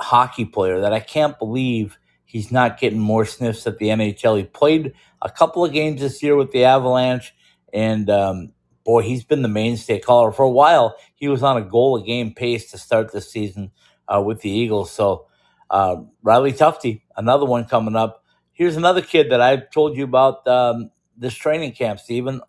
hockey 0.00 0.44
player 0.44 0.80
that 0.80 0.92
I 0.92 1.00
can't 1.00 1.38
believe 1.38 1.98
he's 2.34 2.50
not 2.50 2.80
getting 2.80 2.98
more 2.98 3.24
sniffs 3.24 3.64
at 3.64 3.78
the 3.78 3.86
NHL. 3.86 4.36
He 4.36 4.42
played 4.42 4.92
a 5.22 5.30
couple 5.30 5.64
of 5.64 5.72
games 5.72 6.00
this 6.00 6.20
year 6.20 6.34
with 6.34 6.50
the 6.50 6.64
Avalanche, 6.64 7.32
and 7.72 8.10
um, 8.10 8.52
boy, 8.84 9.02
he's 9.02 9.22
been 9.22 9.42
the 9.42 9.48
mainstay 9.48 10.00
caller 10.00 10.32
for 10.32 10.42
a 10.42 10.50
while. 10.50 10.96
He 11.14 11.28
was 11.28 11.44
on 11.44 11.56
a 11.56 11.62
goal 11.62 11.96
a 11.96 12.04
game 12.04 12.34
pace 12.34 12.72
to 12.72 12.78
start 12.78 13.12
the 13.12 13.20
season 13.20 13.70
uh, 14.08 14.20
with 14.20 14.40
the 14.40 14.50
Eagles. 14.50 14.90
So 14.90 15.28
uh, 15.70 15.98
Riley 16.24 16.52
Tufte, 16.52 17.02
another 17.16 17.46
one 17.46 17.66
coming 17.66 17.94
up. 17.94 18.24
Here's 18.50 18.76
another 18.76 19.00
kid 19.00 19.30
that 19.30 19.40
I 19.40 19.58
told 19.72 19.96
you 19.96 20.02
about 20.02 20.44
um, 20.48 20.90
this 21.16 21.34
training 21.34 21.72
camp, 21.72 22.00
Stephen. 22.00 22.40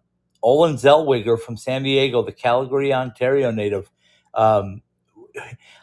Olen 0.41 0.77
Zellweger 0.77 1.39
from 1.39 1.57
San 1.57 1.83
Diego, 1.83 2.23
the 2.23 2.31
Calgary, 2.31 2.91
Ontario 2.91 3.51
native. 3.51 3.91
Um, 4.33 4.81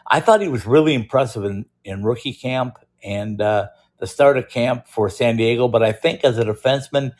I 0.07 0.19
thought 0.19 0.41
he 0.41 0.49
was 0.49 0.65
really 0.65 0.93
impressive 0.93 1.45
in, 1.45 1.67
in 1.85 2.03
rookie 2.03 2.33
camp 2.33 2.79
and 3.01 3.41
uh, 3.41 3.67
the 4.03 4.07
start 4.07 4.37
of 4.37 4.49
camp 4.49 4.85
for 4.85 5.09
San 5.09 5.37
Diego. 5.37 5.69
But 5.69 5.81
I 5.81 5.93
think 5.93 6.25
as 6.25 6.37
a 6.37 6.43
defenseman, 6.43 7.13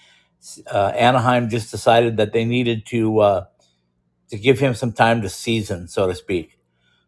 uh, 0.67 0.91
Anaheim 0.93 1.47
just 1.47 1.71
decided 1.71 2.17
that 2.17 2.33
they 2.33 2.43
needed 2.43 2.85
to 2.87 3.19
uh, 3.19 3.45
to 4.29 4.37
give 4.37 4.59
him 4.59 4.75
some 4.75 4.91
time 4.91 5.21
to 5.21 5.29
season, 5.29 5.87
so 5.87 6.07
to 6.07 6.13
speak. 6.13 6.59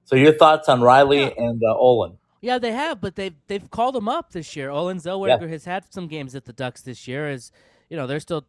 So 0.05 0.15
your 0.15 0.31
thoughts 0.31 0.69
on 0.69 0.79
Riley 0.79 1.23
yeah. 1.23 1.31
and 1.35 1.61
uh, 1.61 1.75
Olen? 1.77 2.17
Yeah, 2.39 2.57
they 2.57 2.71
have, 2.71 3.01
but 3.01 3.17
they've 3.17 3.35
they've 3.47 3.69
called 3.69 3.97
him 3.97 4.07
up 4.07 4.31
this 4.31 4.55
year. 4.55 4.69
Olen 4.69 4.97
Zellweger 4.97 5.41
yeah. 5.41 5.47
has 5.47 5.65
had 5.65 5.91
some 5.91 6.07
games 6.07 6.35
at 6.35 6.45
the 6.45 6.53
Ducks 6.53 6.81
this 6.81 7.05
year. 7.05 7.27
As 7.27 7.51
you 7.89 7.97
know, 7.97 8.07
they're 8.07 8.21
still 8.21 8.45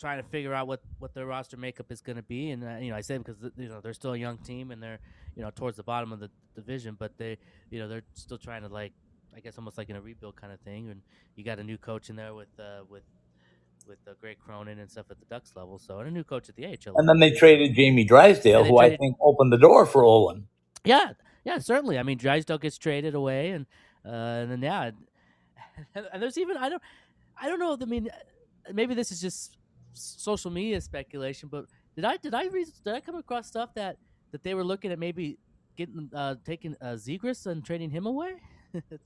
trying 0.00 0.20
to 0.20 0.28
figure 0.30 0.52
out 0.52 0.66
what 0.66 0.80
what 0.98 1.14
their 1.14 1.26
roster 1.26 1.56
makeup 1.56 1.92
is 1.92 2.00
going 2.00 2.16
to 2.16 2.24
be. 2.24 2.50
And 2.50 2.64
uh, 2.64 2.78
you 2.80 2.90
know, 2.90 2.96
I 2.96 3.02
say 3.02 3.18
because 3.18 3.36
you 3.56 3.68
know 3.68 3.80
they're 3.80 3.94
still 3.94 4.14
a 4.14 4.18
young 4.18 4.38
team 4.38 4.72
and 4.72 4.82
they're 4.82 4.98
you 5.36 5.42
know 5.44 5.50
towards 5.50 5.76
the 5.76 5.84
bottom 5.84 6.10
of 6.10 6.18
the 6.18 6.28
division, 6.56 6.96
but 6.98 7.16
they 7.18 7.38
you 7.70 7.78
know 7.78 7.86
they're 7.86 8.02
still 8.14 8.38
trying 8.38 8.62
to 8.62 8.68
like 8.68 8.92
I 9.36 9.40
guess 9.40 9.58
almost 9.58 9.78
like 9.78 9.90
in 9.90 9.96
a 9.96 10.00
rebuild 10.00 10.36
kind 10.36 10.52
of 10.52 10.60
thing. 10.60 10.90
And 10.90 11.02
you 11.36 11.44
got 11.44 11.58
a 11.58 11.64
new 11.64 11.78
coach 11.78 12.10
in 12.10 12.16
there 12.16 12.34
with 12.34 12.48
uh, 12.58 12.84
with 12.88 13.04
with 13.86 13.98
uh, 14.06 14.12
Greg 14.20 14.38
Cronin 14.44 14.78
and 14.78 14.90
stuff 14.90 15.06
at 15.10 15.18
the 15.18 15.26
Ducks 15.26 15.52
level. 15.56 15.78
So 15.78 15.98
and 15.98 16.08
a 16.08 16.10
new 16.10 16.24
coach 16.24 16.48
at 16.48 16.56
the 16.56 16.66
AHL. 16.66 16.94
And 16.96 17.08
then 17.08 17.18
they 17.18 17.30
traded 17.32 17.74
Jamie 17.74 18.04
Drysdale, 18.04 18.64
who 18.64 18.76
traded, 18.76 18.94
I 18.94 18.96
think 18.96 19.16
opened 19.20 19.52
the 19.52 19.58
door 19.58 19.86
for 19.86 20.04
Olen. 20.04 20.46
Yeah, 20.84 21.12
yeah, 21.44 21.58
certainly. 21.58 21.98
I 21.98 22.02
mean, 22.02 22.18
Drysdale 22.18 22.58
gets 22.58 22.78
traded 22.78 23.14
away, 23.14 23.50
and 23.50 23.66
uh, 24.04 24.08
and 24.08 24.52
then 24.52 24.62
yeah, 24.62 24.90
and 25.94 26.22
there's 26.22 26.38
even 26.38 26.56
I 26.56 26.68
don't 26.68 26.82
I 27.40 27.48
don't 27.48 27.58
know. 27.58 27.76
I 27.80 27.84
mean, 27.84 28.08
maybe 28.72 28.94
this 28.94 29.10
is 29.10 29.20
just 29.20 29.56
social 29.92 30.50
media 30.50 30.80
speculation, 30.80 31.48
but 31.50 31.66
did 31.94 32.04
I 32.04 32.16
did 32.16 32.34
I 32.34 32.46
read 32.46 32.68
did 32.84 32.94
I 32.94 33.00
come 33.00 33.16
across 33.16 33.46
stuff 33.46 33.74
that 33.74 33.96
that 34.32 34.42
they 34.42 34.54
were 34.54 34.64
looking 34.64 34.92
at 34.92 34.98
maybe 34.98 35.38
getting 35.76 36.10
uh 36.14 36.36
taking 36.44 36.76
uh 36.80 36.92
Zegras 36.92 37.46
and 37.46 37.64
trading 37.64 37.90
him 37.90 38.06
away? 38.06 38.34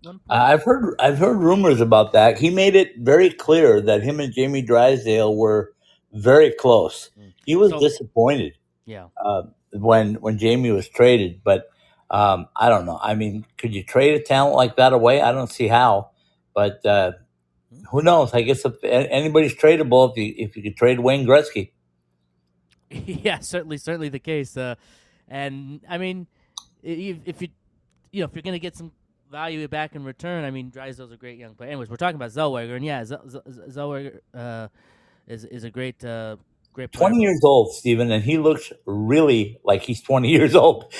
One. 0.03 0.20
I've 0.29 0.62
heard 0.62 0.94
I've 0.98 1.18
heard 1.18 1.37
rumors 1.38 1.81
about 1.81 2.12
that. 2.12 2.38
He 2.38 2.50
made 2.50 2.74
it 2.77 2.96
very 2.98 3.31
clear 3.31 3.81
that 3.83 4.03
him 4.03 4.20
and 4.20 4.33
Jamie 4.33 4.62
Drysdale 4.62 5.35
were 5.37 5.72
very 6.12 6.50
close. 6.53 7.11
Mm. 7.18 7.33
He 7.46 7.57
was 7.57 7.70
So- 7.70 7.81
disappointed 7.81 8.55
yeah. 8.87 9.07
uh, 9.24 9.42
when 9.72 10.14
when 10.16 10.38
Jamie 10.38 10.70
was 10.70 10.88
traded, 10.88 11.40
but 11.44 11.70
um, 12.11 12.46
I 12.55 12.68
don't 12.68 12.87
know. 12.87 12.98
I 13.03 13.14
mean, 13.14 13.44
could 13.59 13.74
you 13.74 13.83
trade 13.83 14.14
a 14.14 14.22
talent 14.22 14.55
like 14.57 14.77
that 14.77 14.92
away? 14.92 15.20
I 15.20 15.33
don't 15.33 15.50
see 15.50 15.66
how, 15.68 16.11
but 16.55 16.85
uh, 16.87 17.12
who 17.90 18.03
knows? 18.03 18.33
I 18.35 18.42
guess 18.42 18.64
if 18.64 18.74
a- 18.85 19.11
anybody's 19.12 19.55
tradable, 19.57 20.11
if 20.11 20.16
you 20.16 20.35
if 20.37 20.57
you 20.57 20.62
could 20.62 20.77
trade 20.77 21.00
Wayne 21.00 21.27
Gretzky, 21.27 21.70
yeah, 22.90 23.38
certainly, 23.40 23.79
certainly 23.79 24.09
the 24.11 24.18
case. 24.20 24.57
Uh, 24.57 24.74
and 25.29 25.81
I 25.88 25.98
mean, 25.98 26.27
i- 26.85 26.88
if, 26.88 27.16
if 27.24 27.42
you, 27.42 27.48
you 28.12 28.20
know, 28.20 28.27
if 28.27 28.35
you're 28.35 28.42
gonna 28.42 28.59
get 28.59 28.77
some 28.77 28.92
value 29.35 29.61
it 29.64 29.70
back 29.70 29.94
in 29.97 30.05
return, 30.05 30.44
I 30.44 30.51
mean, 30.53 30.70
Drysdale's 30.70 31.11
a 31.12 31.16
great 31.16 31.38
young 31.38 31.55
player. 31.55 31.70
Anyways, 31.70 31.90
we're 31.90 31.97
talking 31.97 32.14
about 32.16 32.31
Zellweger, 32.31 32.77
and 32.77 32.85
yeah, 32.85 33.05
Z- 33.05 33.16
Z- 33.29 33.40
Zellweger 33.77 34.20
uh, 34.33 34.68
is 35.27 35.44
is 35.44 35.64
a 35.64 35.70
great, 35.70 36.05
uh, 36.05 36.37
great 36.73 36.92
player. 36.92 37.01
twenty 37.11 37.20
years 37.20 37.40
old, 37.44 37.73
Stephen, 37.75 38.11
and 38.12 38.23
he 38.23 38.38
looks 38.38 38.73
really 38.87 39.59
like 39.64 39.83
he's 39.83 40.01
twenty 40.01 40.29
years 40.38 40.55
old. 40.55 40.92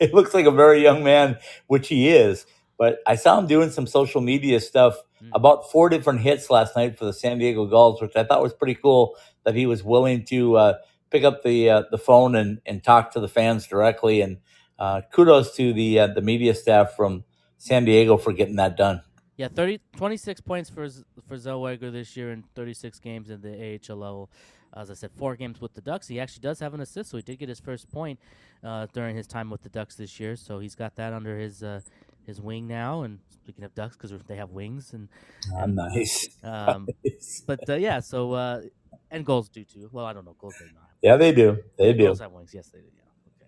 he 0.00 0.08
looks 0.12 0.32
like 0.34 0.46
a 0.46 0.52
very 0.52 0.82
young 0.82 1.02
man, 1.02 1.36
which 1.66 1.88
he 1.88 2.08
is. 2.10 2.46
But 2.78 2.98
I 3.06 3.16
saw 3.16 3.38
him 3.38 3.46
doing 3.48 3.70
some 3.70 3.86
social 3.86 4.20
media 4.20 4.60
stuff 4.60 4.94
Mm. 5.22 5.30
about 5.32 5.70
four 5.72 5.88
different 5.88 6.20
hits 6.20 6.50
last 6.50 6.76
night 6.76 6.98
for 6.98 7.06
the 7.06 7.12
San 7.12 7.38
Diego 7.38 7.64
Gulls, 7.66 8.02
which 8.02 8.14
I 8.16 8.24
thought 8.24 8.42
was 8.42 8.52
pretty 8.52 8.74
cool. 8.74 9.16
That 9.44 9.54
he 9.54 9.64
was 9.64 9.82
willing 9.82 10.24
to 10.26 10.56
uh, 10.56 10.74
pick 11.10 11.24
up 11.24 11.42
the 11.42 11.70
uh, 11.70 11.82
the 11.90 11.98
phone 11.98 12.34
and, 12.34 12.60
and 12.66 12.82
talk 12.84 13.12
to 13.12 13.20
the 13.20 13.28
fans 13.28 13.66
directly. 13.66 14.20
And 14.20 14.38
uh, 14.78 15.00
kudos 15.12 15.54
to 15.56 15.72
the 15.72 15.88
uh, 16.00 16.06
the 16.08 16.20
media 16.20 16.54
staff 16.54 16.94
from 16.96 17.24
San 17.58 17.84
Diego 17.84 18.16
for 18.16 18.32
getting 18.32 18.56
that 18.56 18.76
done. 18.76 19.02
Yeah, 19.36 19.48
30, 19.48 19.80
26 19.96 20.40
points 20.40 20.70
for 20.70 20.88
for 21.26 21.36
Zellweger 21.36 21.90
this 21.90 22.16
year 22.16 22.30
in 22.30 22.44
36 22.54 23.00
games 23.00 23.30
in 23.30 23.40
the 23.40 23.52
AHL 23.74 23.96
level. 23.96 24.30
As 24.76 24.90
I 24.90 24.94
said, 24.94 25.10
four 25.12 25.36
games 25.36 25.60
with 25.60 25.74
the 25.74 25.80
Ducks. 25.80 26.08
He 26.08 26.18
actually 26.20 26.40
does 26.40 26.58
have 26.60 26.74
an 26.74 26.80
assist, 26.80 27.10
so 27.10 27.16
he 27.16 27.22
did 27.22 27.38
get 27.38 27.48
his 27.48 27.60
first 27.60 27.90
point 27.90 28.18
uh, 28.62 28.86
during 28.92 29.16
his 29.16 29.26
time 29.26 29.50
with 29.50 29.62
the 29.62 29.68
Ducks 29.68 29.96
this 29.96 30.18
year. 30.20 30.36
So 30.36 30.58
he's 30.58 30.74
got 30.74 30.96
that 30.96 31.12
under 31.12 31.38
his 31.38 31.62
uh, 31.62 31.80
his 32.22 32.40
wing 32.40 32.66
now. 32.66 33.02
And 33.02 33.20
speaking 33.28 33.64
of 33.64 33.74
Ducks, 33.74 33.96
because 33.96 34.10
they 34.24 34.36
have 34.36 34.50
wings, 34.50 34.92
and 34.92 35.08
Ah, 35.56 35.66
nice. 35.66 36.28
um, 36.42 36.92
but 37.46 37.68
uh, 37.68 37.74
yeah, 37.74 38.00
so 38.00 38.32
uh, 38.32 38.62
and 39.10 39.24
goals 39.26 39.48
do 39.48 39.64
too. 39.64 39.88
Well, 39.92 40.06
I 40.06 40.12
don't 40.12 40.24
know, 40.24 40.34
goals 40.38 40.56
do 40.58 40.66
not. 40.74 40.90
Yeah, 41.02 41.16
they 41.16 41.32
do. 41.32 41.62
They 41.76 41.92
do. 41.92 42.06
Goals 42.06 42.20
have 42.20 42.32
wings. 42.32 42.52
Yes, 42.54 42.68
they 42.70 42.80
do. 42.80 42.90
Yeah. 42.96 43.03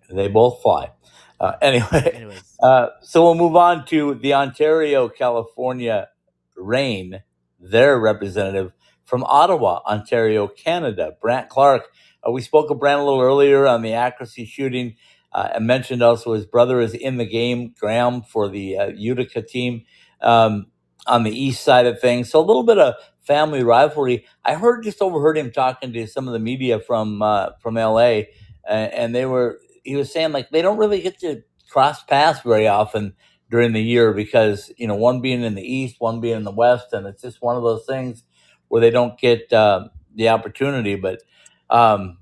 They 0.09 0.27
both 0.27 0.61
fly. 0.61 0.91
Uh, 1.39 1.53
anyway, 1.61 2.21
Uh, 2.61 2.87
so 3.01 3.23
we'll 3.23 3.35
move 3.35 3.55
on 3.55 3.85
to 3.87 4.15
the 4.15 4.33
Ontario, 4.33 5.09
California 5.09 6.09
Reign, 6.57 7.23
their 7.59 7.99
representative 7.99 8.73
from 9.05 9.23
Ottawa, 9.25 9.81
Ontario, 9.85 10.47
Canada, 10.47 11.13
Brandt 11.21 11.49
Clarke. 11.49 11.87
Uh, 12.27 12.31
we 12.31 12.41
spoke 12.41 12.71
of 12.71 12.79
Brandt 12.79 13.01
a 13.01 13.03
little 13.03 13.21
earlier 13.21 13.67
on 13.67 13.81
the 13.83 13.93
accuracy 13.93 14.45
shooting. 14.45 14.95
Uh, 15.33 15.49
I 15.55 15.59
mentioned 15.59 16.01
also 16.01 16.33
his 16.33 16.45
brother 16.45 16.79
is 16.81 16.93
in 16.93 17.17
the 17.17 17.25
game, 17.27 17.73
Graham, 17.79 18.23
for 18.23 18.49
the 18.49 18.77
uh, 18.77 18.87
Utica 18.87 19.41
team 19.41 19.83
um, 20.21 20.67
on 21.07 21.23
the 21.23 21.31
east 21.31 21.63
side 21.63 21.85
of 21.85 21.99
things. 22.01 22.31
So 22.31 22.39
a 22.39 22.45
little 22.45 22.63
bit 22.63 22.79
of 22.79 22.95
family 23.21 23.63
rivalry. 23.63 24.25
I 24.45 24.55
heard 24.55 24.83
just 24.83 25.01
overheard 25.01 25.37
him 25.37 25.51
talking 25.51 25.93
to 25.93 26.07
some 26.07 26.27
of 26.27 26.33
the 26.33 26.39
media 26.39 26.79
from 26.79 27.21
uh, 27.21 27.51
from 27.61 27.75
LA, 27.75 28.21
uh, 28.67 28.69
and 28.69 29.13
they 29.15 29.25
were 29.27 29.59
he 29.87 29.95
was 29.95 30.11
saying 30.11 30.33
like 30.33 30.49
they 30.49 30.61
don't 30.61 30.77
really 30.77 31.01
get 31.01 31.19
to 31.19 31.43
cross 31.69 32.03
paths 32.03 32.41
very 32.41 32.67
often 32.67 33.15
during 33.49 33.71
the 33.71 33.81
year 33.81 34.13
because 34.13 34.71
you 34.77 34.87
know 34.87 34.95
one 34.95 35.21
being 35.21 35.43
in 35.43 35.55
the 35.55 35.63
east, 35.63 35.95
one 35.99 36.19
being 36.19 36.37
in 36.37 36.43
the 36.43 36.51
west, 36.51 36.87
and 36.91 37.07
it's 37.07 37.21
just 37.21 37.41
one 37.41 37.55
of 37.55 37.63
those 37.63 37.85
things 37.85 38.23
where 38.67 38.81
they 38.81 38.91
don't 38.91 39.17
get 39.17 39.51
uh, 39.53 39.87
the 40.15 40.29
opportunity. 40.29 40.95
But 40.95 41.21
um, 41.69 42.17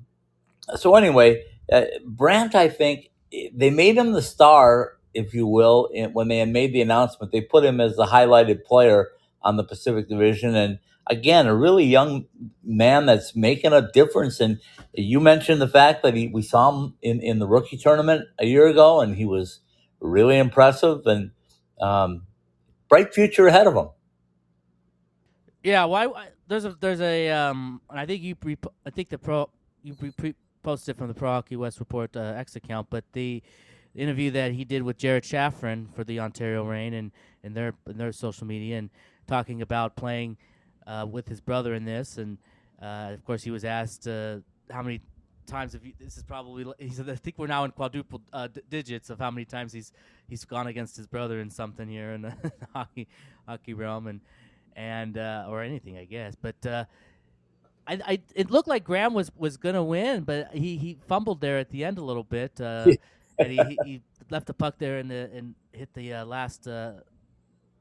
so 0.75 0.95
anyway, 0.95 1.43
uh, 1.71 1.85
Brandt, 2.05 2.55
I 2.55 2.69
think 2.69 3.09
they 3.53 3.71
made 3.71 3.97
him 3.97 4.11
the 4.13 4.21
star, 4.21 4.93
if 5.13 5.33
you 5.33 5.47
will, 5.47 5.89
in, 5.93 6.13
when 6.13 6.27
they 6.27 6.37
had 6.39 6.49
made 6.49 6.73
the 6.73 6.81
announcement. 6.81 7.31
They 7.31 7.41
put 7.41 7.65
him 7.65 7.81
as 7.81 7.95
the 7.95 8.05
highlighted 8.05 8.63
player 8.63 9.09
on 9.41 9.57
the 9.57 9.63
Pacific 9.63 10.07
Division, 10.07 10.55
and 10.55 10.79
again, 11.07 11.47
a 11.47 11.55
really 11.55 11.85
young 11.85 12.25
man 12.63 13.05
that's 13.05 13.35
making 13.35 13.73
a 13.73 13.91
difference. 13.91 14.39
And 14.39 14.59
you 14.93 15.19
mentioned 15.19 15.61
the 15.61 15.67
fact 15.67 16.03
that 16.03 16.13
he, 16.15 16.27
we 16.27 16.41
saw 16.41 16.71
him 16.71 16.95
in, 17.01 17.21
in 17.21 17.39
the 17.39 17.47
rookie 17.47 17.77
tournament 17.77 18.25
a 18.39 18.45
year 18.45 18.67
ago, 18.67 19.01
and 19.01 19.15
he 19.15 19.25
was 19.25 19.59
really 19.99 20.37
impressive 20.37 21.05
and 21.05 21.31
um, 21.81 22.23
bright 22.89 23.13
future 23.13 23.47
ahead 23.47 23.67
of 23.67 23.75
him. 23.75 23.89
yeah. 25.63 25.85
Why? 25.85 26.07
why- 26.07 26.29
There's 26.47 26.65
a 26.65 26.75
there's 26.79 27.01
a 27.01 27.29
um. 27.31 27.81
and 27.89 27.99
I 27.99 28.05
think 28.05 28.21
you 28.21 28.35
pre- 28.35 28.57
I 28.85 28.89
think 28.91 29.09
the 29.09 29.17
pro 29.17 29.49
you 29.83 29.93
pre- 29.95 30.11
pre- 30.11 30.35
posted 30.63 30.95
from 30.97 31.07
the 31.07 31.13
Pro 31.13 31.29
Hockey 31.29 31.55
West 31.55 31.79
Report 31.79 32.15
uh, 32.15 32.33
X 32.37 32.55
account, 32.55 32.87
but 32.89 33.03
the 33.13 33.41
interview 33.95 34.29
that 34.31 34.51
he 34.51 34.63
did 34.65 34.83
with 34.83 34.97
Jared 34.97 35.23
Shaffrin 35.23 35.93
for 35.95 36.03
the 36.03 36.19
Ontario 36.19 36.63
Reign 36.65 36.93
and 36.93 37.11
and 37.43 37.55
their 37.55 37.73
and 37.87 37.99
their 37.99 38.11
social 38.11 38.45
media 38.45 38.77
and 38.77 38.89
talking 39.27 39.61
about 39.61 39.95
playing 39.95 40.37
uh, 40.87 41.05
with 41.09 41.27
his 41.27 41.41
brother 41.41 41.73
in 41.73 41.85
this, 41.85 42.17
and 42.17 42.37
uh, 42.81 43.11
of 43.13 43.23
course 43.25 43.43
he 43.43 43.51
was 43.51 43.65
asked 43.65 44.07
uh, 44.07 44.37
how 44.71 44.81
many 44.81 45.01
times 45.45 45.73
have 45.73 45.85
you, 45.85 45.93
this 45.99 46.17
is 46.17 46.23
probably 46.23 46.65
he 46.79 46.89
said 46.89 47.09
I 47.09 47.15
think 47.15 47.37
we're 47.37 47.47
now 47.47 47.63
in 47.65 47.71
quadruple 47.71 48.21
uh, 48.33 48.47
d- 48.47 48.61
digits 48.69 49.09
of 49.09 49.19
how 49.19 49.29
many 49.31 49.45
times 49.45 49.73
he's 49.73 49.91
he's 50.27 50.43
gone 50.43 50.67
against 50.67 50.97
his 50.97 51.07
brother 51.07 51.39
in 51.39 51.49
something 51.49 51.87
here 51.87 52.11
in 52.11 52.23
the 52.23 52.33
hockey 52.73 53.07
hockey 53.47 53.73
realm 53.73 54.07
and 54.07 54.21
and 54.75 55.17
uh, 55.17 55.45
or 55.47 55.61
anything 55.61 55.97
I 55.97 56.05
guess, 56.05 56.35
but. 56.35 56.65
Uh, 56.65 56.85
I, 57.87 57.99
I, 58.03 58.19
it 58.33 58.49
looked 58.49 58.67
like 58.67 58.83
Graham 58.83 59.13
was, 59.13 59.31
was 59.37 59.57
gonna 59.57 59.83
win, 59.83 60.23
but 60.23 60.51
he, 60.55 60.75
he 60.75 60.97
fumbled 61.07 61.39
there 61.39 61.59
at 61.59 61.69
the 61.69 61.83
end 61.83 61.99
a 61.99 62.03
little 62.03 62.23
bit, 62.23 62.59
uh, 62.59 62.87
and 63.37 63.51
he, 63.51 63.57
he, 63.57 63.79
he 63.85 64.01
left 64.31 64.47
the 64.47 64.55
puck 64.55 64.79
there 64.79 64.97
and 64.97 65.11
the 65.11 65.29
and 65.31 65.53
hit 65.71 65.93
the 65.93 66.11
uh, 66.11 66.25
last 66.25 66.67
uh, 66.67 66.93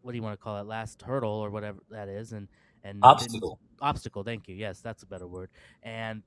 what 0.05 0.12
do 0.12 0.19
you 0.19 0.23
want 0.23 0.38
to 0.38 0.43
call 0.43 0.59
it? 0.59 0.67
Last 0.67 1.03
hurdle 1.03 1.31
or 1.31 1.51
whatever 1.51 1.79
that 1.90 2.09
is. 2.09 2.33
And 2.33 2.49
and 2.85 2.99
Obstacle. 3.03 3.59
obstacle 3.81 4.23
thank 4.23 4.47
you 4.47 4.55
yes 4.55 4.81
that's 4.81 5.03
a 5.03 5.07
better 5.07 5.27
word 5.27 5.49
and 5.83 6.23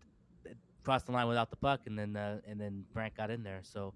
crossed 0.84 1.06
the 1.06 1.12
line 1.12 1.28
without 1.28 1.50
the 1.50 1.56
puck 1.56 1.82
and 1.86 1.98
then 1.98 2.16
uh, 2.16 2.40
and 2.48 2.60
then 2.60 2.84
Brandt 2.94 3.16
got 3.16 3.30
in 3.30 3.44
there 3.44 3.60
so 3.62 3.94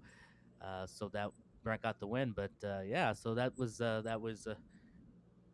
uh, 0.64 0.86
so 0.86 1.08
that 1.08 1.30
Brandt 1.64 1.82
got 1.82 1.98
the 2.00 2.06
win 2.06 2.32
but 2.36 2.50
uh, 2.64 2.80
yeah 2.86 3.12
so 3.12 3.34
that 3.34 3.56
was 3.58 3.80
uh, 3.80 4.02
that 4.04 4.20
was 4.20 4.46
uh, 4.46 4.54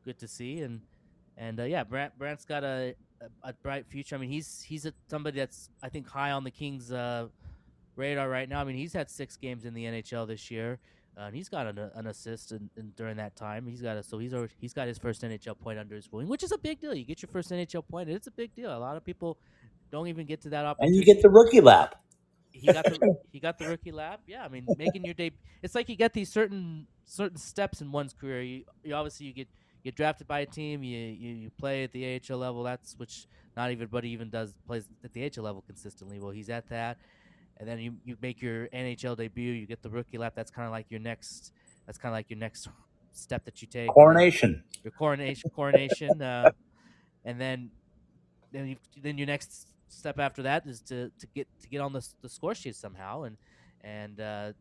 good 0.04 0.18
to 0.18 0.28
see 0.28 0.60
and 0.60 0.80
and 1.36 1.60
uh, 1.60 1.64
yeah 1.64 1.84
Brandt 1.84 2.18
Brandt's 2.18 2.44
got 2.44 2.64
a, 2.64 2.94
a, 3.20 3.50
a 3.50 3.52
bright 3.62 3.86
future 3.86 4.16
I 4.16 4.18
mean 4.18 4.30
he's 4.30 4.62
he's 4.62 4.84
a, 4.84 4.92
somebody 5.08 5.38
that's 5.38 5.70
I 5.82 5.88
think 5.88 6.08
high 6.08 6.32
on 6.32 6.44
the 6.44 6.50
Kings 6.50 6.92
uh, 6.92 7.28
radar 7.96 8.28
right 8.28 8.48
now 8.48 8.60
I 8.60 8.64
mean 8.64 8.76
he's 8.76 8.92
had 8.92 9.08
six 9.10 9.36
games 9.36 9.64
in 9.64 9.74
the 9.74 9.84
NHL 9.84 10.26
this 10.26 10.50
year 10.50 10.78
uh, 11.18 11.24
and 11.24 11.34
he's 11.34 11.48
got 11.48 11.66
an, 11.66 11.78
an 11.94 12.06
assist 12.06 12.52
in, 12.52 12.70
in, 12.76 12.92
during 12.96 13.16
that 13.16 13.34
time. 13.34 13.66
He's 13.66 13.82
got 13.82 13.96
a 13.96 14.02
so 14.02 14.18
he's 14.18 14.32
already, 14.32 14.52
he's 14.58 14.72
got 14.72 14.86
his 14.86 14.98
first 14.98 15.22
NHL 15.22 15.58
point 15.58 15.78
under 15.78 15.96
his 15.96 16.10
wing, 16.12 16.28
which 16.28 16.42
is 16.42 16.52
a 16.52 16.58
big 16.58 16.80
deal. 16.80 16.94
You 16.94 17.04
get 17.04 17.22
your 17.22 17.28
first 17.30 17.50
NHL 17.50 17.82
point, 17.88 18.08
it's 18.08 18.26
a 18.26 18.30
big 18.30 18.54
deal. 18.54 18.74
A 18.74 18.78
lot 18.78 18.96
of 18.96 19.04
people 19.04 19.38
don't 19.90 20.06
even 20.06 20.26
get 20.26 20.40
to 20.42 20.50
that 20.50 20.64
opportunity. 20.64 20.96
And 20.98 21.06
you 21.06 21.14
get 21.14 21.22
the 21.22 21.30
rookie 21.30 21.60
lap. 21.60 21.96
he 22.52 22.72
got 22.72 22.84
the 22.84 23.16
he 23.32 23.40
got 23.40 23.58
the 23.58 23.68
rookie 23.68 23.92
lap. 23.92 24.20
Yeah, 24.26 24.44
I 24.44 24.48
mean, 24.48 24.66
making 24.76 25.04
your 25.04 25.14
day. 25.14 25.32
It's 25.62 25.74
like 25.74 25.88
you 25.88 25.96
get 25.96 26.12
these 26.12 26.30
certain 26.30 26.86
certain 27.04 27.38
steps 27.38 27.80
in 27.80 27.90
one's 27.90 28.12
career. 28.12 28.42
You, 28.42 28.64
you 28.84 28.94
obviously 28.94 29.26
you 29.26 29.32
get 29.32 29.48
get 29.82 29.96
drafted 29.96 30.28
by 30.28 30.40
a 30.40 30.46
team. 30.46 30.84
You, 30.84 30.98
you 30.98 31.34
you 31.34 31.50
play 31.50 31.84
at 31.84 31.92
the 31.92 32.20
AHL 32.20 32.38
level. 32.38 32.62
That's 32.62 32.94
which 32.96 33.26
not 33.56 33.70
everybody 33.70 34.10
even 34.10 34.30
does 34.30 34.54
plays 34.66 34.88
at 35.02 35.12
the 35.12 35.24
AHL 35.24 35.42
level 35.42 35.62
consistently. 35.66 36.20
Well, 36.20 36.30
he's 36.30 36.48
at 36.48 36.68
that, 36.68 36.98
and 37.58 37.68
then 37.68 37.78
you 37.78 37.94
you 38.04 38.16
make 38.20 38.40
your 38.40 38.68
NHL 38.68 39.16
debut. 39.16 39.52
You 39.52 39.66
get 39.66 39.82
the 39.82 39.90
rookie 39.90 40.18
lap. 40.18 40.32
That's 40.34 40.50
kind 40.50 40.66
of 40.66 40.72
like 40.72 40.86
your 40.90 41.00
next. 41.00 41.52
That's 41.86 41.98
kind 41.98 42.12
of 42.12 42.16
like 42.16 42.30
your 42.30 42.38
next 42.38 42.68
step 43.12 43.44
that 43.44 43.60
you 43.60 43.68
take. 43.68 43.88
Coronation. 43.90 44.62
Your 44.84 44.92
coronation 44.92 45.50
coronation, 45.50 46.22
uh, 46.22 46.50
and 47.24 47.40
then 47.40 47.70
then 48.52 48.68
you, 48.68 48.76
then 49.02 49.18
your 49.18 49.26
next 49.26 49.68
step 49.88 50.18
after 50.18 50.42
that 50.42 50.66
is 50.66 50.80
to, 50.82 51.10
to 51.18 51.26
get 51.34 51.48
to 51.60 51.68
get 51.68 51.80
on 51.80 51.92
the, 51.92 52.06
the 52.22 52.28
score 52.28 52.54
sheet 52.54 52.76
somehow 52.76 53.22
and 53.22 53.36
and 53.82 54.20
uh, 54.20 54.52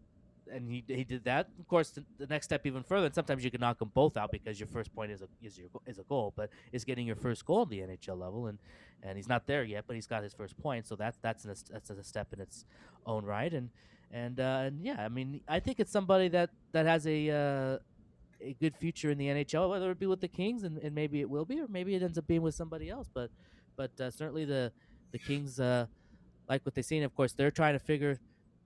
and 0.53 0.69
he, 0.69 0.83
he 0.87 1.03
did 1.03 1.23
that 1.23 1.49
of 1.59 1.67
course 1.67 1.89
the, 1.91 2.03
the 2.17 2.27
next 2.27 2.45
step 2.45 2.65
even 2.65 2.83
further 2.83 3.05
and 3.05 3.15
sometimes 3.15 3.43
you 3.43 3.51
can 3.51 3.61
knock 3.61 3.79
them 3.79 3.91
both 3.93 4.17
out 4.17 4.31
because 4.31 4.59
your 4.59 4.67
first 4.67 4.93
point 4.95 5.11
is 5.11 5.21
a 5.21 5.27
is 5.41 5.57
your 5.57 5.67
is 5.85 5.99
a 5.99 6.03
goal 6.03 6.33
but 6.35 6.49
is 6.71 6.83
getting 6.83 7.05
your 7.05 7.15
first 7.15 7.45
goal 7.45 7.63
in 7.63 7.69
the 7.69 7.79
NHL 7.79 8.19
level 8.19 8.47
and 8.47 8.59
and 9.03 9.17
he's 9.17 9.27
not 9.27 9.47
there 9.47 9.63
yet 9.63 9.85
but 9.87 9.95
he's 9.95 10.07
got 10.07 10.23
his 10.23 10.33
first 10.33 10.57
point 10.57 10.87
so 10.87 10.95
that's 10.95 11.17
that's 11.21 11.45
an, 11.45 11.53
that's 11.71 11.89
a 11.89 12.03
step 12.03 12.33
in 12.33 12.39
its 12.39 12.65
own 13.05 13.25
right 13.25 13.53
and 13.53 13.69
and 14.11 14.39
uh, 14.39 14.63
and 14.65 14.81
yeah 14.81 15.03
I 15.03 15.09
mean 15.09 15.41
I 15.47 15.59
think 15.59 15.79
it's 15.79 15.91
somebody 15.91 16.27
that 16.29 16.49
that 16.71 16.85
has 16.85 17.05
a 17.07 17.29
uh, 17.29 17.77
a 18.41 18.53
good 18.53 18.75
future 18.75 19.09
in 19.09 19.17
the 19.17 19.25
NHL, 19.25 19.69
whether 19.69 19.89
it 19.91 19.99
be 19.99 20.05
with 20.05 20.21
the 20.21 20.27
Kings 20.27 20.63
and, 20.63 20.77
and 20.77 20.93
maybe 20.93 21.21
it 21.21 21.29
will 21.29 21.45
be, 21.45 21.59
or 21.59 21.67
maybe 21.67 21.95
it 21.95 22.03
ends 22.03 22.17
up 22.17 22.27
being 22.27 22.41
with 22.41 22.55
somebody 22.55 22.89
else. 22.89 23.09
But 23.13 23.31
but 23.75 23.99
uh, 23.99 24.11
certainly 24.11 24.45
the 24.45 24.71
the 25.11 25.19
Kings 25.19 25.59
uh, 25.59 25.87
like 26.47 26.65
what 26.65 26.75
they've 26.75 26.85
seen. 26.85 27.03
Of 27.03 27.15
course, 27.15 27.33
they're 27.33 27.51
trying 27.51 27.73
to 27.73 27.79
figure 27.79 28.19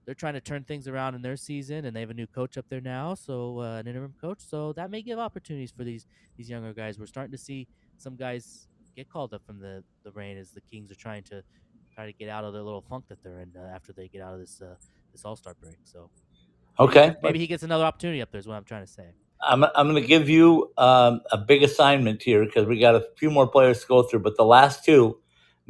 they're 0.06 0.14
trying 0.14 0.34
to 0.34 0.40
turn 0.40 0.64
things 0.64 0.88
around 0.88 1.14
in 1.14 1.22
their 1.22 1.36
season, 1.36 1.84
and 1.86 1.96
they 1.96 2.00
have 2.00 2.10
a 2.10 2.14
new 2.14 2.26
coach 2.28 2.58
up 2.58 2.66
there 2.70 2.80
now, 2.80 3.14
so 3.14 3.60
uh, 3.60 3.78
an 3.78 3.86
interim 3.88 4.14
coach. 4.20 4.40
So 4.40 4.72
that 4.74 4.90
may 4.90 5.02
give 5.02 5.18
opportunities 5.18 5.72
for 5.72 5.84
these 5.84 6.06
these 6.36 6.50
younger 6.50 6.72
guys. 6.74 6.98
We're 6.98 7.06
starting 7.06 7.32
to 7.32 7.38
see 7.38 7.68
some 7.98 8.16
guys 8.16 8.68
get 8.96 9.08
called 9.08 9.34
up 9.34 9.42
from 9.46 9.60
the 9.60 9.84
the 10.04 10.12
Reign 10.12 10.38
as 10.38 10.52
the 10.52 10.62
Kings 10.62 10.90
are 10.92 10.96
trying 10.96 11.24
to 11.24 11.42
try 11.94 12.06
to 12.06 12.12
get 12.14 12.28
out 12.28 12.44
of 12.44 12.52
their 12.52 12.62
little 12.62 12.82
funk 12.82 13.04
that 13.08 13.18
they're 13.22 13.40
in 13.40 13.52
uh, 13.56 13.74
after 13.74 13.92
they 13.92 14.08
get 14.08 14.22
out 14.22 14.34
of 14.34 14.40
this 14.40 14.60
uh, 14.62 14.76
this 15.12 15.24
All 15.24 15.36
Star 15.36 15.54
break. 15.60 15.78
So 15.84 16.10
Okay. 16.80 17.16
maybe 17.22 17.38
he 17.38 17.46
gets 17.46 17.62
another 17.62 17.84
opportunity 17.84 18.22
up 18.22 18.30
there. 18.32 18.38
Is 18.40 18.48
what 18.48 18.56
I'm 18.56 18.64
trying 18.64 18.84
to 18.86 18.92
say. 18.92 19.12
I'm, 19.42 19.64
I'm 19.64 19.88
going 19.90 20.02
to 20.02 20.08
give 20.08 20.28
you 20.28 20.72
um, 20.78 21.20
a 21.32 21.38
big 21.38 21.62
assignment 21.62 22.22
here 22.22 22.44
because 22.44 22.66
we 22.66 22.80
got 22.80 22.94
a 22.96 23.06
few 23.18 23.30
more 23.30 23.46
players 23.48 23.80
to 23.82 23.86
go 23.86 24.02
through. 24.02 24.20
But 24.20 24.36
the 24.36 24.44
last 24.44 24.84
two, 24.84 25.18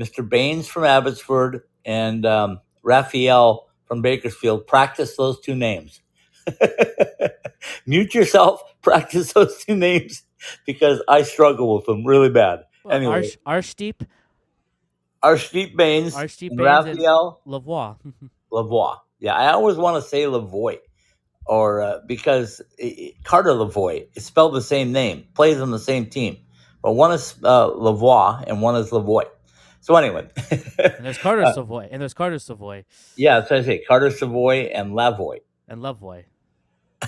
Mr. 0.00 0.28
Bains 0.28 0.68
from 0.68 0.84
Abbotsford 0.84 1.62
and 1.84 2.26
um, 2.26 2.60
Raphael 2.82 3.68
from 3.92 4.00
Bakersfield, 4.00 4.66
practice 4.66 5.18
those 5.18 5.38
two 5.38 5.54
names. 5.54 6.00
Mute 7.86 8.14
yourself, 8.14 8.62
practice 8.80 9.34
those 9.34 9.62
two 9.62 9.76
names 9.76 10.22
because 10.64 11.02
I 11.08 11.24
struggle 11.24 11.76
with 11.76 11.84
them 11.84 12.06
really 12.06 12.30
bad. 12.30 12.60
Well, 12.84 12.94
Anyway. 12.96 13.28
Arch, 13.44 13.66
Arshdeep, 13.66 14.06
Arshdeep 15.22 15.76
Bains 15.76 16.14
and 16.16 16.56
Bains 16.56 16.58
Raphael 16.58 17.42
Lavoie. 17.46 17.98
Lavoie. 18.50 18.96
Yeah, 19.18 19.34
I 19.34 19.52
always 19.52 19.76
want 19.76 20.02
to 20.02 20.08
say 20.08 20.22
Lavoie, 20.22 20.78
or 21.44 21.82
uh, 21.82 21.98
because 22.06 22.62
i 22.82 22.84
i- 22.98 23.12
Carter 23.24 23.50
Lavoie 23.50 24.06
is 24.14 24.24
spelled 24.24 24.54
the 24.54 24.62
same 24.62 24.92
name, 24.92 25.26
plays 25.34 25.60
on 25.60 25.70
the 25.70 25.78
same 25.78 26.06
team, 26.06 26.38
but 26.82 26.92
one 26.92 27.12
is 27.12 27.34
uh, 27.44 27.68
Lavoie 27.68 28.42
and 28.46 28.62
one 28.62 28.74
is 28.76 28.88
Lavoie. 28.88 29.26
So 29.82 29.96
anyway, 29.96 30.28
and 30.78 31.04
there's 31.04 31.18
Carter 31.18 31.42
Uh, 31.42 31.52
Savoie, 31.52 31.88
and 31.90 32.00
there's 32.00 32.14
Carter 32.14 32.38
Savoie, 32.38 32.84
yeah, 33.16 33.44
so 33.44 33.56
I 33.56 33.62
say 33.62 33.82
Carter 33.86 34.10
Savoie 34.10 34.70
and 34.72 34.92
Lavoy 34.92 35.40
and 35.68 35.82
Lavoy 35.82 36.24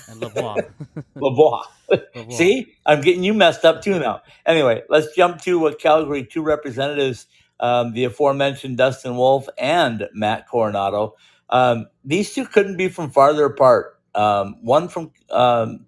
and 0.09 0.21
Lavoie. 0.21 0.69
Lavoie. 1.17 1.63
Lavoie. 1.89 2.33
See, 2.33 2.75
I'm 2.85 3.01
getting 3.01 3.23
you 3.23 3.33
messed 3.33 3.65
up 3.65 3.81
too 3.81 3.99
now. 4.01 4.23
Anyway, 4.45 4.83
let's 4.89 5.15
jump 5.15 5.41
to 5.43 5.59
what 5.61 5.79
Calgary. 5.79 6.25
Two 6.25 6.43
representatives, 6.43 7.27
um, 7.61 7.93
the 7.93 8.05
aforementioned 8.05 8.77
Dustin 8.77 9.17
Wolf 9.17 9.49
and 9.57 10.09
Matt 10.13 10.49
Coronato. 10.49 11.13
Um, 11.51 11.87
these 12.05 12.35
two 12.35 12.45
couldn't 12.47 12.77
be 12.77 12.89
from 12.89 13.11
farther 13.13 13.45
apart. 13.45 14.01
Um, 14.17 14.57
one 14.63 14.89
from 14.89 15.13
um, 15.31 15.87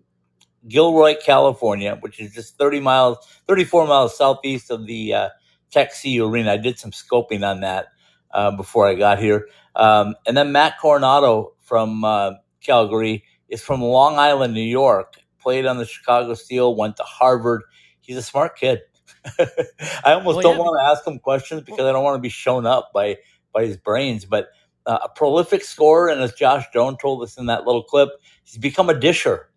Gilroy, 0.68 1.16
California, 1.24 1.96
which 2.00 2.20
is 2.20 2.32
just 2.32 2.58
30 2.58 2.78
miles, 2.80 3.18
34 3.48 3.86
miles 3.88 4.16
southeast 4.16 4.70
of 4.70 4.86
the 4.86 5.14
uh, 5.14 5.28
Tech 5.70 5.92
CU 6.00 6.26
Arena. 6.26 6.52
I 6.52 6.56
did 6.56 6.78
some 6.78 6.90
scoping 6.90 7.46
on 7.48 7.60
that 7.60 7.86
uh, 8.32 8.50
before 8.52 8.86
I 8.86 8.94
got 8.94 9.18
here. 9.18 9.48
Um, 9.74 10.14
and 10.26 10.36
then 10.36 10.52
Matt 10.52 10.78
Coronato 10.80 11.52
from 11.60 12.04
uh, 12.04 12.32
Calgary 12.60 13.24
is 13.48 13.62
from 13.62 13.82
Long 13.82 14.18
Island, 14.18 14.54
New 14.54 14.60
York. 14.60 15.14
Played 15.40 15.66
on 15.66 15.78
the 15.78 15.86
Chicago 15.86 16.34
Steel, 16.34 16.74
went 16.74 16.96
to 16.96 17.04
Harvard. 17.04 17.62
He's 18.00 18.16
a 18.16 18.22
smart 18.22 18.56
kid. 18.56 18.80
I 19.38 20.12
almost 20.12 20.36
Well, 20.36 20.42
don't 20.42 20.56
yeah, 20.56 20.58
want 20.58 20.78
to 20.80 20.90
ask 20.90 21.06
him 21.06 21.18
questions 21.18 21.62
because 21.62 21.86
I 21.86 21.92
don't 21.92 22.04
want 22.04 22.16
to 22.16 22.20
be 22.22 22.28
shown 22.28 22.66
up 22.66 22.90
by 22.92 23.18
by 23.52 23.64
his 23.66 23.76
brains. 23.76 24.24
But 24.24 24.48
uh, 24.86 24.98
a 25.04 25.08
prolific 25.08 25.64
scorer, 25.64 26.08
and 26.08 26.20
as 26.20 26.32
Josh 26.34 26.64
Jones 26.72 26.98
told 27.00 27.22
us 27.22 27.36
in 27.38 27.46
that 27.46 27.64
little 27.66 27.82
clip, 27.82 28.10
he's 28.44 28.58
become 28.58 28.88
a 28.90 28.98
disher. 28.98 29.50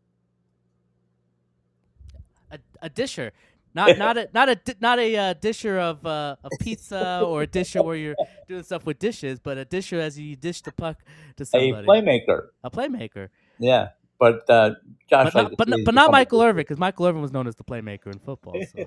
a, 2.51 2.59
a 2.81 2.89
disher, 2.89 3.31
not 3.73 3.97
not 3.97 4.17
a 4.17 4.29
not 4.33 4.49
a 4.49 4.59
not 4.79 4.99
a 4.99 5.15
uh, 5.15 5.33
disher 5.33 5.79
of 5.79 6.05
uh, 6.05 6.35
of 6.43 6.51
pizza 6.59 7.21
or 7.25 7.43
a 7.43 7.47
disher 7.47 7.83
where 7.83 7.95
you're 7.95 8.15
doing 8.47 8.63
stuff 8.63 8.85
with 8.85 8.99
dishes, 8.99 9.39
but 9.39 9.57
a 9.57 9.65
disher 9.65 9.99
as 9.99 10.19
you 10.19 10.35
dish 10.35 10.61
the 10.61 10.71
puck 10.71 10.97
to 11.37 11.45
somebody. 11.45 11.85
A 11.85 11.89
playmaker. 11.89 12.47
a 12.63 12.71
playmaker. 12.71 13.29
Yeah, 13.59 13.89
but 14.19 14.49
uh, 14.49 14.75
Josh, 15.09 15.33
But 15.33 15.41
not, 15.41 15.49
to 15.49 15.55
but, 15.55 15.69
not, 15.69 15.79
but 15.85 15.95
not 15.95 16.11
Michael. 16.11 16.41
Irvin, 16.41 16.57
because 16.57 16.77
Michael 16.77 17.07
Irvin 17.07 17.21
was 17.21 17.31
known 17.31 17.47
as 17.47 17.55
the 17.55 17.63
playmaker 17.63 18.07
in 18.07 18.19
football. 18.19 18.55
So. 18.75 18.85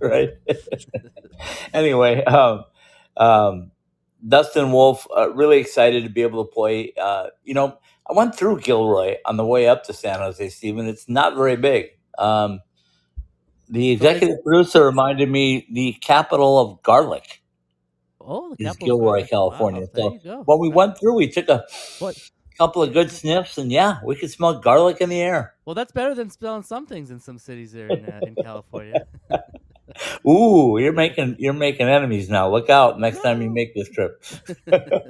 right? 0.00 0.30
anyway, 1.72 2.24
um, 2.24 2.64
um, 3.16 3.70
Dustin 4.26 4.72
Wolf, 4.72 5.06
uh, 5.16 5.32
really 5.32 5.58
excited 5.58 6.02
to 6.02 6.10
be 6.10 6.22
able 6.22 6.44
to 6.44 6.50
play. 6.50 6.92
Uh, 7.00 7.26
you 7.44 7.54
know, 7.54 7.78
I 8.08 8.12
went 8.14 8.34
through 8.34 8.60
Gilroy 8.60 9.16
on 9.24 9.36
the 9.36 9.46
way 9.46 9.68
up 9.68 9.84
to 9.84 9.92
San 9.92 10.18
Jose, 10.18 10.48
Stephen. 10.48 10.86
It's 10.86 11.08
not 11.08 11.36
very 11.36 11.56
big. 11.56 11.90
Um, 12.18 12.60
the 13.72 13.90
executive 13.90 14.44
producer 14.44 14.84
reminded 14.84 15.30
me 15.30 15.66
the 15.72 15.94
capital 15.94 16.58
of 16.60 16.82
garlic 16.82 17.42
oh, 18.20 18.54
the 18.58 18.64
is 18.64 18.72
Capitals 18.72 19.00
Gilroy, 19.00 19.26
California. 19.26 19.82
Wow, 19.82 19.88
there 19.94 20.04
so 20.04 20.12
you 20.12 20.20
go. 20.20 20.42
when 20.44 20.58
we 20.60 20.68
went 20.68 20.98
through, 20.98 21.14
we 21.14 21.28
took 21.28 21.48
a 21.48 21.64
What? 21.98 22.18
couple 22.58 22.82
of 22.82 22.92
good 22.92 23.10
sniffs, 23.10 23.58
and 23.58 23.72
yeah, 23.72 23.98
we 24.04 24.14
could 24.16 24.30
smell 24.30 24.58
garlic 24.60 25.00
in 25.00 25.08
the 25.08 25.20
air. 25.20 25.54
Well, 25.64 25.74
that's 25.74 25.92
better 25.92 26.14
than 26.14 26.30
smelling 26.30 26.62
some 26.62 26.86
things 26.86 27.10
in 27.10 27.20
some 27.20 27.38
cities 27.38 27.72
there 27.72 27.88
in, 27.88 28.04
uh, 28.06 28.20
in 28.22 28.36
California. 28.36 29.06
Ooh, 30.28 30.78
you're 30.78 30.92
making 30.92 31.36
you're 31.38 31.52
making 31.52 31.88
enemies 31.88 32.30
now. 32.30 32.50
Look 32.50 32.70
out 32.70 33.00
next 33.00 33.22
time 33.22 33.42
you 33.42 33.50
make 33.50 33.74
this 33.74 33.88
trip. 33.90 34.22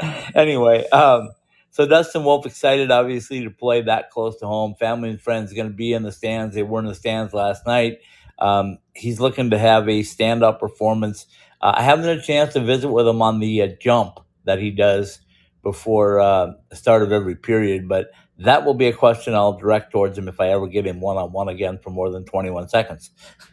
anyway, 0.34 0.88
um, 0.90 1.30
so 1.76 1.86
Dustin 1.86 2.24
Wolf 2.24 2.46
excited 2.46 2.90
obviously 2.90 3.44
to 3.44 3.50
play 3.50 3.82
that 3.82 4.08
close 4.08 4.38
to 4.38 4.46
home. 4.46 4.76
Family 4.76 5.10
and 5.10 5.20
friends 5.20 5.52
going 5.52 5.68
to 5.68 5.74
be 5.74 5.92
in 5.92 6.04
the 6.04 6.10
stands. 6.10 6.54
They 6.54 6.62
were 6.62 6.80
in 6.80 6.86
the 6.86 6.94
stands 6.94 7.34
last 7.34 7.66
night. 7.66 7.98
Um, 8.38 8.78
he's 8.94 9.20
looking 9.20 9.50
to 9.50 9.58
have 9.58 9.86
a 9.86 10.02
stand 10.02 10.42
up 10.42 10.58
performance. 10.58 11.26
Uh, 11.60 11.74
I 11.76 11.82
haven't 11.82 12.06
had 12.06 12.16
a 12.16 12.22
chance 12.22 12.54
to 12.54 12.60
visit 12.60 12.88
with 12.88 13.06
him 13.06 13.20
on 13.20 13.40
the 13.40 13.60
uh, 13.60 13.68
jump 13.78 14.20
that 14.44 14.58
he 14.58 14.70
does 14.70 15.20
before 15.62 16.18
uh, 16.18 16.52
the 16.70 16.76
start 16.76 17.02
of 17.02 17.12
every 17.12 17.34
period, 17.34 17.90
but 17.90 18.06
that 18.38 18.64
will 18.64 18.72
be 18.72 18.86
a 18.86 18.94
question 18.94 19.34
I'll 19.34 19.58
direct 19.58 19.92
towards 19.92 20.16
him 20.16 20.28
if 20.28 20.40
I 20.40 20.48
ever 20.48 20.68
get 20.68 20.86
him 20.86 21.02
one 21.02 21.18
on 21.18 21.30
one 21.30 21.50
again 21.50 21.76
for 21.76 21.90
more 21.90 22.10
than 22.10 22.24
21 22.24 22.70
seconds. 22.70 23.10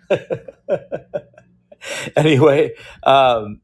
anyway, 2.15 2.71
um, 3.03 3.59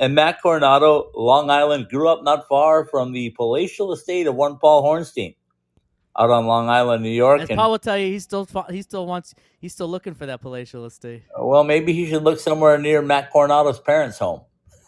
and 0.00 0.14
Matt 0.14 0.42
Coronato, 0.42 1.10
Long 1.14 1.50
Island, 1.50 1.88
grew 1.90 2.08
up 2.08 2.24
not 2.24 2.48
far 2.48 2.86
from 2.86 3.12
the 3.12 3.30
palatial 3.30 3.92
estate 3.92 4.26
of 4.26 4.34
one 4.34 4.56
Paul 4.56 4.82
Hornstein 4.82 5.36
out 6.18 6.30
on 6.30 6.46
Long 6.46 6.68
Island, 6.68 7.02
New 7.02 7.10
York. 7.10 7.42
As 7.42 7.50
And 7.50 7.58
Paul 7.58 7.72
will 7.72 7.78
tell 7.78 7.98
you, 7.98 8.06
he 8.06 8.18
still 8.18 8.48
he 8.70 8.82
still 8.82 9.06
wants 9.06 9.34
he's 9.60 9.74
still 9.74 9.88
looking 9.88 10.14
for 10.14 10.26
that 10.26 10.40
palatial 10.40 10.86
estate. 10.86 11.22
well, 11.38 11.64
maybe 11.64 11.92
he 11.92 12.06
should 12.06 12.24
look 12.24 12.40
somewhere 12.40 12.78
near 12.78 13.02
Matt 13.02 13.30
Coronato's 13.30 13.78
parents' 13.78 14.18
home. 14.18 14.40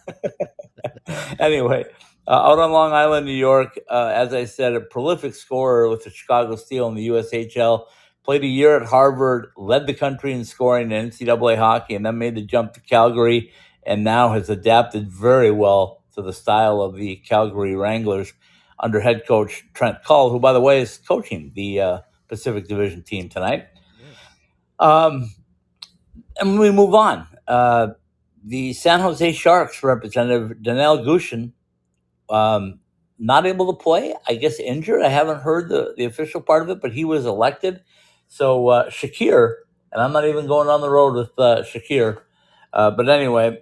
anyway, 1.38 1.84
uh, 2.26 2.30
out 2.30 2.58
on 2.58 2.72
Long 2.72 2.92
Island, 2.92 3.26
New 3.26 3.32
York, 3.32 3.78
uh, 3.90 4.12
as 4.14 4.32
I 4.32 4.46
said, 4.46 4.74
a 4.74 4.80
prolific 4.80 5.34
scorer 5.34 5.88
with 5.88 6.04
the 6.04 6.10
Chicago 6.10 6.56
Steel 6.56 6.88
in 6.88 6.94
the 6.94 7.08
USHL. 7.08 7.84
Played 8.24 8.44
a 8.44 8.48
year 8.48 8.76
at 8.76 8.86
Harvard, 8.86 9.48
led 9.56 9.88
the 9.88 9.94
country 9.94 10.32
in 10.32 10.44
scoring 10.44 10.92
in 10.92 11.10
NCAA 11.10 11.58
hockey, 11.58 11.96
and 11.96 12.06
then 12.06 12.18
made 12.18 12.36
the 12.36 12.42
jump 12.42 12.72
to 12.74 12.80
Calgary, 12.80 13.50
and 13.84 14.04
now 14.04 14.32
has 14.32 14.48
adapted 14.50 15.10
very 15.10 15.50
well 15.50 16.02
to 16.14 16.22
the 16.22 16.32
style 16.32 16.80
of 16.80 16.94
the 16.96 17.16
Calgary 17.16 17.74
Wranglers 17.74 18.32
under 18.78 19.00
head 19.00 19.22
coach 19.26 19.64
Trent 19.74 20.02
Cull, 20.04 20.30
who, 20.30 20.38
by 20.38 20.52
the 20.52 20.60
way, 20.60 20.80
is 20.80 20.98
coaching 20.98 21.52
the 21.54 21.80
uh, 21.80 21.98
Pacific 22.28 22.68
Division 22.68 23.02
team 23.02 23.28
tonight. 23.28 23.66
Um, 24.78 25.32
and 26.38 26.58
we 26.58 26.70
move 26.70 26.94
on. 26.94 27.26
Uh, 27.46 27.88
the 28.44 28.72
San 28.72 29.00
Jose 29.00 29.32
Sharks 29.32 29.82
representative 29.82 30.58
Danil 30.58 31.04
Gushchin, 31.04 31.52
um, 32.28 32.80
not 33.18 33.46
able 33.46 33.72
to 33.72 33.82
play. 33.82 34.14
I 34.26 34.34
guess 34.34 34.58
injured. 34.58 35.02
I 35.02 35.08
haven't 35.08 35.42
heard 35.42 35.68
the, 35.68 35.94
the 35.96 36.04
official 36.04 36.40
part 36.40 36.62
of 36.62 36.70
it, 36.70 36.80
but 36.80 36.92
he 36.92 37.04
was 37.04 37.24
elected. 37.24 37.82
So 38.26 38.68
uh, 38.68 38.90
Shakir, 38.90 39.54
and 39.92 40.02
I'm 40.02 40.12
not 40.12 40.24
even 40.24 40.46
going 40.46 40.68
on 40.68 40.80
the 40.80 40.90
road 40.90 41.14
with 41.14 41.30
uh, 41.38 41.62
Shakir. 41.62 42.22
Uh, 42.72 42.90
but 42.90 43.08
anyway, 43.08 43.58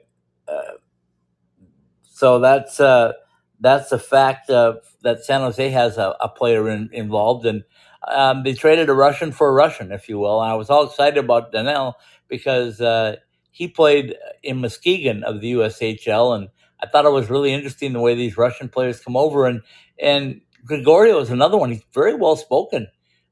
so 2.21 2.39
that's 2.39 2.79
uh, 2.79 3.15
that's 3.61 3.93
a 3.93 3.99
fact 3.99 4.51
uh, 4.51 4.75
that 5.01 5.25
San 5.25 5.41
Jose 5.41 5.71
has 5.71 5.97
a, 5.97 6.15
a 6.21 6.29
player 6.29 6.69
in, 6.69 6.91
involved, 6.93 7.47
and 7.47 7.65
um, 8.07 8.43
they 8.43 8.53
traded 8.53 8.91
a 8.91 8.93
Russian 8.93 9.33
for 9.33 9.49
a 9.49 9.53
Russian, 9.53 9.91
if 9.91 10.07
you 10.07 10.19
will. 10.19 10.43
And 10.43 10.53
I 10.53 10.55
was 10.55 10.69
all 10.69 10.87
excited 10.87 11.17
about 11.17 11.51
Danil 11.51 11.95
because 12.29 12.79
uh, 12.79 13.17
he 13.53 13.69
played 13.69 14.17
in 14.43 14.61
Muskegon 14.61 15.25
of 15.25 15.41
the 15.41 15.53
USHL, 15.53 16.37
and 16.37 16.49
I 16.83 16.89
thought 16.89 17.07
it 17.07 17.11
was 17.11 17.31
really 17.31 17.55
interesting 17.55 17.95
the 17.95 18.01
way 18.01 18.15
these 18.15 18.37
Russian 18.37 18.69
players 18.69 19.01
come 19.01 19.17
over. 19.17 19.47
And 19.47 19.63
and 19.99 20.43
Gregorio 20.67 21.21
is 21.21 21.31
another 21.31 21.57
one. 21.57 21.71
He's 21.71 21.85
very 21.95 22.15
well 22.15 22.37
spoken 22.37 22.89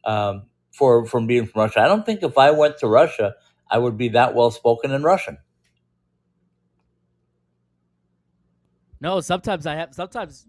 um, 0.06 0.44
for 0.72 1.04
from 1.04 1.26
being 1.26 1.44
from 1.44 1.60
Russia. 1.60 1.80
I 1.80 1.88
don't 1.88 2.06
think 2.06 2.22
if 2.22 2.38
I 2.38 2.52
went 2.52 2.78
to 2.78 2.88
Russia, 2.88 3.34
I 3.70 3.76
would 3.76 3.98
be 3.98 4.08
that 4.10 4.34
well 4.34 4.50
spoken 4.50 4.92
in 4.92 5.02
Russian. 5.02 5.36
No, 9.00 9.20
sometimes 9.20 9.66
I 9.66 9.74
have. 9.74 9.94
Sometimes 9.94 10.46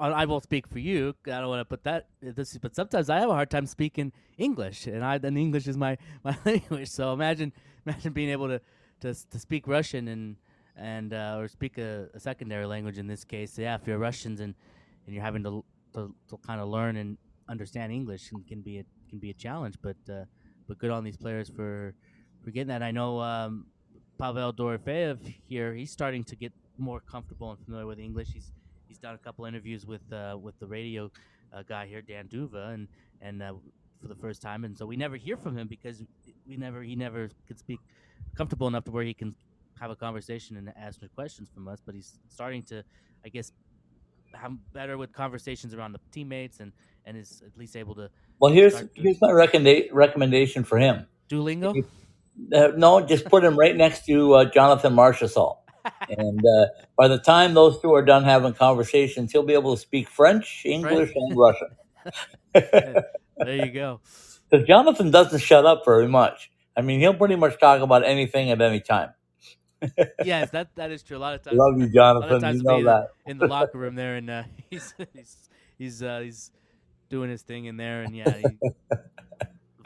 I 0.00 0.24
won't 0.26 0.42
speak 0.42 0.66
for 0.66 0.80
you. 0.80 1.14
I 1.26 1.40
don't 1.40 1.48
want 1.48 1.60
to 1.60 1.64
put 1.64 1.84
that. 1.84 2.08
This, 2.20 2.58
but 2.58 2.74
sometimes 2.74 3.08
I 3.08 3.20
have 3.20 3.30
a 3.30 3.32
hard 3.32 3.50
time 3.50 3.66
speaking 3.66 4.12
English, 4.36 4.86
and 4.86 5.04
I 5.04 5.20
and 5.22 5.38
English 5.38 5.68
is 5.68 5.76
my 5.76 5.96
my 6.24 6.36
language. 6.44 6.88
So 6.88 7.12
imagine 7.12 7.52
imagine 7.86 8.12
being 8.12 8.30
able 8.30 8.48
to 8.48 8.60
to, 9.00 9.14
to 9.30 9.38
speak 9.38 9.68
Russian 9.68 10.08
and 10.08 10.36
and 10.76 11.12
uh, 11.12 11.36
or 11.38 11.48
speak 11.48 11.78
a, 11.78 12.08
a 12.14 12.20
secondary 12.20 12.66
language 12.66 12.98
in 12.98 13.06
this 13.06 13.24
case. 13.24 13.56
Yeah, 13.58 13.76
if 13.76 13.86
you're 13.86 13.98
Russians 13.98 14.40
and 14.40 14.54
and 15.06 15.14
you're 15.14 15.24
having 15.24 15.44
to 15.44 15.64
to, 15.94 16.14
to 16.30 16.36
kind 16.38 16.60
of 16.60 16.68
learn 16.68 16.96
and 16.96 17.16
understand 17.48 17.92
English 17.92 18.28
can, 18.30 18.42
can 18.42 18.60
be 18.62 18.78
a 18.78 18.84
can 19.08 19.20
be 19.20 19.30
a 19.30 19.34
challenge. 19.34 19.76
But 19.80 19.96
uh, 20.10 20.24
but 20.66 20.78
good 20.78 20.90
on 20.90 21.04
these 21.04 21.16
players 21.16 21.48
for 21.48 21.94
for 22.42 22.50
getting 22.50 22.68
that. 22.68 22.82
I 22.82 22.90
know 22.90 23.20
um, 23.20 23.66
Pavel 24.18 24.52
Dorofeyev 24.52 25.18
here. 25.46 25.72
He's 25.74 25.92
starting 25.92 26.24
to 26.24 26.36
get 26.36 26.52
more 26.78 27.00
comfortable 27.00 27.50
and 27.50 27.58
familiar 27.64 27.86
with 27.86 27.98
English. 27.98 28.28
He's 28.32 28.52
he's 28.86 28.98
done 28.98 29.14
a 29.14 29.18
couple 29.18 29.44
interviews 29.44 29.86
with 29.86 30.02
uh, 30.12 30.36
with 30.40 30.58
the 30.58 30.66
radio 30.66 31.10
uh, 31.52 31.62
guy 31.68 31.86
here, 31.86 32.02
Dan 32.02 32.26
D'Uva, 32.26 32.72
and 32.74 32.88
and 33.20 33.42
uh, 33.42 33.52
for 34.00 34.08
the 34.08 34.14
first 34.14 34.40
time. 34.42 34.64
And 34.64 34.76
so 34.76 34.86
we 34.86 34.96
never 34.96 35.16
hear 35.16 35.36
from 35.36 35.56
him 35.56 35.68
because 35.68 36.02
we 36.46 36.56
never 36.56 36.82
he 36.82 36.96
never 36.96 37.30
could 37.46 37.58
speak 37.58 37.80
comfortable 38.36 38.68
enough 38.68 38.84
to 38.84 38.90
where 38.90 39.04
he 39.04 39.14
can 39.14 39.34
have 39.80 39.90
a 39.90 39.96
conversation 39.96 40.56
and 40.56 40.72
answer 40.76 41.08
questions 41.14 41.48
from 41.52 41.68
us. 41.68 41.80
But 41.84 41.94
he's 41.94 42.18
starting 42.28 42.62
to, 42.64 42.82
I 43.24 43.28
guess, 43.28 43.52
have 44.34 44.52
better 44.72 44.98
with 44.98 45.12
conversations 45.12 45.74
around 45.74 45.92
the 45.92 46.00
teammates 46.12 46.60
and 46.60 46.72
and 47.04 47.16
is 47.16 47.42
at 47.46 47.56
least 47.56 47.76
able 47.76 47.94
to. 47.96 48.10
Well, 48.40 48.52
here's 48.52 48.74
to- 48.74 48.88
here's 48.94 49.20
my 49.20 49.30
recommenda- 49.30 49.88
recommendation 49.92 50.64
for 50.64 50.78
him. 50.78 51.06
Duolingo. 51.28 51.84
Uh, 52.54 52.68
no, 52.76 53.00
just 53.00 53.24
put 53.24 53.42
him 53.44 53.58
right 53.58 53.76
next 53.76 54.04
to 54.06 54.34
uh, 54.34 54.44
Jonathan 54.44 54.94
Marchessault. 54.94 55.56
And 56.08 56.44
uh, 56.44 56.66
by 56.96 57.08
the 57.08 57.18
time 57.18 57.54
those 57.54 57.80
two 57.80 57.92
are 57.92 58.04
done 58.04 58.24
having 58.24 58.54
conversations, 58.54 59.32
he'll 59.32 59.42
be 59.42 59.54
able 59.54 59.74
to 59.74 59.80
speak 59.80 60.08
French, 60.08 60.62
English, 60.64 61.12
and 61.14 61.36
Russian. 61.36 61.68
there 62.54 63.66
you 63.66 63.70
go. 63.70 64.00
Because 64.48 64.66
Jonathan 64.66 65.10
doesn't 65.10 65.40
shut 65.40 65.66
up 65.66 65.82
very 65.84 66.08
much. 66.08 66.50
I 66.76 66.80
mean, 66.80 67.00
he'll 67.00 67.14
pretty 67.14 67.36
much 67.36 67.58
talk 67.58 67.80
about 67.82 68.04
anything 68.04 68.50
at 68.50 68.60
any 68.60 68.80
time. 68.80 69.10
Yes, 70.24 70.50
that 70.50 70.74
that 70.76 70.90
is 70.90 71.02
true. 71.02 71.16
A 71.16 71.18
lot 71.18 71.34
of 71.34 71.42
times. 71.42 71.56
Love 71.58 71.78
you, 71.78 71.86
a 71.86 72.00
lot 72.00 72.16
of 72.16 72.22
Jonathan. 72.28 72.56
You 72.56 72.62
know 72.62 72.84
that. 72.84 73.08
in 73.26 73.38
the 73.38 73.46
locker 73.46 73.78
room 73.78 73.94
there, 73.94 74.16
and 74.16 74.28
uh, 74.28 74.42
he's 74.70 74.94
he's 75.12 75.48
he's 75.78 76.02
uh, 76.02 76.20
he's 76.20 76.50
doing 77.08 77.30
his 77.30 77.42
thing 77.42 77.66
in 77.66 77.76
there, 77.76 78.02
and 78.02 78.16
yeah. 78.16 78.30
He, 78.30 78.44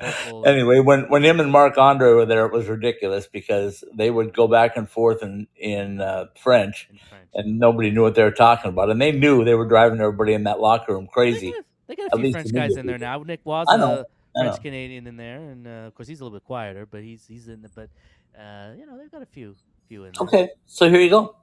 vocal, 0.02 0.46
Anyway, 0.46 0.80
when, 0.80 1.08
when 1.08 1.24
him 1.24 1.40
and 1.40 1.50
Marc-André 1.50 2.14
were 2.14 2.26
there, 2.26 2.46
it 2.46 2.52
was 2.52 2.68
ridiculous 2.68 3.26
because 3.26 3.84
they 3.94 4.10
would 4.10 4.34
go 4.34 4.48
back 4.48 4.76
and 4.76 4.88
forth 4.88 5.22
in 5.22 5.46
in 5.56 6.00
uh, 6.00 6.26
French, 6.38 6.88
in 6.90 6.98
French. 7.08 7.28
and 7.34 7.58
nobody 7.58 7.90
knew 7.90 8.02
what 8.02 8.14
they 8.14 8.22
were 8.22 8.30
talking 8.30 8.70
about, 8.70 8.90
and 8.90 9.00
they 9.00 9.12
knew 9.12 9.44
they 9.44 9.54
were 9.54 9.68
driving 9.68 10.00
everybody 10.00 10.34
in 10.34 10.44
that 10.44 10.60
locker 10.60 10.92
room 10.94 11.04
They 11.04 11.12
crazy. 11.12 11.50
got, 11.52 11.64
they 11.86 11.96
got 11.96 12.10
a 12.12 12.16
few 12.16 12.32
French 12.32 12.52
guys 12.52 12.76
in 12.76 12.86
there 12.86 12.98
now. 12.98 13.22
Nick 13.22 13.40
was 13.44 13.66
a. 13.68 14.04
French 14.34 14.62
Canadian 14.62 15.06
in 15.06 15.16
there, 15.16 15.40
and 15.50 15.66
uh, 15.66 15.70
of 15.86 15.94
course 15.94 16.08
he's 16.08 16.20
a 16.20 16.24
little 16.24 16.36
bit 16.38 16.44
quieter, 16.44 16.86
but 16.86 17.02
he's 17.02 17.26
he's 17.26 17.48
in 17.48 17.62
the 17.62 17.68
but 17.68 17.90
uh, 18.38 18.72
you 18.76 18.86
know 18.86 18.98
they've 18.98 19.10
got 19.10 19.22
a 19.22 19.26
few 19.26 19.54
few 19.88 20.04
in 20.04 20.12
there. 20.14 20.26
Okay, 20.26 20.48
so 20.66 20.88
here 20.88 21.00
you 21.00 21.10
go. 21.10 21.36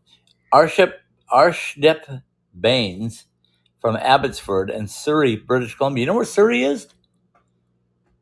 Arship 0.53 0.93
Arshdeep 1.31 2.23
Bains 2.59 3.25
from 3.79 3.95
Abbotsford 3.95 4.69
and 4.69 4.89
Surrey, 4.89 5.35
British 5.35 5.75
Columbia. 5.75 6.01
You 6.01 6.07
know 6.07 6.15
where 6.15 6.25
Surrey 6.25 6.63
is? 6.63 6.87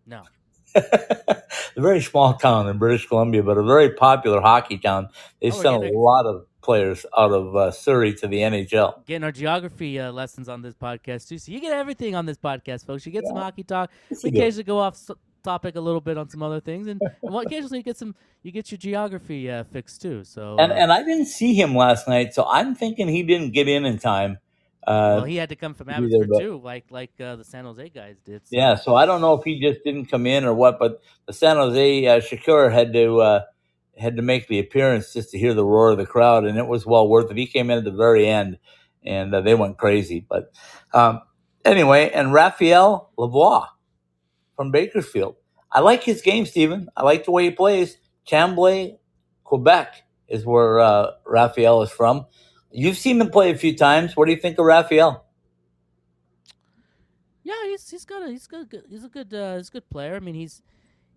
No, 0.08 0.24
a 0.76 1.42
very 1.76 2.02
small 2.02 2.34
town 2.36 2.68
in 2.70 2.78
British 2.78 3.08
Columbia, 3.08 3.44
but 3.44 3.58
a 3.58 3.64
very 3.64 3.94
popular 3.94 4.42
hockey 4.42 4.78
town. 4.78 5.10
They 5.42 5.50
Oh, 5.50 5.62
sent 5.62 5.84
a 5.84 5.92
lot 5.98 6.26
of 6.26 6.46
players 6.62 7.06
out 7.18 7.32
of 7.32 7.56
uh, 7.56 7.72
Surrey 7.72 8.14
to 8.16 8.28
the 8.28 8.38
NHL. 8.38 9.06
getting 9.06 9.24
our 9.24 9.32
geography 9.32 10.00
uh, 10.00 10.12
lessons 10.12 10.50
on 10.50 10.62
this 10.62 10.74
podcast 10.74 11.28
too. 11.30 11.38
So 11.38 11.52
you 11.52 11.60
get 11.62 11.74
everything 11.74 12.16
on 12.16 12.26
this 12.26 12.38
podcast, 12.38 12.86
folks. 12.86 13.06
You 13.06 13.12
get 13.12 13.26
some 13.26 13.38
hockey 13.38 13.64
talk. 13.64 13.90
Yes, 14.10 14.24
We 14.24 14.30
occasionally 14.30 14.64
go 14.64 14.80
off 14.80 14.98
topic 15.44 15.76
a 15.78 15.82
little 15.82 16.02
bit 16.02 16.18
on 16.18 16.28
some 16.30 16.44
other 16.44 16.60
things, 16.60 16.88
and, 16.88 17.02
and 17.02 17.12
well, 17.22 17.40
occasionally 17.40 17.78
you 17.78 17.84
get 17.84 17.98
some 17.98 18.16
you 18.44 18.52
get 18.52 18.70
your 18.72 18.78
geography 18.78 19.50
uh, 19.50 19.64
fixed 19.66 20.02
too. 20.02 20.24
So 20.24 20.58
And 20.60 20.72
uh, 20.72 20.76
and 20.76 20.92
I 20.92 21.04
didn't 21.04 21.28
see 21.28 21.54
him 21.54 21.76
last 21.76 22.08
night, 22.08 22.34
so 22.34 22.46
I'm 22.50 22.76
thinking 22.76 23.08
he 23.08 23.24
didn't 23.24 23.52
get 23.52 23.68
in 23.68 23.86
in 23.86 23.98
time. 23.98 24.40
Uh, 24.88 25.16
well, 25.18 25.26
he 25.26 25.36
had 25.36 25.50
to 25.50 25.56
come 25.58 25.74
from 25.74 25.90
Abbotsford 25.90 26.30
but- 26.30 26.40
too, 26.40 26.62
like 26.64 26.86
like 26.90 27.12
uh, 27.20 27.36
the 27.36 27.44
San 27.44 27.66
Jose 27.66 27.90
guys 27.90 28.16
did. 28.24 28.48
So. 28.48 28.58
Yeah, 28.58 28.76
so 28.76 28.96
I 28.96 29.06
don't 29.06 29.20
know 29.20 29.34
if 29.34 29.44
he 29.44 29.60
just 29.60 29.84
didn't 29.84 30.06
come 30.06 30.26
in 30.26 30.46
or 30.46 30.54
what, 30.54 30.80
but 30.80 31.02
the 31.26 31.34
San 31.34 31.58
Jose 31.58 32.08
uh, 32.08 32.22
Shakir 32.22 32.72
had 32.72 32.94
to 32.94 33.20
uh, 33.20 33.42
had 33.98 34.16
to 34.16 34.22
make 34.22 34.48
the 34.48 34.60
appearance 34.60 35.12
just 35.12 35.32
to 35.32 35.38
hear 35.38 35.54
the 35.54 35.66
roar 35.66 35.92
of 35.92 35.98
the 35.98 36.06
crowd, 36.06 36.46
and 36.46 36.58
it 36.58 36.68
was 36.68 36.86
well 36.86 37.10
worth 37.10 37.30
it. 37.30 37.36
He 37.36 37.48
came 37.48 37.70
in 37.70 37.80
at 37.80 37.84
the 37.84 37.92
very 37.92 38.28
end, 38.28 38.60
and 39.06 39.36
uh, 39.36 39.42
they 39.42 39.56
went 39.56 39.78
crazy. 39.78 40.26
But 40.28 40.54
um, 40.94 41.22
anyway, 41.66 42.10
and 42.12 42.32
Raphael 42.32 43.12
Lavoie 43.18 43.68
from 44.56 44.72
Bakersfield, 44.72 45.36
I 45.70 45.82
like 45.82 46.02
his 46.02 46.22
game, 46.22 46.46
Stephen. 46.46 46.88
I 46.96 47.04
like 47.04 47.26
the 47.26 47.32
way 47.32 47.44
he 47.44 47.52
plays. 47.52 47.98
Chambly, 48.26 49.00
Quebec 49.44 49.96
is 50.30 50.46
where 50.46 50.80
uh, 50.80 51.12
Raphael 51.26 51.82
is 51.82 51.92
from. 51.92 52.26
You've 52.72 52.98
seen 52.98 53.20
him 53.22 53.30
play 53.30 53.52
a 53.52 53.58
few 53.58 53.76
times. 53.76 54.16
What 54.16 54.26
do 54.26 54.32
you 54.32 54.38
think 54.38 54.60
of 54.60 54.66
Raphael? 54.66 55.26
Yeah, 57.44 57.54
he's 57.66 57.90
he's 57.90 58.06
got 58.06 58.24
a 58.24 58.30
he's 58.30 58.48
got 58.48 58.62
a 58.64 58.66
good, 58.66 58.84
he's 58.90 59.04
a 59.06 59.10
good 59.10 59.34
uh, 59.34 59.56
he's 59.56 59.70
a 59.70 59.72
good 59.72 59.90
player. 59.90 60.16
I 60.16 60.20
mean, 60.20 60.36
he's 60.36 60.62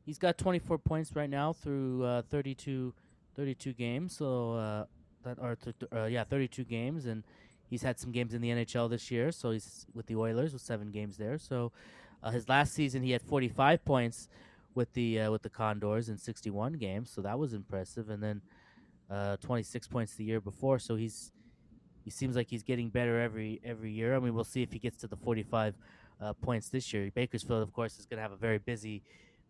he's 0.06 0.18
got 0.18 0.38
24 0.38 0.78
points 0.78 1.14
right 1.14 1.28
now 1.28 1.52
through 1.52 2.04
uh, 2.04 2.22
32 2.30 2.94
32 3.34 3.72
games. 3.72 4.16
So 4.16 4.54
uh, 4.54 4.84
that 5.24 5.38
are 5.40 5.56
th- 5.56 5.76
uh, 5.92 6.04
yeah, 6.04 6.24
32 6.24 6.64
games, 6.64 7.06
and 7.06 7.24
he's 7.68 7.82
had 7.82 7.98
some 7.98 8.12
games 8.12 8.32
in 8.32 8.40
the 8.40 8.50
NHL 8.50 8.88
this 8.88 9.10
year. 9.10 9.32
So 9.32 9.50
he's 9.50 9.86
with 9.92 10.06
the 10.06 10.16
Oilers 10.16 10.52
with 10.52 10.62
seven 10.62 10.90
games 10.90 11.16
there. 11.16 11.36
So 11.38 11.72
uh, 12.22 12.30
his 12.30 12.48
last 12.48 12.74
season 12.74 13.02
he 13.02 13.10
had 13.10 13.22
45 13.22 13.84
points 13.84 14.28
with 14.74 14.92
the 14.92 15.20
uh, 15.20 15.30
with 15.30 15.42
the 15.42 15.50
Condors 15.50 16.08
in 16.08 16.16
61 16.16 16.74
games. 16.74 17.10
So 17.10 17.22
that 17.22 17.38
was 17.38 17.52
impressive, 17.52 18.08
and 18.08 18.22
then 18.22 18.42
uh, 19.10 19.36
26 19.38 19.88
points 19.88 20.14
the 20.14 20.24
year 20.24 20.40
before. 20.40 20.78
So 20.78 20.94
he's 20.96 21.32
he 22.10 22.16
seems 22.16 22.34
like 22.34 22.48
he's 22.50 22.64
getting 22.64 22.88
better 22.88 23.20
every 23.20 23.60
every 23.64 23.92
year. 23.92 24.16
I 24.16 24.18
mean, 24.18 24.34
we'll 24.34 24.42
see 24.42 24.62
if 24.62 24.72
he 24.72 24.80
gets 24.80 24.96
to 24.98 25.06
the 25.06 25.16
45 25.16 25.74
uh, 26.20 26.32
points 26.34 26.68
this 26.68 26.92
year. 26.92 27.08
Bakersfield, 27.14 27.62
of 27.62 27.72
course, 27.72 28.00
is 28.00 28.06
going 28.06 28.18
to 28.18 28.22
have 28.22 28.32
a 28.32 28.36
very 28.36 28.58
busy 28.58 29.02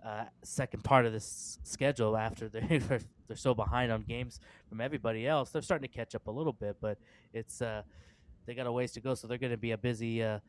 uh, 0.04 0.24
second 0.42 0.84
part 0.84 1.06
of 1.06 1.12
this 1.14 1.58
schedule 1.62 2.18
after 2.18 2.48
they're 2.50 3.00
they're 3.26 3.36
so 3.36 3.54
behind 3.54 3.90
on 3.90 4.02
games 4.02 4.40
from 4.68 4.82
everybody 4.82 5.26
else. 5.26 5.48
They're 5.48 5.62
starting 5.62 5.88
to 5.88 5.94
catch 5.94 6.14
up 6.14 6.26
a 6.26 6.30
little 6.30 6.52
bit, 6.52 6.76
but 6.82 6.98
it's 7.32 7.62
uh, 7.62 7.82
they 8.44 8.54
got 8.54 8.66
a 8.66 8.72
ways 8.72 8.92
to 8.92 9.00
go. 9.00 9.14
So 9.14 9.26
they're 9.26 9.38
going 9.38 9.52
to 9.52 9.56
be 9.56 9.70
a 9.70 9.78
busy 9.78 10.22
uh, 10.22 10.40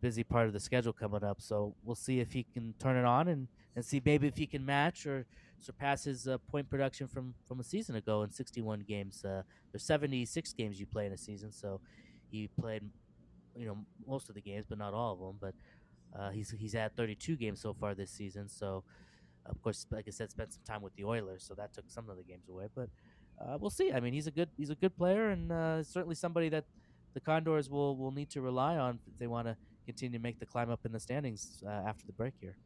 busy 0.00 0.24
part 0.24 0.46
of 0.46 0.54
the 0.54 0.60
schedule 0.60 0.94
coming 0.94 1.22
up. 1.22 1.42
So 1.42 1.74
we'll 1.84 1.96
see 1.96 2.20
if 2.20 2.32
he 2.32 2.46
can 2.54 2.72
turn 2.78 2.96
it 2.96 3.04
on 3.04 3.28
and, 3.28 3.46
and 3.76 3.84
see 3.84 4.00
maybe 4.02 4.26
if 4.26 4.38
he 4.38 4.46
can 4.46 4.64
match 4.64 5.06
or 5.06 5.26
surpass 5.60 6.04
his 6.04 6.28
uh, 6.28 6.38
point 6.50 6.68
production 6.68 7.06
from 7.08 7.34
from 7.46 7.60
a 7.60 7.64
season 7.64 7.96
ago 7.96 8.22
in 8.22 8.30
61 8.30 8.80
games. 8.80 9.24
Uh, 9.24 9.42
there's 9.72 9.84
76 9.84 10.52
games 10.52 10.78
you 10.78 10.86
play 10.86 11.06
in 11.06 11.12
a 11.12 11.16
season, 11.16 11.52
so 11.52 11.80
he 12.30 12.48
played 12.60 12.82
you 13.56 13.66
know 13.66 13.78
most 14.06 14.28
of 14.28 14.34
the 14.34 14.40
games, 14.40 14.66
but 14.68 14.78
not 14.78 14.94
all 14.94 15.12
of 15.12 15.18
them. 15.18 15.36
But 15.40 15.54
uh, 16.18 16.30
he's 16.30 16.50
he's 16.50 16.72
had 16.72 16.96
32 16.96 17.36
games 17.36 17.60
so 17.60 17.74
far 17.74 17.94
this 17.94 18.10
season. 18.10 18.48
So 18.48 18.84
of 19.46 19.60
course, 19.62 19.86
like 19.90 20.04
I 20.06 20.10
said, 20.10 20.30
spent 20.30 20.52
some 20.52 20.62
time 20.66 20.82
with 20.82 20.94
the 20.96 21.04
Oilers, 21.04 21.44
so 21.46 21.54
that 21.54 21.72
took 21.72 21.84
some 21.88 22.08
of 22.10 22.16
the 22.16 22.22
games 22.22 22.48
away. 22.48 22.66
But 22.74 22.90
uh, 23.40 23.56
we'll 23.58 23.70
see. 23.70 23.92
I 23.92 24.00
mean, 24.00 24.12
he's 24.12 24.26
a 24.26 24.30
good 24.30 24.48
he's 24.56 24.70
a 24.70 24.74
good 24.74 24.96
player, 24.96 25.30
and 25.30 25.50
uh, 25.52 25.82
certainly 25.82 26.14
somebody 26.14 26.48
that 26.50 26.64
the 27.14 27.20
Condors 27.20 27.70
will 27.70 27.96
will 27.96 28.12
need 28.12 28.30
to 28.30 28.40
rely 28.40 28.76
on 28.76 28.98
if 29.06 29.18
they 29.18 29.26
want 29.26 29.46
to 29.48 29.56
continue 29.86 30.18
to 30.18 30.22
make 30.22 30.38
the 30.38 30.46
climb 30.46 30.70
up 30.70 30.84
in 30.84 30.92
the 30.92 31.00
standings 31.00 31.62
uh, 31.66 31.70
after 31.70 32.06
the 32.06 32.12
break 32.12 32.34
here. 32.40 32.56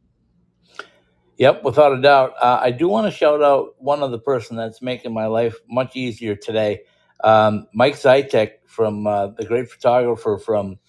Yep, 1.37 1.63
without 1.63 1.93
a 1.93 2.01
doubt. 2.01 2.33
Uh, 2.39 2.59
I 2.61 2.71
do 2.71 2.87
want 2.87 3.07
to 3.07 3.11
shout 3.11 3.41
out 3.41 3.75
one 3.79 4.03
other 4.03 4.19
person 4.19 4.55
that's 4.55 4.81
making 4.81 5.13
my 5.13 5.25
life 5.25 5.55
much 5.67 5.95
easier 5.95 6.35
today. 6.35 6.81
Um, 7.23 7.67
Mike 7.73 7.95
Zitek 7.95 8.51
from 8.67 9.07
uh, 9.07 9.27
the 9.27 9.45
great 9.45 9.69
photographer 9.69 10.37
from 10.37 10.79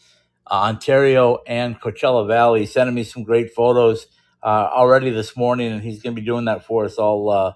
uh, 0.47 0.55
Ontario 0.55 1.39
and 1.47 1.81
Coachella 1.81 2.27
Valley, 2.29 2.67
sending 2.67 2.95
me 2.95 3.05
some 3.05 3.23
great 3.23 3.55
photos 3.55 4.07
uh, 4.43 4.69
already 4.73 5.11
this 5.11 5.37
morning, 5.37 5.73
and 5.73 5.83
he's 5.83 6.03
going 6.03 6.15
to 6.15 6.21
be 6.21 6.27
doing 6.27 6.45
that 6.45 6.65
for 6.67 6.85
us 6.85 6.97
all 6.97 7.31
uh, 7.31 7.53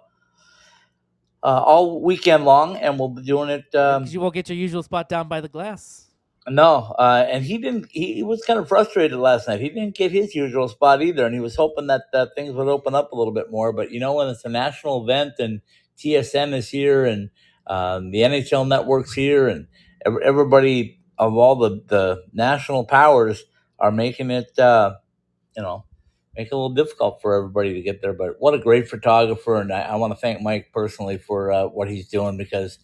uh, 1.43 1.63
all 1.63 2.03
weekend 2.03 2.45
long, 2.45 2.77
and 2.77 2.99
we'll 2.99 3.11
be 3.11 3.23
doing 3.23 3.51
it. 3.51 3.75
Um, 3.75 4.07
you 4.07 4.21
won't 4.21 4.35
get 4.35 4.49
your 4.49 4.57
usual 4.59 4.83
spot 4.83 5.09
down 5.09 5.29
by 5.29 5.41
the 5.41 5.49
glass. 5.49 6.08
No, 6.51 6.95
uh, 6.99 7.27
and 7.31 7.45
he 7.45 7.59
didn't. 7.59 7.89
He, 7.91 8.23
was 8.23 8.45
kind 8.45 8.59
of 8.59 8.69
frustrated 8.69 9.19
last 9.19 9.49
night. 9.49 9.61
He 9.61 9.69
didn't 9.71 9.97
get 9.97 10.13
his 10.13 10.35
usual 10.35 10.69
spot 10.69 11.03
either, 11.03 11.27
and 11.27 11.35
he 11.35 11.41
was 11.41 11.57
hoping 11.57 11.89
that 11.89 12.03
uh, 12.15 12.27
things 12.37 12.55
would 12.55 12.69
open 12.69 12.95
up 12.95 13.13
a 13.13 13.17
little 13.17 13.33
bit 13.35 13.51
more. 13.51 13.73
But 13.73 13.93
you 13.93 14.01
know, 14.01 14.15
when 14.15 14.29
it's 14.29 14.45
a 14.45 14.49
national 14.49 15.05
event 15.05 15.35
and 15.39 15.61
TSN 15.99 16.55
is 16.55 16.69
here 16.71 17.05
and 17.05 17.31
um, 17.67 18.11
the 18.13 18.21
NHL 18.21 18.69
network's 18.69 19.13
here, 19.15 19.49
and 19.49 19.67
ev- 20.07 20.19
everybody 20.25 21.01
of 21.19 21.37
all 21.37 21.57
the 21.57 21.83
the 21.87 22.25
national 22.33 22.85
powers 22.85 23.45
are 23.79 23.93
making 23.93 24.31
it, 24.31 24.59
uh, 24.59 24.97
you 25.57 25.63
know, 25.63 25.85
make 26.37 26.49
it 26.49 26.53
a 26.53 26.57
little 26.57 26.75
difficult 26.75 27.23
for 27.23 27.35
everybody 27.35 27.75
to 27.75 27.83
get 27.83 28.03
there. 28.03 28.15
But 28.15 28.37
what 28.41 28.55
a 28.55 28.59
great 28.59 28.89
photographer, 28.89 29.57
and 29.61 29.73
I, 29.73 29.83
I 29.83 29.97
want 29.97 30.13
to 30.13 30.21
thank 30.21 30.43
Mike 30.43 30.71
personally 30.73 31.19
for 31.19 31.53
uh, 31.53 31.67
what 31.67 31.89
he's 31.91 32.09
doing 32.09 32.37
because 32.39 32.79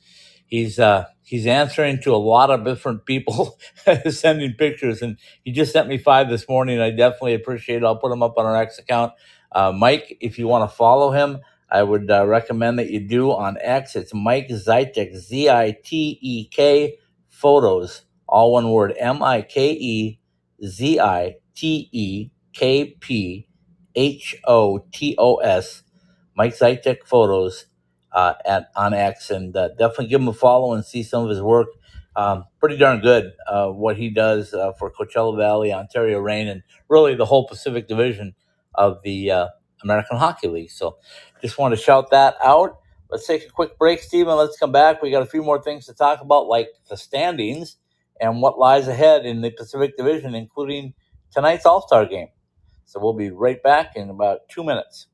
he's 0.46 0.78
uh, 0.78 1.06
he's 1.24 1.46
answering 1.46 2.00
to 2.02 2.14
a 2.14 2.18
lot 2.18 2.50
of 2.50 2.64
different 2.64 3.06
people 3.06 3.58
sending 4.10 4.54
pictures, 4.54 5.02
and 5.02 5.18
he 5.44 5.52
just 5.52 5.72
sent 5.72 5.88
me 5.88 5.98
five 5.98 6.28
this 6.30 6.48
morning. 6.48 6.80
I 6.80 6.90
definitely 6.90 7.34
appreciate 7.34 7.78
it. 7.78 7.84
I'll 7.84 7.98
put 7.98 8.10
them 8.10 8.22
up 8.22 8.38
on 8.38 8.46
our 8.46 8.56
X 8.56 8.78
account. 8.78 9.12
Uh, 9.52 9.72
Mike, 9.72 10.18
if 10.20 10.38
you 10.38 10.48
want 10.48 10.70
to 10.70 10.76
follow 10.76 11.12
him, 11.12 11.38
I 11.70 11.82
would 11.82 12.10
uh, 12.10 12.26
recommend 12.26 12.78
that 12.78 12.90
you 12.90 13.00
do 13.00 13.32
on 13.32 13.58
X. 13.60 13.96
It's 13.96 14.14
Mike 14.14 14.48
Zitek, 14.48 15.16
Z 15.16 15.50
I 15.50 15.76
T 15.84 16.18
E 16.22 16.46
K 16.46 16.98
photos, 17.30 18.02
all 18.28 18.52
one 18.52 18.70
word, 18.70 18.94
M 18.98 19.22
I 19.22 19.42
K 19.42 19.72
E 19.72 20.20
Z 20.64 21.00
I 21.00 21.36
T 21.56 21.88
E 21.92 22.30
K 22.54 22.86
P 23.00 23.48
H 23.94 24.36
O 24.46 24.86
T 24.92 25.16
O 25.18 25.36
S. 25.36 25.82
Mike 26.36 26.54
Zitek 26.56 27.04
photos 27.06 27.66
uh, 28.14 28.34
at 28.46 28.70
on 28.76 28.94
X, 28.94 29.30
and 29.30 29.56
uh, 29.56 29.68
definitely 29.70 30.06
give 30.06 30.22
him 30.22 30.28
a 30.28 30.32
follow 30.32 30.72
and 30.72 30.84
see 30.84 31.02
some 31.02 31.24
of 31.24 31.30
his 31.30 31.42
work. 31.42 31.68
Um, 32.16 32.44
pretty 32.60 32.76
darn 32.78 33.00
good 33.00 33.32
uh, 33.48 33.68
what 33.68 33.96
he 33.96 34.08
does 34.08 34.54
uh, 34.54 34.72
for 34.74 34.90
Coachella 34.90 35.36
Valley, 35.36 35.72
Ontario 35.72 36.20
Reign, 36.20 36.48
and 36.48 36.62
really 36.88 37.16
the 37.16 37.26
whole 37.26 37.48
Pacific 37.48 37.88
Division 37.88 38.34
of 38.76 39.02
the 39.02 39.32
uh, 39.32 39.48
American 39.82 40.18
Hockey 40.18 40.48
League. 40.48 40.70
So, 40.70 40.96
just 41.42 41.58
want 41.58 41.74
to 41.74 41.80
shout 41.80 42.10
that 42.12 42.36
out. 42.42 42.78
Let's 43.10 43.26
take 43.26 43.44
a 43.46 43.50
quick 43.50 43.78
break, 43.78 44.00
Stephen. 44.00 44.36
Let's 44.36 44.56
come 44.56 44.72
back. 44.72 45.02
We 45.02 45.10
got 45.10 45.22
a 45.22 45.26
few 45.26 45.42
more 45.42 45.62
things 45.62 45.86
to 45.86 45.94
talk 45.94 46.20
about, 46.20 46.46
like 46.46 46.68
the 46.88 46.96
standings 46.96 47.76
and 48.20 48.40
what 48.40 48.58
lies 48.58 48.88
ahead 48.88 49.26
in 49.26 49.40
the 49.40 49.50
Pacific 49.50 49.96
Division, 49.96 50.34
including 50.34 50.94
tonight's 51.32 51.66
All 51.66 51.86
Star 51.86 52.06
game. 52.06 52.28
So 52.84 53.00
we'll 53.00 53.12
be 53.14 53.30
right 53.30 53.62
back 53.62 53.96
in 53.96 54.10
about 54.10 54.48
two 54.48 54.62
minutes. 54.62 55.08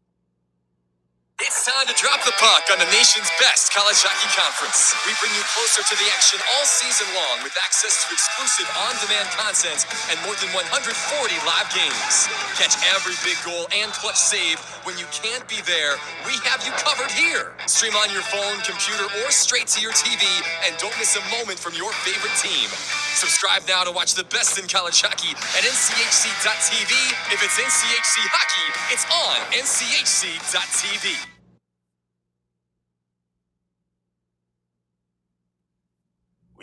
It's 1.41 1.65
time 1.65 1.89
to 1.89 1.97
drop 1.97 2.21
the 2.29 2.37
puck 2.37 2.69
on 2.69 2.77
the 2.77 2.91
nation's 2.93 3.33
best 3.41 3.73
college 3.73 3.97
hockey 4.05 4.29
conference. 4.37 4.93
We 5.09 5.17
bring 5.25 5.33
you 5.33 5.41
closer 5.57 5.81
to 5.81 5.95
the 5.97 6.05
action 6.13 6.37
all 6.37 6.69
season 6.69 7.09
long 7.17 7.41
with 7.41 7.57
access 7.65 8.05
to 8.05 8.13
exclusive 8.13 8.69
on 8.85 8.93
demand 9.01 9.25
content 9.33 9.89
and 10.13 10.21
more 10.29 10.37
than 10.37 10.53
140 10.53 10.93
live 11.49 11.69
games. 11.73 12.29
Catch 12.61 12.77
every 12.93 13.17
big 13.25 13.41
goal 13.41 13.65
and 13.73 13.89
clutch 13.97 14.21
save 14.21 14.61
when 14.85 15.01
you 15.01 15.09
can't 15.17 15.41
be 15.49 15.65
there. 15.65 15.97
We 16.29 16.37
have 16.45 16.61
you 16.61 16.77
covered 16.77 17.09
here. 17.09 17.57
Stream 17.65 17.97
on 17.97 18.13
your 18.13 18.27
phone, 18.29 18.61
computer, 18.61 19.09
or 19.25 19.33
straight 19.33 19.73
to 19.73 19.81
your 19.81 19.97
TV 19.97 20.21
and 20.69 20.77
don't 20.77 20.93
miss 21.01 21.17
a 21.17 21.25
moment 21.33 21.57
from 21.57 21.73
your 21.73 21.89
favorite 22.05 22.37
team. 22.37 22.69
Subscribe 23.17 23.65
now 23.65 23.89
to 23.89 23.93
watch 23.97 24.13
the 24.13 24.29
best 24.29 24.61
in 24.61 24.69
college 24.69 25.01
hockey 25.01 25.33
at 25.57 25.65
nchc.tv. 25.65 26.93
If 27.33 27.41
it's 27.41 27.57
NCHC 27.57 28.17
hockey, 28.29 28.69
it's 28.93 29.09
on 29.09 29.41
nchc.tv. 29.57 31.30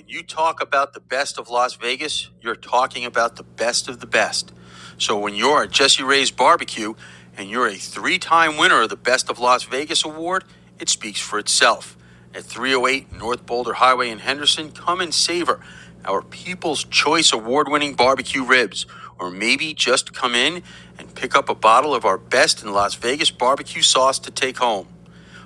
you 0.08 0.24
talk 0.24 0.62
about 0.62 0.94
the 0.94 1.02
best 1.02 1.38
of 1.38 1.50
Las 1.50 1.76
Vegas, 1.76 2.30
you're 2.42 2.56
talking 2.56 3.04
about 3.04 3.36
the 3.36 3.44
best 3.44 3.90
of 3.90 4.00
the 4.00 4.06
best. 4.06 4.54
So 4.98 5.20
when 5.20 5.36
you're 5.36 5.64
at 5.64 5.72
Jesse 5.72 6.02
Ray's 6.02 6.32
Barbecue 6.32 6.94
and 7.36 7.50
you're 7.50 7.68
a 7.68 7.76
three 7.76 8.18
time 8.18 8.58
winner 8.58 8.82
of 8.82 8.90
the 8.90 8.96
Best 8.96 9.30
of 9.30 9.38
Las 9.38 9.64
Vegas 9.64 10.06
award, 10.06 10.46
it 10.80 10.88
speaks 10.88 11.20
for 11.20 11.38
itself. 11.38 11.98
At 12.34 12.44
308 12.44 13.12
North 13.12 13.46
Boulder 13.46 13.74
Highway 13.74 14.10
in 14.10 14.20
Henderson, 14.20 14.72
come 14.72 15.02
and 15.02 15.14
savor 15.14 15.60
our 16.06 16.22
People's 16.22 16.86
Choice 16.86 17.34
Award 17.34 17.68
winning 17.70 17.94
barbecue 17.94 18.44
ribs. 18.44 18.86
Or 19.20 19.30
maybe 19.30 19.74
just 19.74 20.14
come 20.14 20.36
in 20.36 20.64
and 20.98 21.14
pick 21.16 21.36
up 21.36 21.50
a 21.50 21.56
bottle 21.56 21.94
of 21.94 22.06
our 22.06 22.18
best 22.18 22.64
in 22.64 22.72
Las 22.72 22.96
Vegas 22.96 23.32
barbecue 23.32 23.82
sauce 23.82 24.20
to 24.20 24.32
take 24.32 24.58
home. 24.58 24.88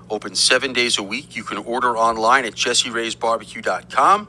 Open 0.09 0.35
seven 0.35 0.73
days 0.73 0.97
a 0.97 1.03
week. 1.03 1.35
You 1.35 1.43
can 1.43 1.57
order 1.57 1.97
online 1.97 2.45
at 2.45 2.53
jesseraysbarbecue.com. 2.53 4.27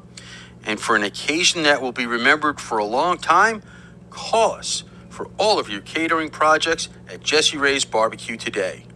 And 0.65 0.81
for 0.81 0.97
an 0.97 1.03
occasion 1.03 1.65
that 1.65 1.83
will 1.83 1.93
be 1.93 2.07
remembered 2.07 2.61
for 2.61 2.79
a 2.79 2.85
long 2.85 3.19
time, 3.19 3.63
call 4.11 4.53
us 4.53 4.85
for 5.11 5.31
all 5.39 5.59
of 5.59 5.69
your 5.69 5.81
catering 5.83 6.31
projects 6.31 6.89
at 7.09 7.23
Jesse 7.23 7.59
Ray's 7.59 7.85
Barbecue 7.85 8.37
today. 8.37 8.87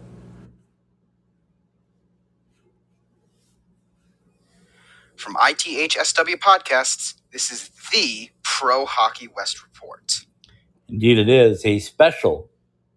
From 5.16 5.34
ITHSW 5.36 6.36
Podcasts, 6.36 7.14
this 7.32 7.50
is 7.50 7.70
the 7.92 8.30
Pro 8.42 8.86
Hockey 8.86 9.28
West 9.28 9.62
Report. 9.62 10.26
Indeed, 10.88 11.18
it 11.18 11.28
is 11.28 11.64
a 11.66 11.78
special, 11.80 12.50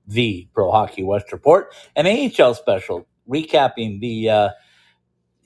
the 0.08 0.48
Pro 0.54 0.72
Hockey 0.72 1.04
West 1.04 1.32
Report, 1.32 1.74
an 1.96 2.08
AHL 2.08 2.54
special, 2.56 3.08
recapping 3.30 4.02
the 4.02 4.30
uh, 4.30 4.50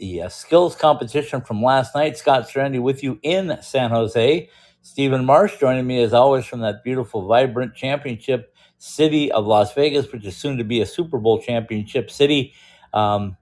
the 0.04 0.24
uh, 0.24 0.28
skills 0.28 0.76
competition 0.76 1.40
from 1.40 1.64
last 1.64 1.96
night. 1.96 2.18
Scott 2.18 2.50
Strandy 2.50 2.82
with 2.82 3.02
you 3.04 3.20
in 3.24 3.58
San 3.62 3.90
Jose. 3.90 4.50
Stephen 4.82 5.24
Marsh 5.24 5.58
joining 5.58 5.88
me 5.88 6.04
as 6.04 6.14
always 6.14 6.44
from 6.44 6.60
that 6.60 6.84
beautiful, 6.84 7.26
vibrant 7.26 7.74
championship 7.74 8.54
city 8.80 9.32
of 9.32 9.46
Las 9.46 9.74
Vegas, 9.74 10.12
which 10.12 10.26
is 10.26 10.36
soon 10.36 10.58
to 10.58 10.66
be 10.66 10.82
a 10.82 10.86
Super 10.86 11.20
Bowl 11.20 11.42
championship 11.42 12.12
city. 12.12 12.54
Um, 12.94 13.38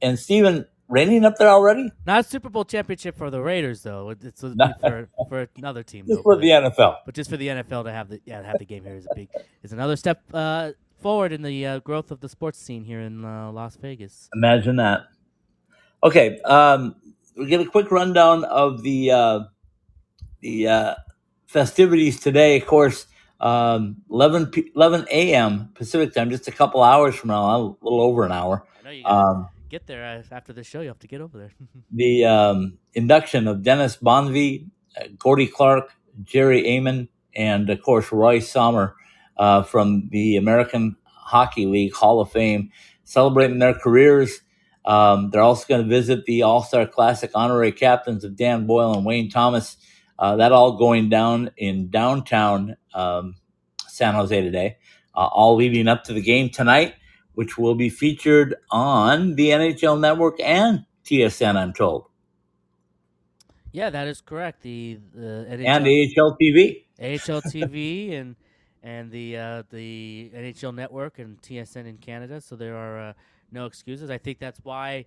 and 0.00 0.16
Stephen, 0.16 0.64
raining 0.88 1.24
up 1.24 1.38
there 1.38 1.48
already? 1.48 1.90
Not 2.06 2.20
a 2.20 2.22
Super 2.22 2.50
Bowl 2.50 2.64
championship 2.64 3.18
for 3.18 3.28
the 3.28 3.42
Raiders 3.42 3.82
though. 3.82 4.10
It's 4.10 4.42
for 4.42 5.08
for 5.28 5.48
another 5.56 5.82
team. 5.82 6.04
Just 6.06 6.18
though, 6.18 6.22
for 6.22 6.36
the 6.36 6.50
NFL. 6.50 6.98
but 7.04 7.16
just 7.16 7.28
for 7.28 7.36
the 7.36 7.48
NFL 7.48 7.82
to 7.82 7.90
have 7.90 8.08
the 8.08 8.20
yeah 8.24 8.42
to 8.42 8.46
have 8.46 8.60
the 8.60 8.64
game 8.64 8.84
here 8.84 8.94
is 8.94 9.08
a 9.10 9.14
big 9.16 9.28
is 9.64 9.72
another 9.72 9.96
step 9.96 10.22
uh, 10.32 10.70
forward 11.02 11.32
in 11.32 11.42
the 11.42 11.66
uh, 11.66 11.78
growth 11.80 12.12
of 12.12 12.20
the 12.20 12.28
sports 12.28 12.60
scene 12.60 12.84
here 12.84 13.00
in 13.00 13.24
uh, 13.24 13.50
Las 13.50 13.74
Vegas. 13.74 14.30
Imagine 14.36 14.76
that. 14.76 15.08
Okay, 16.02 16.38
um, 16.44 16.94
we 17.36 17.46
get 17.46 17.60
a 17.60 17.66
quick 17.66 17.90
rundown 17.90 18.44
of 18.44 18.82
the 18.82 19.10
uh, 19.10 19.40
the 20.40 20.68
uh, 20.68 20.94
festivities 21.46 22.20
today. 22.20 22.60
Of 22.60 22.66
course, 22.66 23.06
um, 23.40 23.96
11, 24.10 24.46
p- 24.46 24.70
11 24.74 25.06
a.m. 25.10 25.70
Pacific 25.74 26.12
time, 26.14 26.30
just 26.30 26.48
a 26.48 26.52
couple 26.52 26.82
hours 26.82 27.14
from 27.14 27.28
now, 27.28 27.44
a 27.44 27.58
little 27.82 28.00
over 28.00 28.24
an 28.24 28.32
hour. 28.32 28.66
I 28.80 28.84
know 28.84 28.90
you 28.90 29.02
gotta 29.02 29.14
Um, 29.14 29.48
get 29.68 29.86
there 29.86 30.04
uh, 30.04 30.34
after 30.34 30.52
the 30.52 30.62
show. 30.64 30.80
You 30.80 30.88
have 30.88 30.98
to 31.00 31.06
get 31.08 31.20
over 31.20 31.38
there. 31.38 31.52
the 31.90 32.24
um, 32.24 32.78
induction 32.94 33.48
of 33.48 33.62
Dennis 33.62 33.96
Bonvie, 33.96 34.68
uh, 35.00 35.04
Gordy 35.18 35.46
Clark, 35.46 35.92
Jerry 36.22 36.76
Amon, 36.76 37.08
and 37.34 37.68
of 37.68 37.82
course 37.82 38.12
Roy 38.12 38.38
Sommer 38.38 38.94
uh, 39.36 39.62
from 39.62 40.08
the 40.10 40.36
American 40.36 40.96
Hockey 41.04 41.66
League 41.66 41.94
Hall 41.94 42.20
of 42.20 42.30
Fame, 42.30 42.70
celebrating 43.04 43.58
their 43.58 43.74
careers. 43.74 44.40
Um, 44.86 45.30
they're 45.30 45.42
also 45.42 45.66
going 45.68 45.82
to 45.82 45.88
visit 45.88 46.24
the 46.26 46.42
All 46.42 46.62
Star 46.62 46.86
Classic 46.86 47.30
honorary 47.34 47.72
captains 47.72 48.24
of 48.24 48.36
Dan 48.36 48.66
Boyle 48.66 48.94
and 48.94 49.04
Wayne 49.04 49.30
Thomas. 49.30 49.76
Uh, 50.18 50.36
that 50.36 50.52
all 50.52 50.78
going 50.78 51.08
down 51.08 51.50
in 51.56 51.90
downtown 51.90 52.76
um, 52.94 53.34
San 53.88 54.14
Jose 54.14 54.40
today, 54.40 54.78
uh, 55.14 55.26
all 55.26 55.56
leading 55.56 55.88
up 55.88 56.04
to 56.04 56.14
the 56.14 56.22
game 56.22 56.48
tonight, 56.48 56.94
which 57.34 57.58
will 57.58 57.74
be 57.74 57.90
featured 57.90 58.54
on 58.70 59.34
the 59.34 59.50
NHL 59.50 60.00
Network 60.00 60.40
and 60.40 60.86
TSN, 61.04 61.56
I'm 61.56 61.74
told, 61.74 62.06
yeah, 63.76 63.90
that 63.90 64.08
is 64.08 64.22
correct. 64.22 64.62
The 64.62 64.98
the 65.12 65.46
NHL, 65.50 65.66
and 65.66 65.84
AHL 65.84 66.38
TV. 66.40 66.84
AHL 66.98 67.42
TV 67.52 68.18
and 68.18 68.34
and 68.82 69.10
the 69.10 69.36
uh, 69.36 69.62
the 69.70 70.30
NHL 70.34 70.74
Network 70.74 71.18
and 71.18 71.40
TSN 71.42 71.86
in 71.86 71.98
Canada. 71.98 72.40
So 72.40 72.56
there 72.56 72.74
are 72.74 73.10
uh, 73.10 73.12
no 73.50 73.66
excuses. 73.66 74.10
I 74.10 74.18
think 74.18 74.38
that's 74.38 74.60
why 74.62 75.06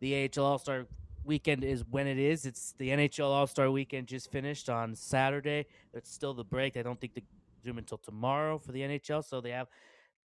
the 0.00 0.28
AHL 0.36 0.44
All 0.44 0.58
Star 0.58 0.86
Weekend 1.24 1.64
is 1.64 1.84
when 1.90 2.06
it 2.06 2.18
is. 2.18 2.46
It's 2.46 2.74
the 2.78 2.88
NHL 2.88 3.26
All 3.26 3.46
Star 3.46 3.70
Weekend 3.70 4.06
just 4.06 4.30
finished 4.30 4.68
on 4.68 4.94
Saturday. 4.94 5.66
It's 5.92 6.12
still 6.12 6.34
the 6.34 6.44
break. 6.44 6.76
I 6.76 6.82
don't 6.82 7.00
think 7.00 7.14
they 7.14 7.22
resume 7.58 7.78
until 7.78 7.98
tomorrow 7.98 8.58
for 8.58 8.72
the 8.72 8.80
NHL. 8.80 9.24
So 9.24 9.40
they 9.40 9.50
have 9.50 9.68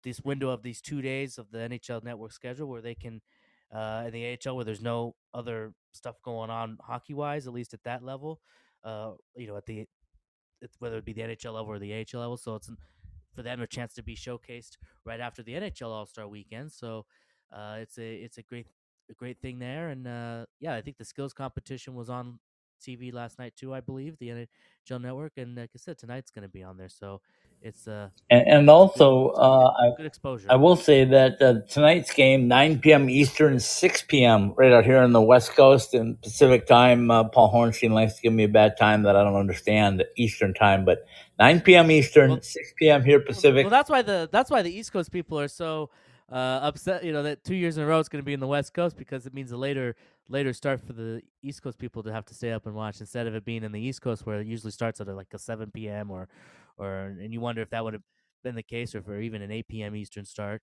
this 0.02 0.20
window 0.20 0.50
of 0.50 0.62
these 0.62 0.80
two 0.80 1.02
days 1.02 1.38
of 1.38 1.50
the 1.50 1.58
NHL 1.58 2.02
Network 2.04 2.32
schedule 2.32 2.68
where 2.68 2.80
they 2.80 2.94
can 2.94 3.20
uh, 3.72 4.04
in 4.06 4.12
the 4.12 4.38
AHL 4.46 4.56
where 4.56 4.64
there's 4.64 4.80
no 4.80 5.14
other 5.34 5.74
stuff 5.92 6.16
going 6.22 6.50
on 6.50 6.78
hockey 6.80 7.14
wise, 7.14 7.46
at 7.46 7.52
least 7.52 7.74
at 7.74 7.84
that 7.84 8.02
level. 8.02 8.40
Uh, 8.82 9.12
you 9.36 9.46
know, 9.46 9.56
at 9.56 9.66
the 9.66 9.86
whether 10.78 10.98
it 10.98 11.04
be 11.04 11.12
the 11.12 11.20
NHL 11.20 11.54
level 11.54 11.72
or 11.72 11.78
the 11.78 11.94
AHL 11.94 12.20
level. 12.20 12.36
So 12.36 12.54
it's 12.54 12.70
for 13.34 13.42
them 13.42 13.60
a 13.60 13.66
chance 13.66 13.94
to 13.94 14.02
be 14.02 14.16
showcased 14.16 14.78
right 15.04 15.20
after 15.20 15.42
the 15.42 15.52
NHL 15.52 15.88
All 15.88 16.06
Star 16.06 16.26
Weekend. 16.26 16.72
So 16.72 17.04
uh, 17.52 17.76
it's 17.78 17.98
a 17.98 18.14
it's 18.14 18.38
a 18.38 18.42
great 18.42 18.66
a 19.10 19.14
great 19.14 19.40
thing 19.40 19.58
there. 19.58 19.88
And 19.88 20.06
uh, 20.06 20.46
yeah, 20.60 20.74
I 20.74 20.80
think 20.80 20.98
the 20.98 21.04
skills 21.04 21.32
competition 21.32 21.94
was 21.94 22.10
on 22.10 22.38
TV 22.84 23.12
last 23.12 23.38
night 23.38 23.54
too. 23.56 23.74
I 23.74 23.80
believe 23.80 24.16
the 24.18 24.28
NHL 24.28 25.00
Network, 25.00 25.32
and 25.36 25.56
like 25.56 25.70
I 25.74 25.78
said, 25.78 25.98
tonight's 25.98 26.30
going 26.30 26.42
to 26.42 26.48
be 26.48 26.62
on 26.62 26.76
there. 26.76 26.88
So 26.88 27.20
it's 27.60 27.88
uh, 27.88 28.10
And, 28.30 28.46
and 28.46 28.70
also, 28.70 29.28
uh, 29.30 29.72
I, 29.76 29.90
good 29.96 30.06
exposure. 30.06 30.46
I 30.50 30.56
will 30.56 30.76
say 30.76 31.04
that 31.04 31.42
uh, 31.42 31.54
tonight's 31.68 32.12
game, 32.12 32.46
9 32.46 32.78
p.m. 32.78 33.10
Eastern, 33.10 33.58
6 33.58 34.02
p.m. 34.02 34.52
right 34.56 34.72
out 34.72 34.84
here 34.84 34.98
on 34.98 35.12
the 35.12 35.20
West 35.20 35.56
Coast 35.56 35.94
and 35.94 36.20
Pacific 36.22 36.66
time. 36.66 37.10
Uh, 37.10 37.24
Paul 37.24 37.52
Hornstein 37.52 37.90
likes 37.90 38.14
to 38.16 38.22
give 38.22 38.32
me 38.32 38.44
a 38.44 38.48
bad 38.48 38.76
time 38.76 39.02
that 39.02 39.16
I 39.16 39.24
don't 39.24 39.34
understand 39.36 39.98
the 39.98 40.06
Eastern 40.16 40.54
time, 40.54 40.84
but 40.84 41.04
9 41.38 41.60
p.m. 41.62 41.90
Eastern, 41.90 42.30
Well- 42.30 42.42
6 42.42 42.74
p.m. 42.78 43.04
here 43.04 43.20
Pacific. 43.20 43.64
Well, 43.64 43.70
that's 43.70 43.90
why 43.90 44.02
the 44.02 44.28
that's 44.30 44.50
why 44.50 44.62
the 44.62 44.72
East 44.72 44.92
Coast 44.92 45.10
people 45.10 45.40
are 45.40 45.48
so 45.48 45.90
uh, 46.30 46.60
upset. 46.62 47.04
You 47.04 47.12
know 47.12 47.22
that 47.22 47.44
two 47.44 47.54
years 47.54 47.78
in 47.78 47.84
a 47.84 47.86
row 47.86 47.98
it's 47.98 48.08
going 48.08 48.22
to 48.22 48.26
be 48.26 48.32
in 48.34 48.40
the 48.40 48.46
West 48.46 48.74
Coast 48.74 48.96
because 48.96 49.26
it 49.26 49.34
means 49.34 49.52
a 49.52 49.56
later 49.56 49.96
later 50.28 50.52
start 50.52 50.80
for 50.80 50.92
the 50.92 51.22
East 51.42 51.62
Coast 51.62 51.78
people 51.78 52.02
to 52.02 52.12
have 52.12 52.24
to 52.26 52.34
stay 52.34 52.52
up 52.52 52.66
and 52.66 52.74
watch 52.74 53.00
instead 53.00 53.26
of 53.26 53.34
it 53.34 53.44
being 53.44 53.64
in 53.64 53.72
the 53.72 53.80
East 53.80 54.02
Coast 54.02 54.26
where 54.26 54.40
it 54.40 54.46
usually 54.46 54.72
starts 54.72 55.00
at 55.00 55.08
uh, 55.08 55.14
like 55.14 55.28
a 55.32 55.38
seven 55.38 55.70
p.m. 55.70 56.10
or 56.10 56.28
or 56.76 57.16
and 57.20 57.32
you 57.32 57.40
wonder 57.40 57.62
if 57.62 57.70
that 57.70 57.84
would 57.84 57.94
have 57.94 58.02
been 58.44 58.54
the 58.54 58.62
case 58.62 58.94
or 58.94 59.02
for 59.02 59.20
even 59.20 59.42
an 59.42 59.50
eight 59.50 59.68
p.m. 59.68 59.96
Eastern 59.96 60.24
start. 60.24 60.62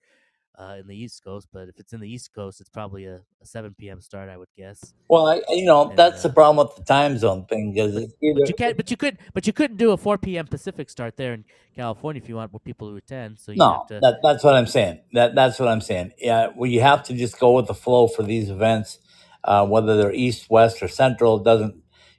Uh, 0.57 0.77
in 0.79 0.87
the 0.87 0.95
East 0.95 1.23
Coast. 1.23 1.47
But 1.51 1.69
if 1.69 1.79
it's 1.79 1.93
in 1.93 1.99
the 1.99 2.09
East 2.09 2.33
Coast, 2.33 2.61
it's 2.61 2.69
probably 2.69 3.05
a, 3.05 3.21
a 3.41 3.45
7 3.45 3.75
p.m. 3.77 4.01
start, 4.01 4.29
I 4.29 4.37
would 4.37 4.49
guess. 4.57 4.93
Well, 5.09 5.27
I, 5.27 5.41
you 5.49 5.65
know, 5.65 5.89
And, 5.89 5.97
that's 5.97 6.23
the 6.23 6.29
uh, 6.29 6.33
problem 6.33 6.67
with 6.67 6.75
the 6.75 6.83
time 6.83 7.17
zone 7.17 7.45
thing 7.45 7.73
because 7.73 7.95
it's 7.95 8.13
either 8.21 8.39
but 8.39 8.49
you 8.49 8.55
can't. 8.55 8.77
But 8.77 8.91
you 8.91 8.97
could. 8.97 9.17
But 9.33 9.47
you 9.47 9.53
couldn't 9.53 9.77
do 9.77 9.91
a 9.91 9.97
4 9.97 10.17
p.m. 10.17 10.47
Pacific 10.47 10.89
start 10.89 11.17
there 11.17 11.33
in 11.33 11.45
California 11.75 12.21
if 12.21 12.29
you 12.29 12.35
want 12.35 12.51
more 12.51 12.59
people 12.59 12.89
to 12.91 12.97
attend. 12.97 13.39
So 13.39 13.51
you 13.51 13.59
no. 13.59 13.71
have 13.71 13.87
to. 13.87 13.99
That 14.01 14.19
that's 14.23 14.43
what 14.43 14.55
I'm 14.55 14.67
saying. 14.67 14.99
That 15.13 15.35
that's 15.35 15.59
what 15.59 15.67
I'm 15.67 15.81
saying. 15.81 16.13
Yeah, 16.17 16.47
well, 16.55 16.69
you 16.69 16.81
have 16.81 17.03
to 17.03 17.13
just 17.13 17.39
go 17.39 17.53
with 17.53 17.67
the 17.67 17.73
flow 17.73 18.07
for 18.07 18.23
these 18.23 18.49
events, 18.49 18.99
uh, 19.43 19.65
whether 19.65 19.97
they're 19.97 20.13
east, 20.13 20.49
west, 20.49 20.81
or 20.81 20.87
central. 20.87 21.37
It 21.37 21.43
doesn't, 21.43 21.75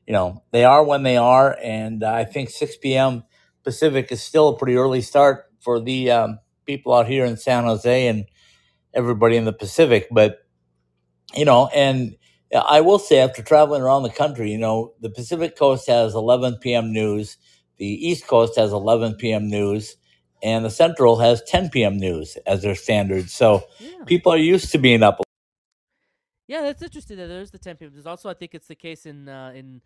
you 0.07 0.13
know, 0.13 0.43
they 0.53 0.65
are 0.65 0.85
when 0.85 1.03
they 1.03 1.17
are, 1.17 1.57
and 1.63 2.05
I 2.05 2.25
think 2.25 2.51
6 2.51 2.77
p.m. 2.79 3.25
Pacific 3.65 4.13
is 4.13 4.23
still 4.23 4.49
a 4.49 4.57
pretty 4.57 4.77
early 4.77 5.01
start 5.01 5.47
for 5.61 5.81
the 5.81 6.11
um, 6.13 6.39
people 6.67 6.93
out 6.93 7.07
here 7.07 7.25
in 7.25 7.37
San 7.37 7.65
Jose 7.65 8.09
and 8.09 8.27
everybody 8.93 9.37
in 9.37 9.45
the 9.45 9.53
Pacific. 9.53 10.09
But 10.11 10.39
you 11.35 11.45
know, 11.45 11.69
and 11.75 12.17
I 12.55 12.81
will 12.81 12.99
say 12.99 13.19
after 13.19 13.43
traveling 13.43 13.83
around 13.83 14.03
the 14.03 14.11
country, 14.11 14.51
you 14.51 14.59
know, 14.59 14.95
the 15.01 15.11
Pacific 15.11 15.57
Coast 15.57 15.87
has 15.89 16.15
11 16.15 16.59
p.m. 16.61 16.93
news, 16.93 17.37
the 17.79 17.87
East 17.87 18.27
Coast 18.27 18.57
has 18.57 18.73
11 18.73 19.15
p.m. 19.15 19.49
news, 19.49 19.97
and 20.43 20.65
the 20.65 20.71
Central 20.71 21.19
has 21.19 21.43
10 21.43 21.71
p.m. 21.71 21.97
news 21.97 22.37
as 22.47 22.63
their 22.63 22.75
standard. 22.75 23.29
So 23.31 23.65
yeah. 23.79 24.05
people 24.07 24.33
are 24.33 24.39
used 24.39 24.71
to 24.73 24.79
being 24.79 25.03
up. 25.03 25.21
Yeah, 26.47 26.63
that's 26.63 26.83
interesting. 26.83 27.17
That 27.17 27.27
there's 27.27 27.51
the 27.51 27.59
10 27.59 27.77
p.m. 27.77 27.91
There's 27.93 28.07
also, 28.07 28.31
I 28.31 28.35
think, 28.35 28.55
it's 28.55 28.69
the 28.69 28.77
case 28.77 29.05
in 29.07 29.29
uh, 29.29 29.53
in 29.55 29.83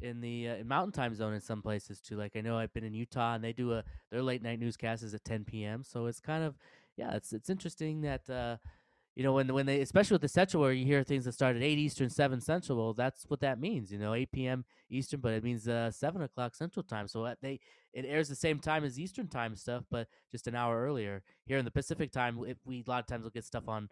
in 0.00 0.20
the 0.20 0.48
uh, 0.48 0.54
in 0.56 0.68
Mountain 0.68 0.92
Time 0.92 1.14
Zone 1.14 1.34
in 1.34 1.40
some 1.40 1.62
places 1.62 2.00
too. 2.00 2.16
Like 2.16 2.36
I 2.36 2.40
know 2.40 2.58
I've 2.58 2.72
been 2.72 2.84
in 2.84 2.94
Utah 2.94 3.34
and 3.34 3.44
they 3.44 3.52
do 3.52 3.72
a 3.72 3.84
their 4.10 4.22
late 4.22 4.42
night 4.42 4.60
newscast 4.60 5.02
is 5.02 5.14
at 5.14 5.24
10 5.24 5.44
p.m. 5.44 5.82
So 5.82 6.06
it's 6.06 6.20
kind 6.20 6.44
of 6.44 6.56
yeah, 6.96 7.14
it's 7.14 7.32
it's 7.32 7.50
interesting 7.50 8.02
that 8.02 8.28
uh, 8.28 8.56
you 9.14 9.22
know 9.22 9.32
when 9.32 9.52
when 9.52 9.66
they 9.66 9.80
especially 9.80 10.14
with 10.14 10.22
the 10.22 10.28
Central 10.28 10.62
where 10.62 10.72
you 10.72 10.84
hear 10.84 11.02
things 11.02 11.24
that 11.24 11.32
start 11.32 11.56
at 11.56 11.62
8 11.62 11.78
Eastern, 11.78 12.10
7 12.10 12.40
Central. 12.40 12.78
Well, 12.78 12.94
that's 12.94 13.24
what 13.28 13.40
that 13.40 13.60
means. 13.60 13.92
You 13.92 13.98
know, 13.98 14.14
8 14.14 14.32
p.m. 14.32 14.64
Eastern, 14.90 15.20
but 15.20 15.32
it 15.32 15.44
means 15.44 15.68
uh, 15.68 15.90
7 15.90 16.22
o'clock 16.22 16.54
Central 16.54 16.82
Time. 16.82 17.08
So 17.08 17.24
uh, 17.24 17.34
they 17.42 17.60
it 17.92 18.04
airs 18.06 18.28
the 18.28 18.34
same 18.36 18.58
time 18.58 18.84
as 18.84 18.98
Eastern 18.98 19.28
Time 19.28 19.56
stuff, 19.56 19.84
but 19.90 20.08
just 20.30 20.46
an 20.46 20.54
hour 20.54 20.82
earlier. 20.84 21.22
Here 21.46 21.58
in 21.58 21.64
the 21.64 21.70
Pacific 21.70 22.12
Time, 22.12 22.38
if 22.46 22.58
we 22.64 22.84
a 22.86 22.90
lot 22.90 23.00
of 23.00 23.06
times 23.06 23.22
we'll 23.22 23.30
get 23.30 23.44
stuff 23.44 23.68
on 23.68 23.88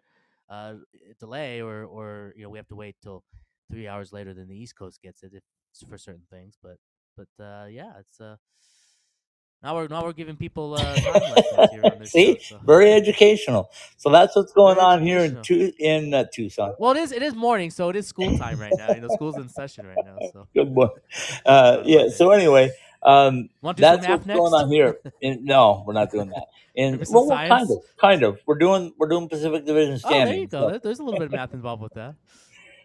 uh, 0.49 0.75
delay 1.19 1.61
or 1.61 1.83
or 1.85 2.33
you 2.35 2.43
know 2.43 2.49
we 2.49 2.57
have 2.57 2.67
to 2.67 2.75
wait 2.75 2.95
till 3.01 3.23
three 3.71 3.87
hours 3.87 4.13
later 4.13 4.33
than 4.33 4.47
the 4.47 4.57
East 4.57 4.77
Coast 4.77 5.01
gets 5.01 5.23
it 5.23 5.31
if, 5.33 5.43
for 5.87 5.97
certain 5.97 6.23
things. 6.29 6.57
But 6.61 6.77
but 7.17 7.43
uh, 7.43 7.65
yeah, 7.69 7.93
it's 7.99 8.19
uh 8.21 8.35
now 9.63 9.75
we're 9.75 9.87
now 9.87 10.03
we're 10.03 10.13
giving 10.13 10.35
people 10.35 10.75
uh, 10.75 10.95
time 10.95 11.67
here 11.71 11.81
on 11.85 12.05
See, 12.05 12.37
show. 12.39 12.57
So. 12.57 12.61
very 12.65 12.91
educational. 12.91 13.71
So 13.97 14.11
that's 14.11 14.35
what's 14.35 14.53
going 14.53 14.75
Very 14.75 14.85
on 14.85 15.01
here 15.01 15.19
in. 15.19 15.41
Tu- 15.41 15.71
in 15.79 16.13
uh, 16.13 16.25
Tucson. 16.31 16.75
Well, 16.77 16.91
it 16.91 16.97
is 16.97 17.11
it 17.11 17.23
is 17.23 17.33
morning, 17.33 17.71
so 17.71 17.89
it 17.89 17.95
is 17.95 18.05
school 18.05 18.37
time 18.37 18.59
right 18.59 18.73
now. 18.77 18.93
You 18.93 19.01
know, 19.01 19.07
school's 19.07 19.37
in 19.37 19.49
session 19.49 19.87
right 19.87 20.05
now. 20.05 20.17
So 20.31 20.47
Good 20.53 20.75
boy. 20.75 20.89
Uh, 21.45 21.81
yeah. 21.85 22.09
So 22.09 22.29
anyway, 22.31 22.69
um, 23.01 23.49
Want 23.61 23.77
to 23.77 23.81
that's 23.81 24.07
what's 24.07 24.25
next? 24.27 24.37
going 24.37 24.53
on 24.53 24.69
here. 24.69 24.97
In, 25.21 25.45
no, 25.45 25.83
we're 25.87 25.93
not 25.93 26.11
doing 26.11 26.29
that. 26.29 26.45
In 26.75 27.01
well, 27.09 27.25
well, 27.27 27.37
kind 27.37 27.71
of, 27.71 27.77
kind 27.99 28.23
of. 28.23 28.39
We're 28.45 28.59
doing 28.59 28.93
we're 28.99 29.07
doing 29.07 29.29
Pacific 29.29 29.65
Division 29.65 29.99
Oh, 30.03 30.09
there 30.09 30.35
you 30.35 30.47
go. 30.47 30.73
So, 30.73 30.79
There's 30.83 30.99
a 30.99 31.03
little 31.03 31.19
bit 31.19 31.27
of 31.27 31.31
math 31.31 31.53
involved 31.55 31.81
with 31.81 31.93
that. 31.93 32.15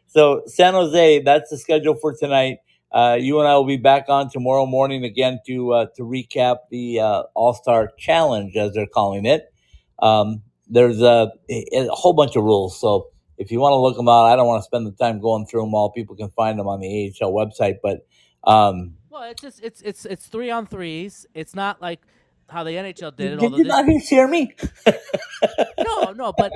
so 0.07 0.45
San 0.47 0.73
Jose, 0.75 1.21
that's 1.25 1.51
the 1.51 1.59
schedule 1.59 1.95
for 1.97 2.15
tonight. 2.15 2.59
Uh, 2.93 3.17
you 3.21 3.39
and 3.39 3.49
I 3.49 3.55
will 3.55 3.67
be 3.67 3.77
back 3.77 4.07
on 4.09 4.31
tomorrow 4.31 4.67
morning 4.67 5.05
again 5.05 5.39
to 5.47 5.73
uh, 5.73 5.87
to 5.97 6.03
recap 6.03 6.57
the 6.71 7.01
uh, 7.01 7.23
All 7.35 7.55
Star 7.55 7.91
Challenge, 7.99 8.57
as 8.57 8.73
they're 8.73 8.87
calling 8.87 9.27
it. 9.27 9.53
Um, 10.01 10.43
there's 10.69 11.01
a, 11.01 11.33
a 11.49 11.87
whole 11.91 12.15
bunch 12.15 12.37
of 12.37 12.43
rules, 12.43 12.81
so 12.81 13.09
if 13.39 13.51
you 13.51 13.61
want 13.61 13.73
to 13.73 13.77
look 13.77 13.97
them 13.97 14.09
out, 14.09 14.27
I 14.27 14.37
don't 14.37 14.47
want 14.47 14.61
to 14.61 14.65
spend 14.65 14.87
the 14.87 14.93
time 14.93 15.21
going 15.21 15.47
through 15.47 15.63
them 15.63 15.75
all. 15.75 15.91
People 15.91 16.17
can 16.17 16.31
find 16.31 16.59
them 16.59 16.67
on 16.69 16.81
the 16.81 17.15
AHL 17.21 17.33
website, 17.33 17.79
but 17.83 18.07
um, 18.45 18.95
Well, 19.09 19.23
it's 19.23 19.41
just 19.41 19.63
it's 19.63 19.81
it's 19.83 20.05
it's 20.05 20.27
three 20.27 20.51
on 20.51 20.67
threes. 20.67 21.27
It's 21.33 21.55
not 21.55 21.81
like 21.81 22.01
how 22.49 22.65
the 22.65 22.73
NHL 22.73 23.17
did 23.17 23.17
did, 23.17 23.33
it. 23.35 23.41
Although 23.41 23.57
you 23.59 23.65
not 23.65 23.89
hear 23.89 24.27
me? 24.27 24.55
no, 25.79 26.13
no, 26.13 26.33
but 26.37 26.53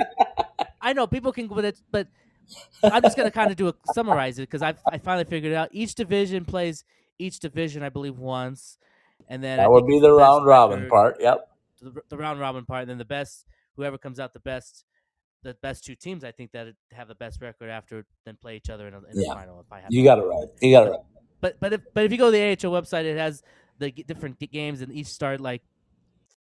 I 0.81 0.93
know 0.93 1.07
people 1.07 1.33
can, 1.33 1.47
but 1.47 1.65
it's 1.65 1.83
but 1.91 2.09
I'm 2.83 3.03
just 3.03 3.17
gonna 3.17 3.31
kind 3.31 3.51
of 3.51 3.57
do 3.57 3.69
a 3.69 3.75
summarize 3.93 4.39
it 4.39 4.43
because 4.43 4.63
I 4.63 4.75
I 4.91 4.99
finally 4.99 5.25
figured 5.25 5.53
it 5.53 5.57
out. 5.57 5.69
Each 5.73 5.95
division 5.95 6.45
plays 6.45 6.85
each 7.19 7.39
division, 7.41 7.83
I 7.83 7.89
believe, 7.89 8.19
once, 8.19 8.79
and 9.29 9.43
then 9.43 9.61
I 9.61 9.65
That 9.65 9.71
would 9.71 9.87
be 9.87 9.95
it's 9.97 10.03
the 10.03 10.13
round 10.13 10.45
robin 10.47 10.81
record- 10.85 10.91
part. 10.91 11.17
Yep. 11.21 11.49
the, 11.83 11.93
the 12.11 12.17
round 12.17 12.41
robin 12.41 12.65
part, 12.65 12.83
and 12.83 12.91
then 12.91 12.99
the 12.99 13.05
best 13.05 13.47
whoever 13.77 13.99
comes 13.99 14.19
out 14.21 14.33
the 14.33 14.41
best. 14.41 14.85
The 15.43 15.53
best 15.61 15.85
two 15.85 15.95
teams, 15.95 16.25
I 16.25 16.33
think, 16.33 16.53
that 16.53 16.69
have 16.93 17.07
the 17.07 17.15
best 17.15 17.43
record 17.43 17.69
after 17.69 18.07
then 18.25 18.39
play 18.41 18.57
each 18.57 18.71
other 18.71 18.89
in, 18.89 18.95
a, 18.95 18.97
in 18.99 19.05
Yeah. 19.13 19.29
the 19.29 19.35
final. 19.35 19.61
If 19.61 19.71
I 19.71 19.81
have 19.81 19.93
You 19.93 20.03
got 20.03 20.19
it 20.19 20.23
right. 20.23 20.49
You 20.63 20.73
got 20.73 20.87
it 20.87 20.91
right. 20.93 21.01
but 21.43 21.61
but 21.61 21.73
if 21.75 21.81
but 21.93 22.05
if 22.05 22.13
you 22.13 22.17
go 22.17 22.31
to 22.31 22.37
the 22.37 22.43
AHL 22.67 22.73
website, 22.73 23.05
it 23.05 23.19
has 23.19 23.43
the 23.79 23.91
different 23.93 24.39
games, 24.51 24.81
and 24.81 24.91
each 24.91 25.09
start 25.09 25.41
like, 25.43 25.61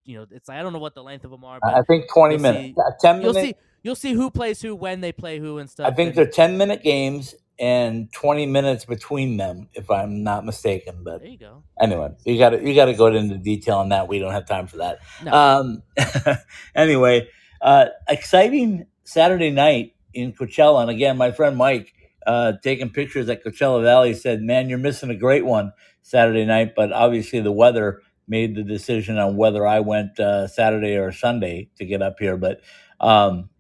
you 0.05 0.17
know, 0.19 0.27
it's 0.31 0.49
I 0.49 0.63
don't 0.63 0.73
know 0.73 0.79
what 0.79 0.95
the 0.95 1.03
length 1.03 1.25
of 1.25 1.33
them 1.33 1.43
are, 1.43 1.59
but 1.61 1.75
I 1.75 1.81
I 1.81 1.83
think 1.83 2.13
20 2.15 2.35
you'll 2.37 2.43
minutes. 2.43 2.65
see- 2.69 2.75
Uh, 2.81 3.13
10 3.15 3.23
you'll 3.23 3.35
see 3.35 3.55
you'll 3.83 3.95
see 3.95 4.13
who 4.13 4.31
plays 4.31 4.63
who 4.63 4.75
when 4.75 5.01
they 5.01 5.13
play 5.13 5.39
who 5.39 5.59
and 5.59 5.69
stuff. 5.69 5.87
I 5.87 5.95
think 5.95 6.15
they're 6.15 6.27
10 6.27 6.57
minute 6.57 6.83
games 6.83 7.35
and 7.59 8.13
20 8.13 8.47
minutes 8.47 8.85
between 8.85 9.37
them, 9.37 9.69
if 9.75 9.91
I'm 9.91 10.23
not 10.23 10.45
mistaken. 10.45 11.03
But 11.05 11.21
there 11.21 11.31
you 11.31 11.39
go. 11.39 11.63
anyway, 11.81 12.11
you 12.25 12.39
got 12.39 12.51
to 12.51 12.63
you 12.63 12.75
got 12.75 12.87
to 12.87 12.95
go 12.95 13.07
into 13.07 13.39
detail 13.39 13.79
on 13.79 13.91
that. 13.91 14.09
We 14.09 14.19
don't 14.19 14.33
have 14.33 14.47
time 14.47 14.67
for 14.67 14.79
that. 14.79 14.99
No. 15.23 15.33
Um, 15.33 15.83
anyway, 16.75 17.29
uh, 17.61 17.87
exciting 18.09 18.87
Saturday 19.05 19.51
night 19.51 19.95
in 20.15 20.33
Coachella, 20.33 20.83
and 20.83 20.91
again, 20.91 21.17
my 21.17 21.31
friend 21.31 21.57
Mike 21.57 21.93
uh, 22.27 22.55
taking 22.63 22.91
pictures 22.91 23.29
at 23.29 23.45
Coachella 23.45 23.83
Valley 23.83 24.15
said, 24.15 24.43
"Man, 24.43 24.69
you're 24.69 24.79
missing 24.79 25.11
a 25.11 25.17
great 25.17 25.45
one 25.45 25.73
Saturday 26.03 26.45
night." 26.45 26.75
But 26.75 26.93
obviously, 26.93 27.41
the 27.41 27.53
weather 27.53 28.01
made 28.27 28.55
the 28.55 28.63
decision 28.63 29.19
on 29.19 29.37
whether 29.37 29.67
I 29.67 29.81
went 29.81 30.19
uh, 30.19 30.47
Saturday 30.49 30.97
or 30.97 31.13
Sunday 31.13 31.69
to 31.77 31.85
get 31.85 32.03
up 32.03 32.17
here. 32.19 32.37
But 32.37 32.61
um, 33.01 33.51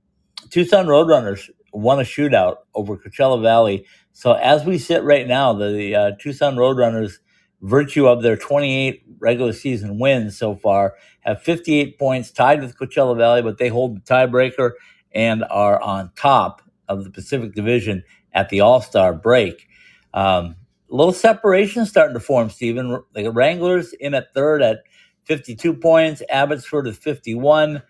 Tucson 0.53 0.84
Roadrunners 0.84 1.48
won 1.72 1.98
a 1.98 2.03
shootout 2.03 2.57
over 2.74 2.98
Coachella 2.98 3.40
Valley. 3.40 3.86
So 4.12 4.34
as 4.34 4.66
we 4.66 4.76
sit 4.76 5.03
right 5.03 5.26
now, 5.26 5.55
the 5.55 5.94
uh, 5.94 6.11
Tucson 6.20 6.57
Roadrunners, 6.57 7.14
virtue 7.62 8.07
of 8.07 8.22
their 8.22 8.36
28 8.36 9.03
regular 9.18 9.55
season 9.55 9.98
wins 9.98 10.36
so 10.36 10.55
far, 10.55 10.94
have 11.20 11.40
58 11.42 11.98
points, 11.98 12.30
tied 12.30 12.61
with 12.61 12.76
Coachella 12.76 13.16
Valley, 13.16 13.40
but 13.40 13.57
they 13.57 13.68
hold 13.68 13.96
the 13.96 14.00
tiebreaker 14.03 14.72
and 15.14 15.42
are 15.48 15.80
on 15.82 16.11
top 16.16 16.61
of 16.86 17.05
the 17.05 17.11
Pacific 17.11 17.55
Division 17.55 18.05
at 18.34 18.50
the 18.50 18.61
All 18.61 18.82
Star 18.82 19.14
break. 19.14 19.68
Um, 20.12 20.57
little 20.90 21.14
separation 21.14 21.86
starting 21.86 22.12
to 22.12 22.20
form, 22.20 22.50
Stephen. 22.50 23.03
The 23.14 23.32
Wranglers 23.32 23.94
in 23.94 24.12
at 24.12 24.34
third 24.34 24.61
at 24.61 24.80
52 25.24 25.72
points, 25.72 26.22
Abbotsford 26.28 26.88
at 26.88 26.96
51, 26.96 27.82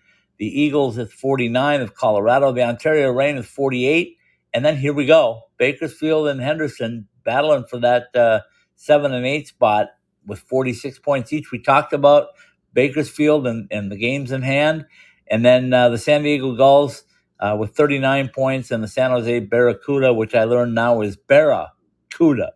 the 0.43 0.61
Eagles 0.61 0.97
at 0.97 1.09
49 1.09 1.81
of 1.81 1.95
Colorado, 1.95 2.51
the 2.51 2.63
Ontario 2.63 3.11
Reign 3.11 3.37
at 3.37 3.45
48. 3.45 4.17
And 4.53 4.65
then 4.65 4.77
here 4.77 4.93
we 4.93 5.05
go 5.05 5.43
Bakersfield 5.57 6.27
and 6.27 6.41
Henderson 6.41 7.07
battling 7.23 7.65
for 7.69 7.79
that 7.79 8.15
uh, 8.15 8.41
seven 8.75 9.13
and 9.13 9.25
eight 9.25 9.47
spot 9.47 9.87
with 10.25 10.39
46 10.41 10.99
points 10.99 11.31
each. 11.31 11.51
We 11.53 11.59
talked 11.61 11.93
about 11.93 12.29
Bakersfield 12.73 13.47
and, 13.47 13.69
and 13.71 13.89
the 13.91 13.95
games 13.97 14.33
in 14.33 14.41
hand. 14.41 14.85
And 15.29 15.45
then 15.45 15.73
uh, 15.73 15.89
the 15.89 15.97
San 15.97 16.23
Diego 16.23 16.55
Gulls 16.57 17.05
uh, 17.39 17.55
with 17.57 17.75
39 17.75 18.29
points, 18.35 18.71
and 18.71 18.83
the 18.83 18.89
San 18.89 19.11
Jose 19.11 19.39
Barracuda, 19.39 20.13
which 20.13 20.35
I 20.35 20.43
learned 20.43 20.75
now 20.75 21.01
is 21.01 21.15
Barracuda. 21.17 22.53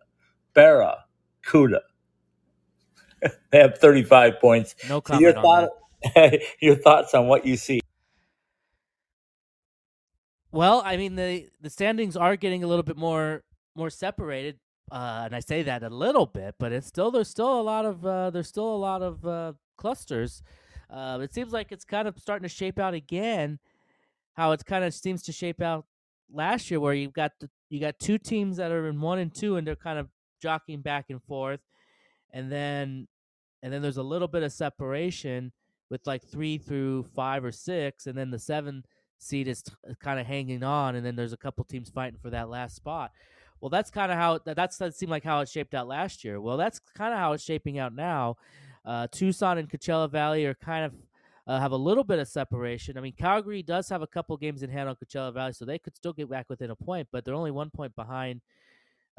Barracuda. 0.54 1.82
they 3.52 3.58
have 3.60 3.78
35 3.78 4.40
points. 4.40 4.74
No 4.82 5.00
So 5.04 5.16
your 5.16 5.32
comment 5.32 5.38
on 5.38 5.50
that. 5.50 5.60
thought, 5.60 5.70
your 6.60 6.76
thoughts 6.76 7.14
on 7.14 7.28
what 7.28 7.46
you 7.46 7.56
see? 7.56 7.80
Well, 10.52 10.82
I 10.84 10.96
mean 10.96 11.16
the 11.16 11.48
the 11.60 11.70
standings 11.70 12.16
are 12.16 12.36
getting 12.36 12.64
a 12.64 12.66
little 12.66 12.82
bit 12.82 12.96
more 12.96 13.44
more 13.76 13.90
separated, 13.90 14.58
uh, 14.90 15.22
and 15.26 15.36
I 15.36 15.40
say 15.40 15.62
that 15.64 15.82
a 15.82 15.90
little 15.90 16.26
bit, 16.26 16.54
but 16.58 16.72
it's 16.72 16.86
still 16.86 17.10
there's 17.10 17.28
still 17.28 17.60
a 17.60 17.62
lot 17.62 17.84
of 17.84 18.06
uh, 18.06 18.30
there's 18.30 18.48
still 18.48 18.68
a 18.74 18.78
lot 18.78 19.02
of 19.02 19.26
uh, 19.26 19.52
clusters. 19.76 20.42
Uh, 20.90 21.18
it 21.22 21.34
seems 21.34 21.52
like 21.52 21.70
it's 21.70 21.84
kind 21.84 22.08
of 22.08 22.18
starting 22.18 22.48
to 22.48 22.54
shape 22.54 22.78
out 22.78 22.94
again. 22.94 23.58
How 24.34 24.52
it 24.52 24.64
kind 24.64 24.84
of 24.84 24.94
seems 24.94 25.22
to 25.24 25.32
shape 25.32 25.60
out 25.60 25.84
last 26.32 26.70
year, 26.70 26.80
where 26.80 26.94
you've 26.94 27.12
got 27.12 27.32
the, 27.40 27.50
you 27.70 27.80
got 27.80 27.98
two 27.98 28.18
teams 28.18 28.56
that 28.56 28.70
are 28.72 28.88
in 28.88 29.00
one 29.00 29.18
and 29.18 29.34
two, 29.34 29.56
and 29.56 29.66
they're 29.66 29.76
kind 29.76 29.98
of 29.98 30.08
jockeying 30.40 30.80
back 30.82 31.06
and 31.10 31.22
forth, 31.24 31.60
and 32.32 32.50
then 32.50 33.08
and 33.62 33.72
then 33.72 33.82
there's 33.82 33.98
a 33.98 34.02
little 34.02 34.28
bit 34.28 34.42
of 34.42 34.52
separation 34.52 35.52
with 35.90 36.06
like 36.06 36.22
three 36.22 36.58
through 36.58 37.04
five 37.14 37.44
or 37.44 37.52
six, 37.52 38.06
and 38.06 38.16
then 38.16 38.30
the 38.30 38.38
seven 38.38 38.84
seed 39.18 39.48
is 39.48 39.62
kind 40.00 40.20
of 40.20 40.26
hanging 40.26 40.62
on, 40.62 40.94
and 40.94 41.04
then 41.04 41.16
there's 41.16 41.32
a 41.32 41.38
couple 41.38 41.64
teams 41.64 41.90
fighting 41.90 42.18
for 42.20 42.30
that 42.30 42.48
last 42.48 42.76
spot. 42.76 43.10
Well, 43.60 43.70
that's 43.70 43.90
kind 43.90 44.12
of 44.12 44.18
how 44.18 44.38
that 44.44 44.56
that's 44.56 44.76
that 44.78 44.94
seemed 44.94 45.10
like 45.10 45.24
how 45.24 45.40
it 45.40 45.48
shaped 45.48 45.74
out 45.74 45.88
last 45.88 46.24
year. 46.24 46.40
Well, 46.40 46.56
that's 46.56 46.80
kind 46.94 47.12
of 47.12 47.18
how 47.18 47.32
it's 47.32 47.42
shaping 47.42 47.78
out 47.78 47.94
now. 47.94 48.36
Uh, 48.84 49.08
Tucson 49.10 49.58
and 49.58 49.68
Coachella 49.68 50.10
Valley 50.10 50.46
are 50.46 50.54
kind 50.54 50.84
of 50.84 50.94
uh, 51.46 51.58
have 51.58 51.72
a 51.72 51.76
little 51.76 52.04
bit 52.04 52.18
of 52.18 52.28
separation. 52.28 52.96
I 52.96 53.00
mean, 53.00 53.14
Calgary 53.14 53.62
does 53.62 53.88
have 53.88 54.02
a 54.02 54.06
couple 54.06 54.36
games 54.36 54.62
in 54.62 54.70
hand 54.70 54.88
on 54.88 54.96
Coachella 54.96 55.32
Valley, 55.34 55.52
so 55.52 55.64
they 55.64 55.78
could 55.78 55.96
still 55.96 56.12
get 56.12 56.30
back 56.30 56.48
within 56.48 56.70
a 56.70 56.76
point, 56.76 57.08
but 57.10 57.24
they're 57.24 57.34
only 57.34 57.50
one 57.50 57.70
point 57.70 57.96
behind 57.96 58.42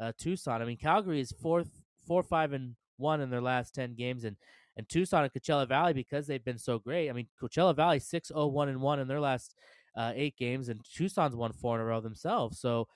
uh, 0.00 0.12
Tucson. 0.16 0.62
I 0.62 0.64
mean, 0.64 0.78
Calgary 0.78 1.20
is 1.20 1.32
fourth, 1.32 1.68
four, 2.06 2.22
five, 2.22 2.52
and 2.52 2.76
one 2.96 3.20
in 3.20 3.30
their 3.30 3.42
last 3.42 3.74
ten 3.74 3.94
games, 3.94 4.24
and 4.24 4.36
and 4.76 4.88
Tucson 4.88 5.24
and 5.24 5.32
Coachella 5.32 5.68
Valley 5.68 5.92
because 5.92 6.26
they've 6.26 6.44
been 6.44 6.58
so 6.58 6.78
great. 6.78 7.10
I 7.10 7.12
mean, 7.12 7.26
Coachella 7.40 7.74
Valley 7.74 7.98
six, 7.98 8.28
zero, 8.28 8.46
one, 8.46 8.68
and 8.68 8.80
one 8.80 9.00
in 9.00 9.08
their 9.08 9.20
last 9.20 9.54
uh, 9.96 10.12
eight 10.14 10.36
games, 10.36 10.68
and 10.68 10.80
Tucson's 10.84 11.36
won 11.36 11.52
four 11.52 11.76
in 11.76 11.80
a 11.80 11.84
row 11.84 12.00
themselves. 12.00 12.58
So 12.58 12.88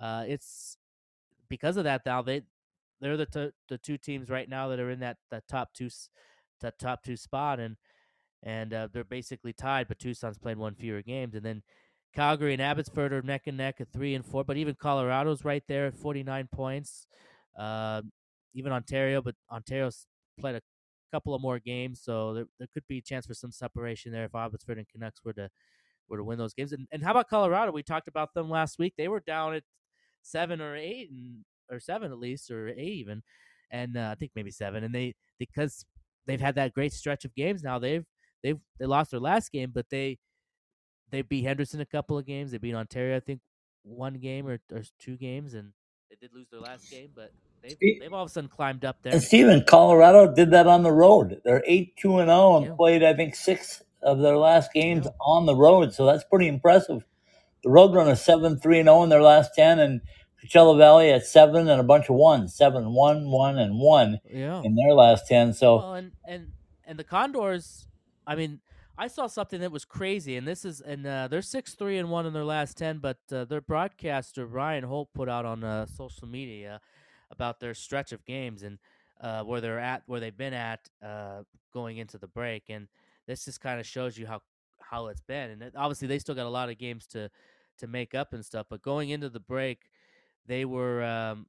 uh, 0.00 0.24
it's 0.26 0.76
because 1.48 1.76
of 1.76 1.84
that 1.84 2.02
now 2.06 2.22
they 2.22 2.42
they're 3.00 3.16
the 3.16 3.26
t- 3.26 3.52
the 3.68 3.78
two 3.78 3.98
teams 3.98 4.30
right 4.30 4.48
now 4.48 4.68
that 4.68 4.80
are 4.80 4.90
in 4.90 5.00
that 5.00 5.16
that 5.30 5.48
top 5.48 5.72
two 5.74 5.88
that 6.60 6.78
top 6.78 7.02
two 7.02 7.16
spot, 7.16 7.58
and 7.60 7.76
and 8.42 8.72
uh, 8.72 8.88
they're 8.92 9.04
basically 9.04 9.52
tied. 9.52 9.88
But 9.88 9.98
Tucson's 9.98 10.38
played 10.38 10.58
one 10.58 10.74
fewer 10.74 11.02
games, 11.02 11.34
and 11.34 11.44
then 11.44 11.62
Calgary 12.14 12.52
and 12.52 12.62
Abbotsford 12.62 13.12
are 13.12 13.22
neck 13.22 13.46
and 13.46 13.56
neck 13.56 13.80
at 13.80 13.92
three 13.92 14.14
and 14.14 14.24
four. 14.24 14.44
But 14.44 14.56
even 14.56 14.74
Colorado's 14.74 15.44
right 15.44 15.64
there 15.66 15.86
at 15.86 15.94
forty 15.94 16.22
nine 16.22 16.48
points. 16.52 17.06
Uh, 17.58 18.02
even 18.54 18.72
Ontario, 18.72 19.22
but 19.22 19.34
Ontario's 19.50 20.06
played 20.38 20.54
a 20.54 20.60
couple 21.12 21.34
of 21.34 21.42
more 21.42 21.58
games, 21.58 22.00
so 22.02 22.34
there, 22.34 22.44
there 22.58 22.68
could 22.72 22.84
be 22.88 22.98
a 22.98 23.02
chance 23.02 23.26
for 23.26 23.34
some 23.34 23.52
separation 23.52 24.12
there 24.12 24.24
if 24.24 24.34
Abbotsford 24.34 24.78
and 24.78 24.88
Canucks 24.88 25.20
were 25.24 25.32
to 25.34 25.48
were 26.08 26.16
to 26.16 26.24
win 26.24 26.38
those 26.38 26.54
games. 26.54 26.72
And, 26.72 26.86
and 26.90 27.02
how 27.02 27.12
about 27.12 27.28
Colorado? 27.28 27.72
We 27.72 27.82
talked 27.82 28.08
about 28.08 28.34
them 28.34 28.50
last 28.50 28.78
week. 28.78 28.94
They 28.96 29.08
were 29.08 29.20
down 29.20 29.54
at 29.54 29.62
seven 30.22 30.60
or 30.60 30.76
eight, 30.76 31.10
and 31.10 31.44
or 31.70 31.80
seven 31.80 32.12
at 32.12 32.18
least, 32.18 32.50
or 32.50 32.68
eight 32.68 32.78
even, 32.78 33.22
and 33.70 33.96
uh, 33.96 34.10
I 34.12 34.14
think 34.16 34.32
maybe 34.34 34.50
seven. 34.50 34.84
And 34.84 34.94
they 34.94 35.14
because 35.38 35.84
they've 36.26 36.40
had 36.40 36.54
that 36.56 36.74
great 36.74 36.92
stretch 36.92 37.24
of 37.24 37.34
games 37.34 37.62
now. 37.62 37.78
They've 37.78 38.04
they've 38.42 38.58
they 38.78 38.86
lost 38.86 39.10
their 39.10 39.20
last 39.20 39.52
game, 39.52 39.70
but 39.74 39.86
they 39.90 40.18
they 41.10 41.22
beat 41.22 41.44
Henderson 41.44 41.80
a 41.80 41.86
couple 41.86 42.18
of 42.18 42.26
games. 42.26 42.50
They 42.50 42.58
beat 42.58 42.74
Ontario, 42.74 43.16
I 43.16 43.20
think, 43.20 43.40
one 43.82 44.14
game 44.14 44.46
or, 44.46 44.58
or 44.72 44.82
two 44.98 45.16
games, 45.16 45.54
and 45.54 45.72
they 46.10 46.16
did 46.20 46.34
lose 46.34 46.48
their 46.50 46.60
last 46.60 46.90
game, 46.90 47.10
but 47.14 47.32
they've, 47.62 48.00
they've 48.00 48.12
all 48.12 48.24
of 48.24 48.30
a 48.30 48.32
sudden 48.32 48.48
climbed 48.48 48.84
up 48.84 48.98
there. 49.02 49.14
And 49.14 49.22
Steven, 49.22 49.64
Colorado 49.66 50.32
did 50.34 50.50
that 50.50 50.66
on 50.66 50.82
the 50.82 50.92
road. 50.92 51.40
They're 51.44 51.62
eight 51.66 51.96
two 51.96 52.18
and 52.18 52.28
zero 52.28 52.56
and 52.56 52.76
played, 52.76 53.02
I 53.02 53.14
think, 53.14 53.34
six 53.34 53.82
of 54.02 54.18
their 54.20 54.36
last 54.36 54.72
games 54.72 55.06
Yeah. 55.06 55.12
on 55.20 55.46
the 55.46 55.54
road. 55.54 55.92
So 55.94 56.06
that's 56.06 56.24
pretty 56.24 56.48
impressive. 56.48 57.04
The 57.62 57.70
Roadrunners 57.70 58.18
seven 58.18 58.58
three 58.58 58.78
and 58.80 58.86
zero 58.86 59.02
in 59.04 59.08
their 59.08 59.22
last 59.22 59.54
ten, 59.54 59.78
and 59.78 60.00
Coachella 60.44 60.76
Valley 60.76 61.10
at 61.10 61.24
seven 61.24 61.68
and 61.68 61.80
a 61.80 61.84
bunch 61.84 62.08
of 62.08 62.16
ones, 62.16 62.54
seven 62.54 62.92
one 62.94 63.30
one 63.30 63.58
and 63.58 63.78
one 63.78 64.20
Yeah. 64.28 64.60
in 64.64 64.74
their 64.74 64.94
last 64.94 65.28
ten. 65.28 65.52
So 65.52 65.76
Well, 65.76 65.94
and 65.94 66.12
and 66.26 66.52
and 66.84 66.98
the 66.98 67.04
Condors, 67.04 67.86
I 68.26 68.34
mean, 68.34 68.60
I 68.98 69.06
saw 69.06 69.28
something 69.28 69.60
that 69.60 69.70
was 69.70 69.84
crazy, 69.84 70.36
and 70.36 70.46
this 70.46 70.64
is 70.64 70.80
and 70.80 71.06
uh, 71.06 71.28
they're 71.28 71.42
six 71.42 71.74
three 71.74 71.98
and 71.98 72.10
one 72.10 72.26
in 72.26 72.32
their 72.32 72.44
last 72.44 72.76
ten, 72.76 72.98
but 72.98 73.18
uh, 73.30 73.44
their 73.44 73.60
broadcaster 73.60 74.44
Ryan 74.46 74.84
Holt 74.84 75.10
put 75.14 75.28
out 75.28 75.44
on 75.44 75.62
uh, 75.62 75.86
social 75.86 76.26
media 76.26 76.80
about 77.32 77.58
their 77.58 77.74
stretch 77.74 78.12
of 78.12 78.24
games 78.24 78.62
and 78.62 78.78
uh, 79.20 79.42
where 79.42 79.60
they're 79.60 79.80
at, 79.80 80.02
where 80.06 80.20
they've 80.20 80.36
been 80.36 80.54
at 80.54 80.88
uh, 81.04 81.42
going 81.72 81.96
into 81.96 82.18
the 82.18 82.28
break, 82.28 82.64
and 82.68 82.86
this 83.26 83.44
just 83.44 83.60
kind 83.60 83.80
of 83.80 83.86
shows 83.86 84.16
you 84.16 84.26
how 84.26 84.40
how 84.80 85.06
it's 85.06 85.22
been, 85.22 85.50
and 85.50 85.62
it, 85.62 85.74
obviously 85.76 86.06
they 86.06 86.18
still 86.18 86.34
got 86.34 86.46
a 86.46 86.50
lot 86.50 86.68
of 86.68 86.78
games 86.78 87.06
to 87.08 87.28
to 87.78 87.86
make 87.86 88.14
up 88.14 88.32
and 88.32 88.44
stuff, 88.44 88.66
but 88.68 88.82
going 88.82 89.10
into 89.10 89.28
the 89.28 89.40
break, 89.40 89.90
they 90.46 90.64
were. 90.64 91.02
Um, 91.02 91.46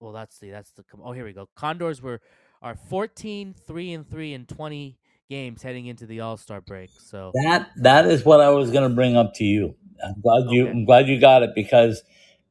well, 0.00 0.12
that's 0.12 0.38
the 0.38 0.50
that's 0.50 0.72
the 0.72 0.84
oh 1.02 1.12
here 1.12 1.24
we 1.24 1.32
go. 1.32 1.48
Condors 1.54 2.00
were 2.00 2.20
are 2.62 2.74
14 2.74 3.54
3 3.54 3.92
and 3.92 4.10
3 4.10 4.32
in 4.34 4.46
20 4.46 4.98
games 5.28 5.62
heading 5.62 5.86
into 5.86 6.06
the 6.06 6.20
All-Star 6.20 6.60
break. 6.60 6.90
So 6.98 7.30
that 7.34 7.70
that 7.76 8.06
is 8.06 8.24
what 8.24 8.40
I 8.40 8.48
was 8.50 8.70
going 8.70 8.88
to 8.88 8.94
bring 8.94 9.16
up 9.16 9.34
to 9.34 9.44
you. 9.44 9.76
I'm 10.04 10.20
glad 10.20 10.50
you 10.50 10.62
Okay. 10.62 10.70
I'm 10.70 10.84
glad 10.84 11.08
you 11.08 11.20
got 11.20 11.42
it 11.42 11.50
because 11.54 12.02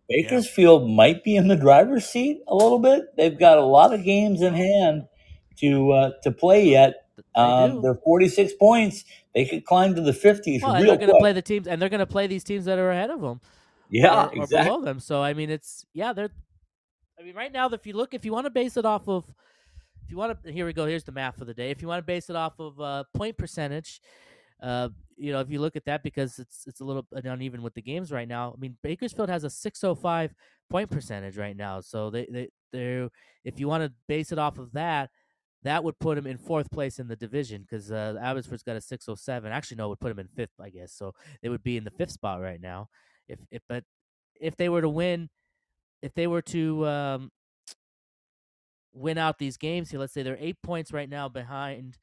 Bakersfield 0.10 0.90
might 0.90 1.24
be 1.24 1.36
in 1.36 1.48
the 1.48 1.56
driver's 1.56 2.06
seat 2.06 2.42
a 2.48 2.56
little 2.56 2.80
bit. 2.80 3.16
They've 3.16 3.38
got 3.38 3.58
a 3.58 3.64
lot 3.64 3.94
of 3.94 4.04
games 4.04 4.42
in 4.42 4.54
hand 4.56 5.08
to 5.58 5.92
uh, 5.92 6.12
to 6.24 6.32
play 6.32 6.66
yet. 6.68 7.08
they 7.16 7.24
Um, 7.42 7.76
do. 7.76 7.82
they're 7.82 8.00
46 8.04 8.54
points. 8.54 9.06
They 9.36 9.46
could 9.46 9.66
climb 9.66 9.96
to 9.96 10.02
the 10.02 10.12
50s 10.12 10.62
Well, 10.64 10.74
real 10.76 10.88
they're 10.88 10.98
going 10.98 11.10
to 11.10 11.20
play 11.20 11.34
the 11.34 11.42
teams 11.42 11.68
and 11.68 11.82
they're 11.82 11.90
going 11.90 12.00
to 12.00 12.08
play 12.08 12.28
these 12.28 12.44
teams 12.44 12.66
that 12.66 12.80
are 12.80 12.90
ahead 12.92 13.12
of 13.12 13.22
them 13.22 13.40
yeah, 13.90 14.26
or, 14.26 14.30
or 14.30 14.44
exactly. 14.44 14.70
below 14.70 14.82
them. 14.82 15.00
So 15.00 15.22
I 15.22 15.34
mean 15.34 15.50
it's 15.50 15.86
yeah, 15.94 16.14
they're 16.14 16.30
I 17.20 17.24
mean 17.24 17.36
right 17.36 17.52
now 17.52 17.70
if 17.70 17.86
you 17.86 17.94
look 17.94 18.14
if 18.14 18.26
you 18.26 18.34
want 18.34 18.46
to 18.46 18.52
base 18.52 18.78
it 18.78 18.86
off 18.86 19.08
of 19.08 19.26
if 20.04 20.12
you 20.12 20.18
want 20.18 20.44
to 20.44 20.52
here 20.52 20.66
we 20.66 20.74
go, 20.74 20.86
here's 20.86 21.04
the 21.04 21.12
math 21.12 21.38
for 21.38 21.46
the 21.46 21.54
day. 21.54 21.70
If 21.70 21.82
you 21.82 21.88
want 21.88 22.00
to 22.00 22.06
base 22.06 22.30
it 22.30 22.36
off 22.36 22.60
of 22.60 22.80
uh, 22.82 23.04
point 23.14 23.38
percentage, 23.38 24.02
uh, 24.62 24.90
you 25.20 25.32
know, 25.34 25.40
if 25.42 25.52
you 25.52 25.60
look 25.60 25.76
at 25.76 25.86
that 25.86 26.02
because 26.04 26.40
it's 26.40 26.64
it's 26.66 26.80
a 26.80 26.86
little 26.86 27.06
bit 27.12 27.26
uneven 27.26 27.62
with 27.62 27.74
the 27.74 27.82
games 27.82 28.12
right 28.12 28.28
now. 28.28 28.54
I 28.56 28.60
mean, 28.60 28.78
Bakersfield 28.82 29.30
has 29.30 29.44
a 29.44 29.50
605 29.50 30.34
point 30.70 30.90
percentage 30.90 31.38
right 31.38 31.56
now. 31.56 31.82
So 31.82 32.10
they 32.10 32.26
they 32.32 32.50
they 32.72 33.08
if 33.44 33.60
you 33.60 33.68
want 33.68 33.84
to 33.84 33.94
base 34.08 34.32
it 34.32 34.40
off 34.40 34.58
of 34.58 34.72
that, 34.74 35.10
that 35.64 35.84
would 35.84 36.00
put 36.00 36.16
them 36.16 36.26
in 36.26 36.38
fourth 36.38 36.72
place 36.72 37.00
in 37.00 37.08
the 37.08 37.16
division 37.16 37.62
because 37.62 37.92
uh, 37.92 38.16
Abbotsford's 38.22 38.64
got 38.64 38.78
a 38.78 38.82
607. 38.82 39.52
Actually, 39.52 39.78
no, 39.78 39.86
it 39.86 39.90
would 39.90 40.00
put 40.00 40.10
them 40.10 40.20
in 40.20 40.28
fifth, 40.28 40.60
I 40.60 40.70
guess. 40.70 40.94
So 40.94 41.14
they 41.42 41.50
would 41.50 41.64
be 41.64 41.78
in 41.78 41.84
the 41.84 41.92
fifth 41.92 42.12
spot 42.12 42.42
right 42.42 42.62
now. 42.62 42.88
If 43.28 43.40
if 43.52 43.62
but 43.68 43.84
if 44.40 44.56
they 44.56 44.70
were 44.70 44.82
to 44.82 44.90
win, 44.90 45.30
if 46.02 46.14
they 46.14 46.28
were 46.28 46.42
to 46.44 46.88
um, 46.88 47.32
win 48.94 49.18
out 49.18 49.38
these 49.38 49.58
games 49.58 49.92
here, 49.92 50.00
let's 50.00 50.14
say 50.14 50.24
they're 50.24 50.38
eight 50.40 50.62
points 50.64 50.94
right 50.94 51.10
now 51.10 51.28
behind, 51.28 51.98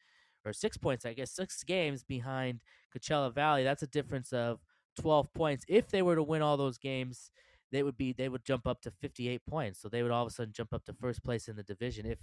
or 0.47 0.53
six 0.53 0.77
points, 0.77 1.05
I 1.05 1.13
guess, 1.13 1.33
six 1.33 1.63
games 1.65 2.05
behind 2.05 2.61
Coachella 2.97 3.35
Valley. 3.35 3.65
That's 3.65 3.83
a 3.83 3.87
difference 3.89 4.33
of 4.33 4.61
12 4.99 5.33
points. 5.35 5.65
If 5.69 5.89
they 5.89 6.03
were 6.03 6.15
to 6.17 6.23
win 6.23 6.43
all 6.43 6.57
those 6.57 6.79
games, 6.79 7.31
they 7.73 7.83
would 7.83 7.97
be 7.97 8.13
they 8.13 8.29
would 8.29 8.45
jump 8.45 8.67
up 8.67 8.81
to 8.83 8.91
58 8.91 9.43
points. 9.47 9.81
So 9.81 9.89
they 9.89 10.03
would 10.03 10.13
all 10.13 10.23
of 10.23 10.29
a 10.29 10.35
sudden 10.35 10.53
jump 10.55 10.73
up 10.73 10.85
to 10.87 10.95
first 10.95 11.23
place 11.25 11.49
in 11.49 11.57
the 11.57 11.65
division 11.65 12.07
if 12.07 12.19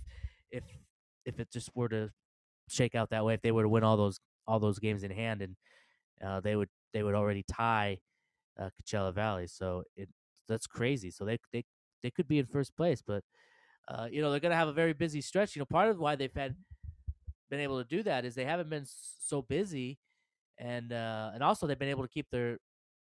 if 0.51 0.63
if 1.26 1.39
it 1.39 1.51
just 1.51 1.69
were 1.76 1.89
to 1.89 2.11
shake 2.69 2.95
out 2.95 3.09
that 3.11 3.26
way. 3.26 3.34
If 3.36 3.41
they 3.41 3.51
were 3.51 3.63
to 3.63 3.69
win 3.69 3.84
all 3.84 3.97
those 3.97 4.19
all 4.47 4.59
those 4.59 4.80
games 4.80 5.03
in 5.03 5.11
hand, 5.11 5.41
and 5.41 5.55
uh, 6.24 6.39
they 6.39 6.55
would 6.55 6.69
they 6.93 7.03
would 7.03 7.15
already 7.15 7.43
tie 7.43 7.99
uh, 8.59 8.69
Coachella 8.82 9.13
Valley. 9.13 9.47
So 9.47 9.84
it 9.95 10.09
that's 10.47 10.67
crazy. 10.67 11.11
So 11.11 11.26
they 11.26 11.38
they 11.51 11.65
they 12.03 12.11
could 12.11 12.28
be 12.28 12.39
in 12.39 12.45
first 12.45 12.76
place, 12.76 13.01
but 13.05 13.24
uh, 13.88 14.07
you 14.11 14.21
know 14.21 14.32
they're 14.32 14.39
going 14.39 14.51
to 14.51 14.57
have 14.57 14.67
a 14.67 14.74
very 14.74 14.93
busy 14.93 15.21
stretch. 15.21 15.55
You 15.55 15.61
know, 15.61 15.65
part 15.65 15.89
of 15.89 15.99
why 15.99 16.15
they've 16.15 16.34
had 16.34 16.55
been 17.54 17.62
able 17.70 17.82
to 17.84 17.89
do 17.97 18.04
that 18.04 18.26
is 18.26 18.36
they 18.36 18.45
haven't 18.45 18.70
been 18.70 18.86
so 18.88 19.41
busy, 19.41 19.99
and 20.58 20.91
uh, 20.93 21.32
and 21.36 21.43
also 21.43 21.68
they've 21.68 21.80
been 21.86 21.95
able 21.97 22.04
to 22.10 22.14
keep 22.18 22.30
their 22.32 22.60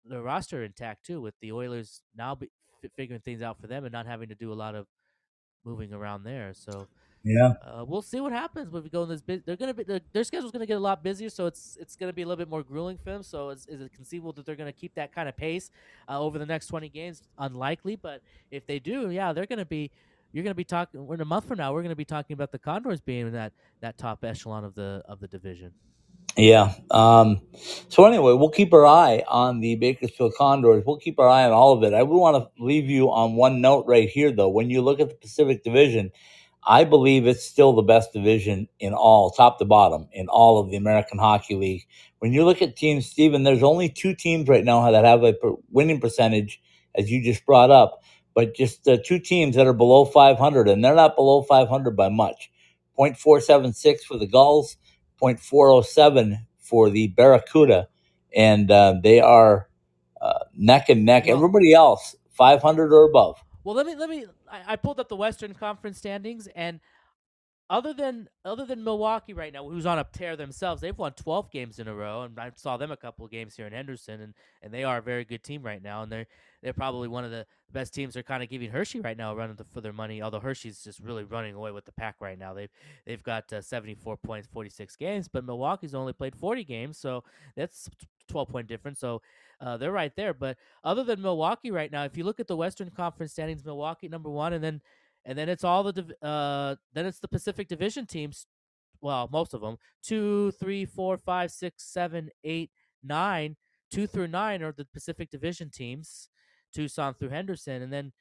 their 0.04 0.22
roster 0.22 0.64
intact 0.64 1.06
too, 1.06 1.20
with 1.20 1.34
the 1.42 1.52
Oilers 1.52 2.02
now 2.16 2.34
be, 2.34 2.48
fi 2.82 2.88
figuring 2.96 3.22
things 3.22 3.42
out 3.42 3.60
for 3.60 3.68
them 3.68 3.84
and 3.86 3.92
not 3.92 4.06
having 4.06 4.28
to 4.30 4.36
do 4.36 4.52
a 4.52 4.58
lot 4.64 4.74
of 4.74 4.86
moving 5.64 5.92
around 5.92 6.24
there. 6.24 6.54
So 6.54 6.88
Yeah. 7.24 7.54
uh, 7.62 7.84
we'll 7.88 8.02
see 8.02 8.20
what 8.20 8.32
happens 8.32 8.70
when 8.70 8.82
we 8.84 8.90
go 8.90 9.02
in 9.04 9.08
this. 9.08 9.22
Bus- 9.22 9.42
they're 9.46 9.56
gonna 9.56 9.74
be 9.74 9.84
their, 9.84 10.00
their 10.12 10.24
schedule's 10.24 10.52
gonna 10.52 10.66
get 10.66 10.76
a 10.78 10.80
lot 10.90 11.02
busier, 11.02 11.30
so 11.30 11.46
it's 11.46 11.76
it's 11.80 11.96
gonna 11.96 12.12
be 12.12 12.22
a 12.22 12.26
little 12.26 12.38
bit 12.44 12.48
more 12.48 12.62
grueling 12.62 12.98
for 12.98 13.10
them. 13.12 13.22
So 13.24 13.50
is, 13.50 13.66
is 13.66 13.80
it 13.80 13.92
conceivable 13.92 14.32
that 14.34 14.46
they're 14.46 14.56
gonna 14.56 14.72
keep 14.72 14.94
that 14.94 15.12
kind 15.12 15.28
of 15.28 15.36
pace 15.36 15.70
uh, 16.08 16.20
over 16.20 16.38
the 16.38 16.46
next 16.46 16.68
twenty 16.68 16.88
games? 16.88 17.22
Unlikely, 17.38 17.96
but 17.96 18.22
if 18.50 18.66
they 18.66 18.78
do, 18.78 19.10
yeah, 19.10 19.32
they're 19.32 19.46
gonna 19.46 19.66
be. 19.66 19.90
You're 20.32 20.44
gonna 20.44 20.54
be 20.54 20.64
talking. 20.64 21.06
In 21.10 21.20
a 21.20 21.24
month 21.24 21.46
from 21.46 21.58
now, 21.58 21.72
we're 21.72 21.82
gonna 21.82 21.96
be 21.96 22.04
talking 22.04 22.34
about 22.34 22.52
the 22.52 22.58
Condors 22.58 23.00
being 23.00 23.26
in 23.26 23.32
that 23.32 23.52
that 23.80 23.98
top 23.98 24.24
echelon 24.24 24.64
of 24.64 24.74
the 24.74 25.02
of 25.06 25.20
the 25.20 25.28
division. 25.28 25.72
Yeah. 26.36 26.72
Um, 26.92 27.40
so 27.88 28.04
anyway, 28.04 28.32
we'll 28.34 28.50
keep 28.50 28.72
our 28.72 28.86
eye 28.86 29.24
on 29.26 29.58
the 29.58 29.74
Bakersfield 29.74 30.34
Condors. 30.38 30.84
We'll 30.86 30.98
keep 30.98 31.18
our 31.18 31.28
eye 31.28 31.44
on 31.44 31.52
all 31.52 31.72
of 31.72 31.82
it. 31.82 31.94
I 31.94 32.04
would 32.04 32.16
want 32.16 32.36
to 32.36 32.62
leave 32.62 32.88
you 32.88 33.10
on 33.10 33.34
one 33.34 33.60
note 33.60 33.86
right 33.88 34.08
here, 34.08 34.30
though. 34.30 34.48
When 34.48 34.70
you 34.70 34.80
look 34.80 35.00
at 35.00 35.08
the 35.08 35.16
Pacific 35.16 35.64
Division, 35.64 36.12
I 36.64 36.84
believe 36.84 37.26
it's 37.26 37.42
still 37.44 37.72
the 37.72 37.82
best 37.82 38.12
division 38.12 38.68
in 38.78 38.94
all, 38.94 39.30
top 39.30 39.58
to 39.58 39.64
bottom, 39.64 40.08
in 40.12 40.28
all 40.28 40.58
of 40.60 40.70
the 40.70 40.76
American 40.76 41.18
Hockey 41.18 41.56
League. 41.56 41.86
When 42.20 42.32
you 42.32 42.44
look 42.44 42.62
at 42.62 42.76
teams, 42.76 43.06
Stephen, 43.06 43.42
there's 43.42 43.62
only 43.62 43.88
two 43.88 44.14
teams 44.14 44.48
right 44.48 44.64
now 44.64 44.90
that 44.90 45.04
have 45.04 45.24
a 45.24 45.34
winning 45.70 46.00
percentage, 46.00 46.60
as 46.94 47.10
you 47.10 47.22
just 47.22 47.44
brought 47.46 47.70
up, 47.70 48.02
but 48.38 48.54
just 48.54 48.86
uh, 48.86 48.96
two 49.04 49.18
teams 49.18 49.56
that 49.56 49.66
are 49.66 49.72
below 49.72 50.04
500, 50.04 50.68
and 50.68 50.84
they're 50.84 50.94
not 50.94 51.16
below 51.16 51.42
500 51.42 51.96
by 51.96 52.08
much. 52.08 52.52
0.476 52.96 54.02
for 54.02 54.16
the 54.16 54.28
Gulls, 54.28 54.76
0.407 55.20 56.46
for 56.60 56.88
the 56.88 57.08
Barracuda, 57.08 57.88
and 58.32 58.70
uh, 58.70 58.94
they 59.02 59.18
are 59.18 59.68
uh, 60.20 60.44
neck 60.54 60.88
and 60.88 61.04
neck. 61.04 61.24
Well- 61.26 61.34
Everybody 61.34 61.72
else, 61.72 62.14
500 62.30 62.92
or 62.92 63.06
above. 63.06 63.42
Well, 63.64 63.74
let 63.74 63.86
me 63.86 63.96
let 63.96 64.08
me. 64.08 64.26
I, 64.48 64.74
I 64.74 64.76
pulled 64.76 65.00
up 65.00 65.08
the 65.08 65.16
Western 65.16 65.52
Conference 65.52 65.98
standings, 65.98 66.46
and 66.54 66.78
other 67.70 67.92
than 67.92 68.28
other 68.44 68.64
than 68.64 68.82
Milwaukee 68.82 69.34
right 69.34 69.52
now, 69.52 69.68
who's 69.68 69.84
on 69.84 69.98
a 69.98 70.04
tear 70.04 70.36
themselves, 70.36 70.80
they've 70.80 70.96
won 70.96 71.12
12 71.12 71.50
games 71.50 71.78
in 71.78 71.86
a 71.86 71.94
row, 71.94 72.22
and 72.22 72.38
I 72.38 72.50
saw 72.54 72.76
them 72.76 72.90
a 72.90 72.96
couple 72.96 73.24
of 73.24 73.30
games 73.30 73.56
here 73.56 73.66
in 73.66 73.72
Henderson, 73.72 74.20
and, 74.20 74.34
and 74.62 74.72
they 74.72 74.84
are 74.84 74.98
a 74.98 75.02
very 75.02 75.24
good 75.24 75.42
team 75.42 75.62
right 75.62 75.82
now, 75.82 76.02
and 76.02 76.10
they're 76.10 76.26
they're 76.62 76.72
probably 76.72 77.08
one 77.08 77.24
of 77.24 77.30
the 77.30 77.46
best 77.70 77.92
teams. 77.92 78.14
They're 78.14 78.22
kind 78.22 78.42
of 78.42 78.48
giving 78.48 78.70
Hershey 78.70 79.00
right 79.00 79.16
now 79.16 79.32
a 79.32 79.34
run 79.34 79.56
for 79.72 79.80
their 79.82 79.92
money, 79.92 80.22
although 80.22 80.40
Hershey's 80.40 80.82
just 80.82 81.00
really 81.00 81.24
running 81.24 81.54
away 81.54 81.70
with 81.70 81.84
the 81.84 81.92
pack 81.92 82.16
right 82.20 82.38
now. 82.38 82.54
They've 82.54 82.70
they've 83.06 83.22
got 83.22 83.52
uh, 83.52 83.60
74 83.60 84.16
points, 84.16 84.48
46 84.50 84.96
games, 84.96 85.28
but 85.28 85.44
Milwaukee's 85.44 85.94
only 85.94 86.14
played 86.14 86.34
40 86.34 86.64
games, 86.64 86.96
so 86.96 87.22
that's 87.54 87.90
12 88.28 88.48
point 88.48 88.66
difference. 88.66 88.98
So 88.98 89.20
uh, 89.60 89.76
they're 89.76 89.92
right 89.92 90.14
there. 90.16 90.32
But 90.32 90.56
other 90.84 91.04
than 91.04 91.20
Milwaukee 91.20 91.70
right 91.70 91.92
now, 91.92 92.04
if 92.04 92.16
you 92.16 92.24
look 92.24 92.40
at 92.40 92.46
the 92.46 92.56
Western 92.56 92.90
Conference 92.90 93.32
standings, 93.32 93.64
Milwaukee 93.64 94.08
number 94.08 94.30
one, 94.30 94.52
and 94.52 94.64
then 94.64 94.80
and 95.28 95.38
then 95.38 95.48
it's 95.50 95.62
all 95.62 95.84
the 95.84 96.16
uh 96.22 96.74
then 96.94 97.06
it's 97.06 97.20
the 97.20 97.28
Pacific 97.28 97.68
Division 97.68 98.06
teams. 98.06 98.46
Well, 99.00 99.28
most 99.30 99.54
of 99.54 99.60
them 99.60 99.76
two, 100.02 100.50
three, 100.52 100.86
four, 100.86 101.18
five, 101.18 101.52
six, 101.52 101.84
seven, 101.84 102.30
eight, 102.42 102.70
nine. 103.04 103.56
Two 103.92 104.06
through 104.06 104.28
nine 104.28 104.62
are 104.62 104.72
the 104.72 104.86
Pacific 104.92 105.30
Division 105.30 105.70
teams, 105.70 106.28
Tucson 106.74 107.14
through 107.14 107.28
Henderson, 107.30 107.82
and 107.82 107.92
then 107.92 108.12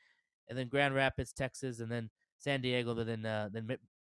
and 0.49 0.57
then 0.57 0.67
Grand 0.67 0.93
Rapids, 0.93 1.33
Texas, 1.33 1.79
and 1.79 1.91
then 1.91 2.09
San 2.37 2.61
Diego, 2.61 2.93
but 2.93 3.07
then 3.07 3.25
uh, 3.25 3.49
then 3.51 3.67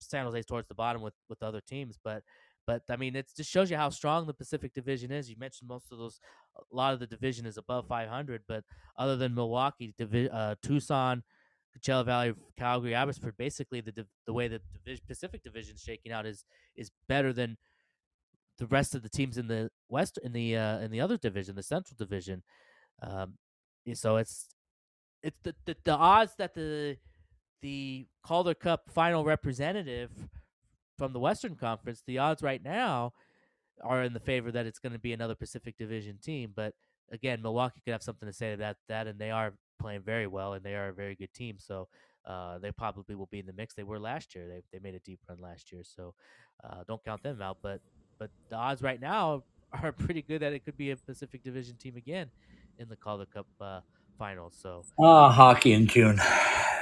San 0.00 0.24
Jose's 0.24 0.46
towards 0.46 0.68
the 0.68 0.74
bottom 0.74 1.02
with 1.02 1.14
with 1.28 1.42
other 1.42 1.60
teams. 1.60 1.98
But 2.02 2.22
but 2.66 2.82
I 2.90 2.96
mean, 2.96 3.16
it 3.16 3.26
just 3.36 3.50
shows 3.50 3.70
you 3.70 3.76
how 3.76 3.90
strong 3.90 4.26
the 4.26 4.34
Pacific 4.34 4.74
Division 4.74 5.10
is. 5.10 5.30
You 5.30 5.36
mentioned 5.38 5.68
most 5.68 5.90
of 5.90 5.98
those, 5.98 6.20
a 6.56 6.76
lot 6.76 6.92
of 6.92 7.00
the 7.00 7.06
division 7.06 7.46
is 7.46 7.56
above 7.56 7.86
500, 7.86 8.42
but 8.46 8.62
other 8.98 9.16
than 9.16 9.34
Milwaukee, 9.34 9.94
Divi- 9.96 10.28
uh, 10.30 10.54
Tucson, 10.62 11.22
Coachella 11.78 12.04
Valley, 12.04 12.34
Calgary, 12.56 12.94
Abbotsford, 12.94 13.36
basically 13.36 13.80
the 13.80 14.06
the 14.26 14.32
way 14.32 14.48
the 14.48 14.60
division, 14.72 15.04
Pacific 15.06 15.42
Division 15.42 15.76
is 15.76 15.82
shaking 15.82 16.12
out 16.12 16.26
is 16.26 16.44
is 16.76 16.90
better 17.08 17.32
than 17.32 17.56
the 18.58 18.66
rest 18.66 18.94
of 18.94 19.02
the 19.02 19.08
teams 19.08 19.38
in 19.38 19.48
the 19.48 19.70
West 19.88 20.18
in 20.22 20.32
the 20.32 20.56
uh, 20.56 20.78
in 20.78 20.90
the 20.90 21.00
other 21.00 21.16
division, 21.16 21.54
the 21.56 21.62
Central 21.62 21.96
Division. 21.96 22.42
Um, 23.02 23.34
so 23.94 24.16
it's 24.16 24.48
it's 25.22 25.38
the, 25.42 25.54
the 25.64 25.76
the 25.84 25.96
odds 25.96 26.34
that 26.38 26.54
the 26.54 26.96
the 27.62 28.06
Calder 28.22 28.54
Cup 28.54 28.90
final 28.90 29.24
representative 29.24 30.10
from 30.96 31.12
the 31.12 31.20
Western 31.20 31.54
Conference, 31.54 32.02
the 32.06 32.18
odds 32.18 32.42
right 32.42 32.62
now 32.62 33.12
are 33.82 34.02
in 34.02 34.12
the 34.12 34.20
favor 34.20 34.50
that 34.50 34.66
it's 34.66 34.80
going 34.80 34.92
to 34.92 34.98
be 34.98 35.12
another 35.12 35.34
Pacific 35.34 35.76
Division 35.78 36.18
team. 36.18 36.52
But 36.54 36.74
again, 37.12 37.40
Milwaukee 37.40 37.80
could 37.84 37.92
have 37.92 38.02
something 38.02 38.28
to 38.28 38.32
say 38.32 38.52
about 38.52 38.76
that, 38.88 39.06
and 39.06 39.18
they 39.18 39.30
are 39.30 39.54
playing 39.78 40.02
very 40.02 40.26
well, 40.26 40.54
and 40.54 40.64
they 40.64 40.74
are 40.74 40.88
a 40.88 40.92
very 40.92 41.14
good 41.14 41.32
team. 41.32 41.56
So 41.58 41.88
uh, 42.26 42.58
they 42.58 42.72
probably 42.72 43.14
will 43.14 43.28
be 43.30 43.38
in 43.38 43.46
the 43.46 43.52
mix. 43.52 43.74
They 43.74 43.82
were 43.82 43.98
last 43.98 44.34
year. 44.34 44.46
They 44.48 44.62
they 44.72 44.82
made 44.82 44.94
a 44.94 45.00
deep 45.00 45.20
run 45.28 45.38
last 45.40 45.72
year, 45.72 45.82
so 45.84 46.14
uh, 46.64 46.84
don't 46.86 47.04
count 47.04 47.22
them 47.22 47.40
out. 47.42 47.58
But 47.62 47.80
but 48.18 48.30
the 48.48 48.56
odds 48.56 48.82
right 48.82 49.00
now 49.00 49.44
are 49.72 49.92
pretty 49.92 50.22
good 50.22 50.42
that 50.42 50.52
it 50.52 50.64
could 50.64 50.76
be 50.76 50.90
a 50.90 50.96
Pacific 50.96 51.42
Division 51.42 51.76
team 51.76 51.96
again 51.96 52.30
in 52.78 52.88
the 52.88 52.96
Calder 52.96 53.26
Cup 53.26 53.46
uh, 53.60 53.80
finals. 54.18 54.56
So 54.60 54.84
ah, 55.00 55.30
hockey 55.30 55.72
in 55.72 55.86
June. 55.86 56.20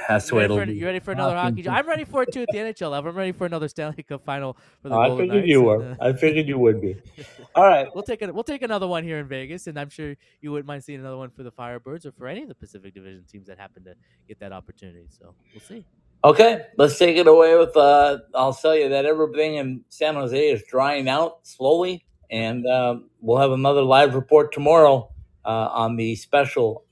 That's 0.07 0.29
the 0.29 0.35
way 0.35 0.45
it'll 0.45 0.57
for, 0.57 0.65
be. 0.65 0.73
You 0.73 0.85
ready 0.85 0.99
for 0.99 1.11
another 1.11 1.35
hockey? 1.35 1.67
I'm 1.67 1.85
ready 1.87 2.05
for 2.05 2.23
it 2.23 2.31
too 2.31 2.41
at 2.43 2.47
the 2.51 2.57
NHL 2.59 2.91
level. 2.91 3.11
I'm 3.11 3.17
ready 3.17 3.33
for 3.33 3.45
another 3.45 3.67
Stanley 3.67 4.03
Cup 4.03 4.23
final 4.23 4.55
for 4.81 4.89
the 4.89 4.95
Oh, 4.95 4.99
I 5.01 5.09
figured 5.17 5.35
Knights, 5.35 5.47
you 5.47 5.57
and, 5.71 5.81
were. 5.81 5.97
uh, 5.99 6.07
I 6.09 6.13
figured 6.13 6.47
you 6.47 6.57
would 6.59 6.79
be. 6.79 6.95
All 7.55 7.65
right. 7.65 7.87
we'll 7.93 8.03
take 8.03 8.21
a, 8.21 8.31
we'll 8.31 8.43
take 8.45 8.61
another 8.61 8.87
one 8.87 9.03
here 9.03 9.17
in 9.19 9.27
Vegas, 9.27 9.67
and 9.67 9.77
I'm 9.77 9.89
sure 9.89 10.15
you 10.41 10.51
wouldn't 10.51 10.65
mind 10.67 10.83
seeing 10.83 10.99
another 11.01 11.17
one 11.17 11.29
for 11.29 11.43
the 11.43 11.51
Firebirds 11.51 12.05
or 12.05 12.11
for 12.13 12.27
any 12.27 12.43
of 12.43 12.47
the 12.47 12.55
Pacific 12.55 12.93
Division 12.93 13.25
teams 13.29 13.47
that 13.47 13.59
happen 13.59 13.83
to 13.83 13.95
get 14.27 14.39
that 14.39 14.53
opportunity. 14.53 15.07
So 15.09 15.33
we'll 15.53 15.61
see. 15.61 15.83
Okay, 16.23 16.61
let's 16.77 16.97
take 16.97 17.17
it 17.17 17.27
away 17.27 17.57
with. 17.57 17.75
Uh, 17.75 18.19
I'll 18.33 18.53
tell 18.53 18.75
you 18.75 18.89
that 18.89 19.05
everything 19.05 19.55
in 19.55 19.81
San 19.89 20.15
Jose 20.15 20.49
is 20.51 20.63
drying 20.69 21.07
out 21.09 21.39
slowly, 21.45 22.05
and 22.31 22.65
um, 22.65 23.09
we'll 23.21 23.37
have 23.39 23.51
another 23.51 23.81
live 23.83 24.15
report 24.15 24.51
tomorrow 24.53 25.11
uh, 25.45 25.49
on 25.71 25.95
the 25.95 26.15
special, 26.15 26.85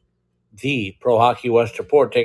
the 0.61 0.95
Pro 0.99 1.17
Hockey 1.17 1.49
West 1.49 1.79
report. 1.79 2.11
Take 2.11 2.24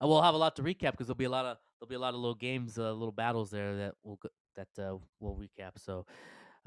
we'll 0.00 0.22
have 0.22 0.34
a 0.34 0.38
lot 0.38 0.56
to 0.56 0.62
recap 0.62 0.92
because 0.92 1.06
there'll 1.06 1.16
be 1.16 1.24
a 1.24 1.30
lot 1.30 1.44
of 1.44 1.58
there'll 1.78 1.88
be 1.88 1.94
a 1.94 2.00
lot 2.00 2.14
of 2.14 2.20
little 2.20 2.34
games, 2.34 2.78
uh, 2.78 2.92
little 2.92 3.12
battles 3.12 3.50
there 3.50 3.76
that 3.76 3.94
we'll 4.02 4.18
that 4.56 4.82
uh, 4.82 4.96
we'll 5.20 5.36
recap. 5.36 5.72
So. 5.76 6.06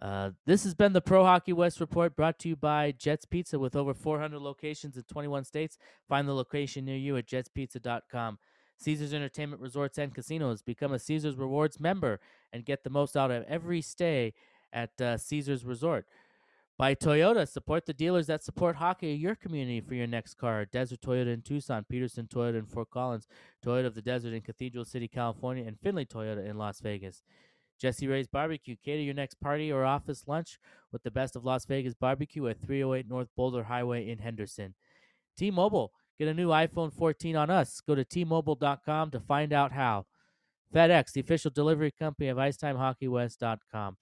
Uh, 0.01 0.31
this 0.47 0.63
has 0.63 0.73
been 0.73 0.93
the 0.93 1.01
Pro 1.01 1.23
Hockey 1.23 1.53
West 1.53 1.79
report 1.79 2.15
brought 2.15 2.39
to 2.39 2.49
you 2.49 2.55
by 2.55 2.91
Jets 2.91 3.25
Pizza 3.25 3.59
with 3.59 3.75
over 3.75 3.93
400 3.93 4.39
locations 4.39 4.97
in 4.97 5.03
21 5.03 5.43
states. 5.43 5.77
Find 6.09 6.27
the 6.27 6.33
location 6.33 6.85
near 6.85 6.97
you 6.97 7.17
at 7.17 7.27
jetspizza.com. 7.27 8.39
Caesars 8.79 9.13
Entertainment 9.13 9.61
Resorts 9.61 9.99
and 9.99 10.11
Casinos. 10.13 10.63
Become 10.63 10.93
a 10.93 10.97
Caesars 10.97 11.35
Rewards 11.35 11.79
member 11.79 12.19
and 12.51 12.65
get 12.65 12.83
the 12.83 12.89
most 12.89 13.15
out 13.15 13.29
of 13.29 13.43
every 13.43 13.81
stay 13.81 14.33
at 14.73 14.99
uh, 14.99 15.17
Caesars 15.17 15.65
Resort. 15.65 16.07
By 16.81 16.95
Toyota, 16.95 17.47
support 17.47 17.85
the 17.85 17.93
dealers 17.93 18.25
that 18.25 18.43
support 18.43 18.77
hockey 18.77 19.13
in 19.13 19.19
your 19.19 19.35
community 19.35 19.81
for 19.81 19.93
your 19.93 20.07
next 20.07 20.33
car. 20.33 20.65
Desert 20.65 20.99
Toyota 21.01 21.31
in 21.31 21.43
Tucson, 21.43 21.85
Peterson 21.87 22.25
Toyota 22.25 22.57
in 22.57 22.65
Fort 22.65 22.89
Collins, 22.89 23.27
Toyota 23.63 23.85
of 23.85 23.93
the 23.93 24.01
Desert 24.01 24.33
in 24.33 24.41
Cathedral 24.41 24.83
City, 24.83 25.07
California, 25.07 25.63
and 25.63 25.79
Findlay 25.79 26.05
Toyota 26.05 26.43
in 26.43 26.57
Las 26.57 26.79
Vegas. 26.79 27.21
Jessie 27.79 28.07
Rae's 28.07 28.27
Barbecue. 28.27 28.75
Cater 28.83 29.03
your 29.03 29.13
next 29.13 29.35
party 29.35 29.71
or 29.71 29.85
office 29.85 30.23
lunch 30.25 30.57
with 30.91 31.03
the 31.03 31.11
best 31.11 31.35
of 31.35 31.45
Las 31.45 31.65
Vegas 31.65 31.93
barbecue 31.93 32.47
at 32.47 32.59
308 32.59 33.07
North 33.07 33.29
Boulder 33.37 33.65
Highway 33.65 34.09
in 34.09 34.17
Henderson. 34.17 34.73
T-Mobile. 35.37 35.91
Get 36.17 36.29
a 36.29 36.33
new 36.33 36.47
iPhone 36.47 36.91
14 36.91 37.35
on 37.35 37.51
us. 37.51 37.79
Go 37.85 37.93
to 37.93 38.03
T-Mobile.com 38.03 39.11
to 39.11 39.19
find 39.19 39.53
out 39.53 39.71
how. 39.71 40.07
FedEx, 40.73 41.11
the 41.11 41.21
official 41.21 41.51
delivery 41.51 41.91
company 41.91 42.29
of 42.29 42.37
IcetimeHockeyWest.com. 42.37 43.97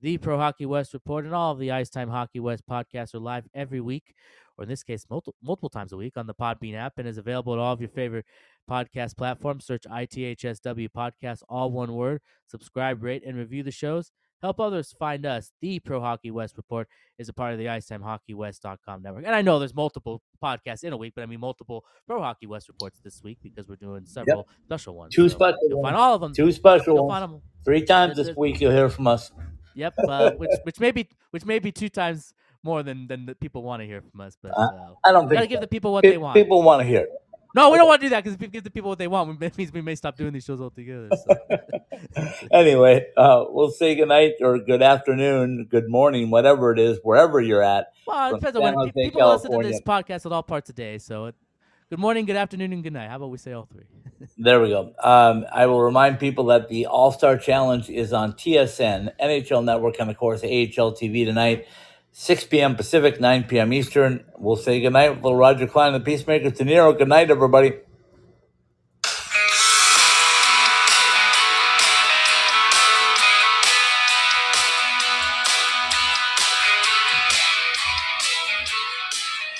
The 0.00 0.16
Pro 0.18 0.38
Hockey 0.38 0.64
West 0.66 0.94
report 0.94 1.24
and 1.24 1.34
all 1.34 1.52
of 1.52 1.58
the 1.58 1.72
Ice 1.72 1.90
Time 1.90 2.08
Hockey 2.08 2.38
West 2.38 2.62
podcasts 2.70 3.14
are 3.14 3.18
live 3.18 3.48
every 3.52 3.80
week, 3.80 4.14
or 4.56 4.62
in 4.62 4.68
this 4.68 4.84
case, 4.84 5.04
multiple, 5.10 5.34
multiple 5.42 5.68
times 5.70 5.92
a 5.92 5.96
week 5.96 6.16
on 6.16 6.28
the 6.28 6.34
Podbean 6.34 6.74
app 6.76 6.98
and 6.98 7.08
is 7.08 7.18
available 7.18 7.52
at 7.52 7.58
all 7.58 7.72
of 7.72 7.80
your 7.80 7.88
favorite 7.90 8.24
podcast 8.70 9.16
platforms. 9.16 9.64
Search 9.66 9.82
ITHSW 9.90 10.88
Podcast, 10.96 11.42
all 11.48 11.72
one 11.72 11.94
word. 11.94 12.20
Subscribe, 12.46 13.02
rate, 13.02 13.24
and 13.26 13.36
review 13.36 13.64
the 13.64 13.72
shows. 13.72 14.12
Help 14.40 14.60
others 14.60 14.94
find 15.00 15.26
us. 15.26 15.50
The 15.60 15.80
Pro 15.80 16.00
Hockey 16.00 16.30
West 16.30 16.56
report 16.56 16.86
is 17.18 17.28
a 17.28 17.32
part 17.32 17.54
of 17.54 17.58
the 17.58 17.64
IcetimeHockeyWest.com 17.64 19.02
network. 19.02 19.24
And 19.26 19.34
I 19.34 19.42
know 19.42 19.58
there's 19.58 19.74
multiple 19.74 20.22
podcasts 20.40 20.84
in 20.84 20.92
a 20.92 20.96
week, 20.96 21.14
but 21.16 21.22
I 21.22 21.26
mean 21.26 21.40
multiple 21.40 21.84
Pro 22.06 22.20
Hockey 22.22 22.46
West 22.46 22.68
reports 22.68 23.00
this 23.02 23.20
week 23.24 23.38
because 23.42 23.66
we're 23.68 23.74
doing 23.74 24.06
several 24.06 24.46
special 24.66 24.94
ones. 24.94 25.12
Two 25.12 25.28
So 25.28 25.34
special 25.38 25.58
You'll 25.68 25.82
find 25.82 25.96
ones. 25.96 26.00
all 26.00 26.14
of 26.14 26.20
them. 26.20 26.34
two 26.34 26.52
special 26.52 27.08
ones. 27.08 27.26
find 27.26 27.42
Three 27.64 27.84
times 27.84 28.16
this 28.16 28.36
week 28.36 28.60
you'll 28.60 28.70
hear 28.70 28.88
from 28.88 29.08
us. 29.08 29.32
Yep, 29.74 29.94
uh, 30.08 30.30
which 30.32 30.50
which 30.64 30.80
may 30.80 30.90
be 30.90 31.08
which 31.30 31.44
may 31.44 31.58
be 31.58 31.72
two 31.72 31.88
times 31.88 32.34
more 32.62 32.82
than 32.82 33.06
than 33.06 33.26
the 33.26 33.34
people 33.34 33.62
want 33.62 33.82
to 33.82 33.86
hear 33.86 34.02
from 34.02 34.20
us. 34.20 34.36
But 34.42 34.52
Uh, 34.56 34.94
I 35.04 35.12
don't 35.12 35.28
think 35.28 35.38
gotta 35.38 35.46
give 35.46 35.60
the 35.60 35.68
people 35.68 35.92
what 35.92 36.04
Pe- 36.04 36.10
they 36.10 36.18
want. 36.18 36.34
People 36.34 36.62
want 36.62 36.82
to 36.82 36.86
hear. 36.86 37.02
it. 37.02 37.10
No, 37.54 37.70
we 37.70 37.78
don't 37.78 37.88
want 37.88 38.00
to 38.02 38.06
do 38.06 38.10
that 38.10 38.22
because 38.22 38.34
if 38.34 38.40
we 38.40 38.46
give 38.48 38.62
the 38.62 38.70
people 38.70 38.90
what 38.90 38.98
they 38.98 39.08
want, 39.08 39.42
it 39.42 39.56
means 39.56 39.72
we 39.72 39.80
may 39.80 39.94
stop 39.94 40.16
doing 40.16 40.32
these 40.32 40.44
shows 40.44 40.60
altogether. 40.60 41.08
So. 41.16 42.28
anyway, 42.52 43.06
uh, 43.16 43.46
we'll 43.48 43.70
say 43.70 43.94
good 43.94 44.08
night 44.08 44.34
or 44.42 44.58
good 44.58 44.82
afternoon, 44.82 45.66
good 45.70 45.88
morning, 45.88 46.30
whatever 46.30 46.72
it 46.72 46.78
is, 46.78 47.00
wherever 47.02 47.40
you're 47.40 47.62
at. 47.62 47.86
well, 48.06 48.30
it 48.30 48.40
depends 48.40 48.56
on 48.56 48.62
when 48.62 48.74
Jose, 48.74 48.92
people 48.92 49.28
listen 49.28 49.50
to 49.50 49.66
this 49.66 49.80
podcast 49.80 50.26
at 50.26 50.32
all 50.32 50.42
parts 50.42 50.68
of 50.68 50.76
the 50.76 50.82
day. 50.82 50.98
So, 50.98 51.26
it, 51.26 51.34
good 51.90 51.98
morning, 51.98 52.26
good 52.26 52.36
afternoon, 52.36 52.72
and 52.72 52.82
good 52.82 52.92
night. 52.92 53.08
How 53.08 53.16
about 53.16 53.30
we 53.30 53.38
say 53.38 53.52
all 53.52 53.66
three? 53.66 53.84
There 54.36 54.60
we 54.60 54.68
go. 54.68 54.92
Um, 55.02 55.46
I 55.52 55.66
will 55.66 55.80
remind 55.80 56.18
people 56.18 56.46
that 56.46 56.68
the 56.68 56.86
All 56.86 57.12
Star 57.12 57.36
Challenge 57.36 57.88
is 57.88 58.12
on 58.12 58.32
TSN, 58.32 59.12
NHL 59.20 59.64
Network, 59.64 59.96
and 59.98 60.10
of 60.10 60.16
course 60.16 60.42
AHL 60.42 60.92
TV 60.92 61.24
tonight, 61.24 61.66
6 62.12 62.44
p.m. 62.44 62.76
Pacific, 62.76 63.20
9 63.20 63.44
p.m. 63.44 63.72
Eastern. 63.72 64.24
We'll 64.36 64.56
say 64.56 64.80
goodnight 64.80 65.14
with 65.14 65.24
little 65.24 65.38
Roger 65.38 65.66
Klein, 65.66 65.92
the 65.92 66.00
Peacemaker, 66.00 66.50
De 66.50 66.64
Niro. 66.64 66.96
Good 66.96 67.08
night, 67.08 67.30
everybody. 67.30 67.74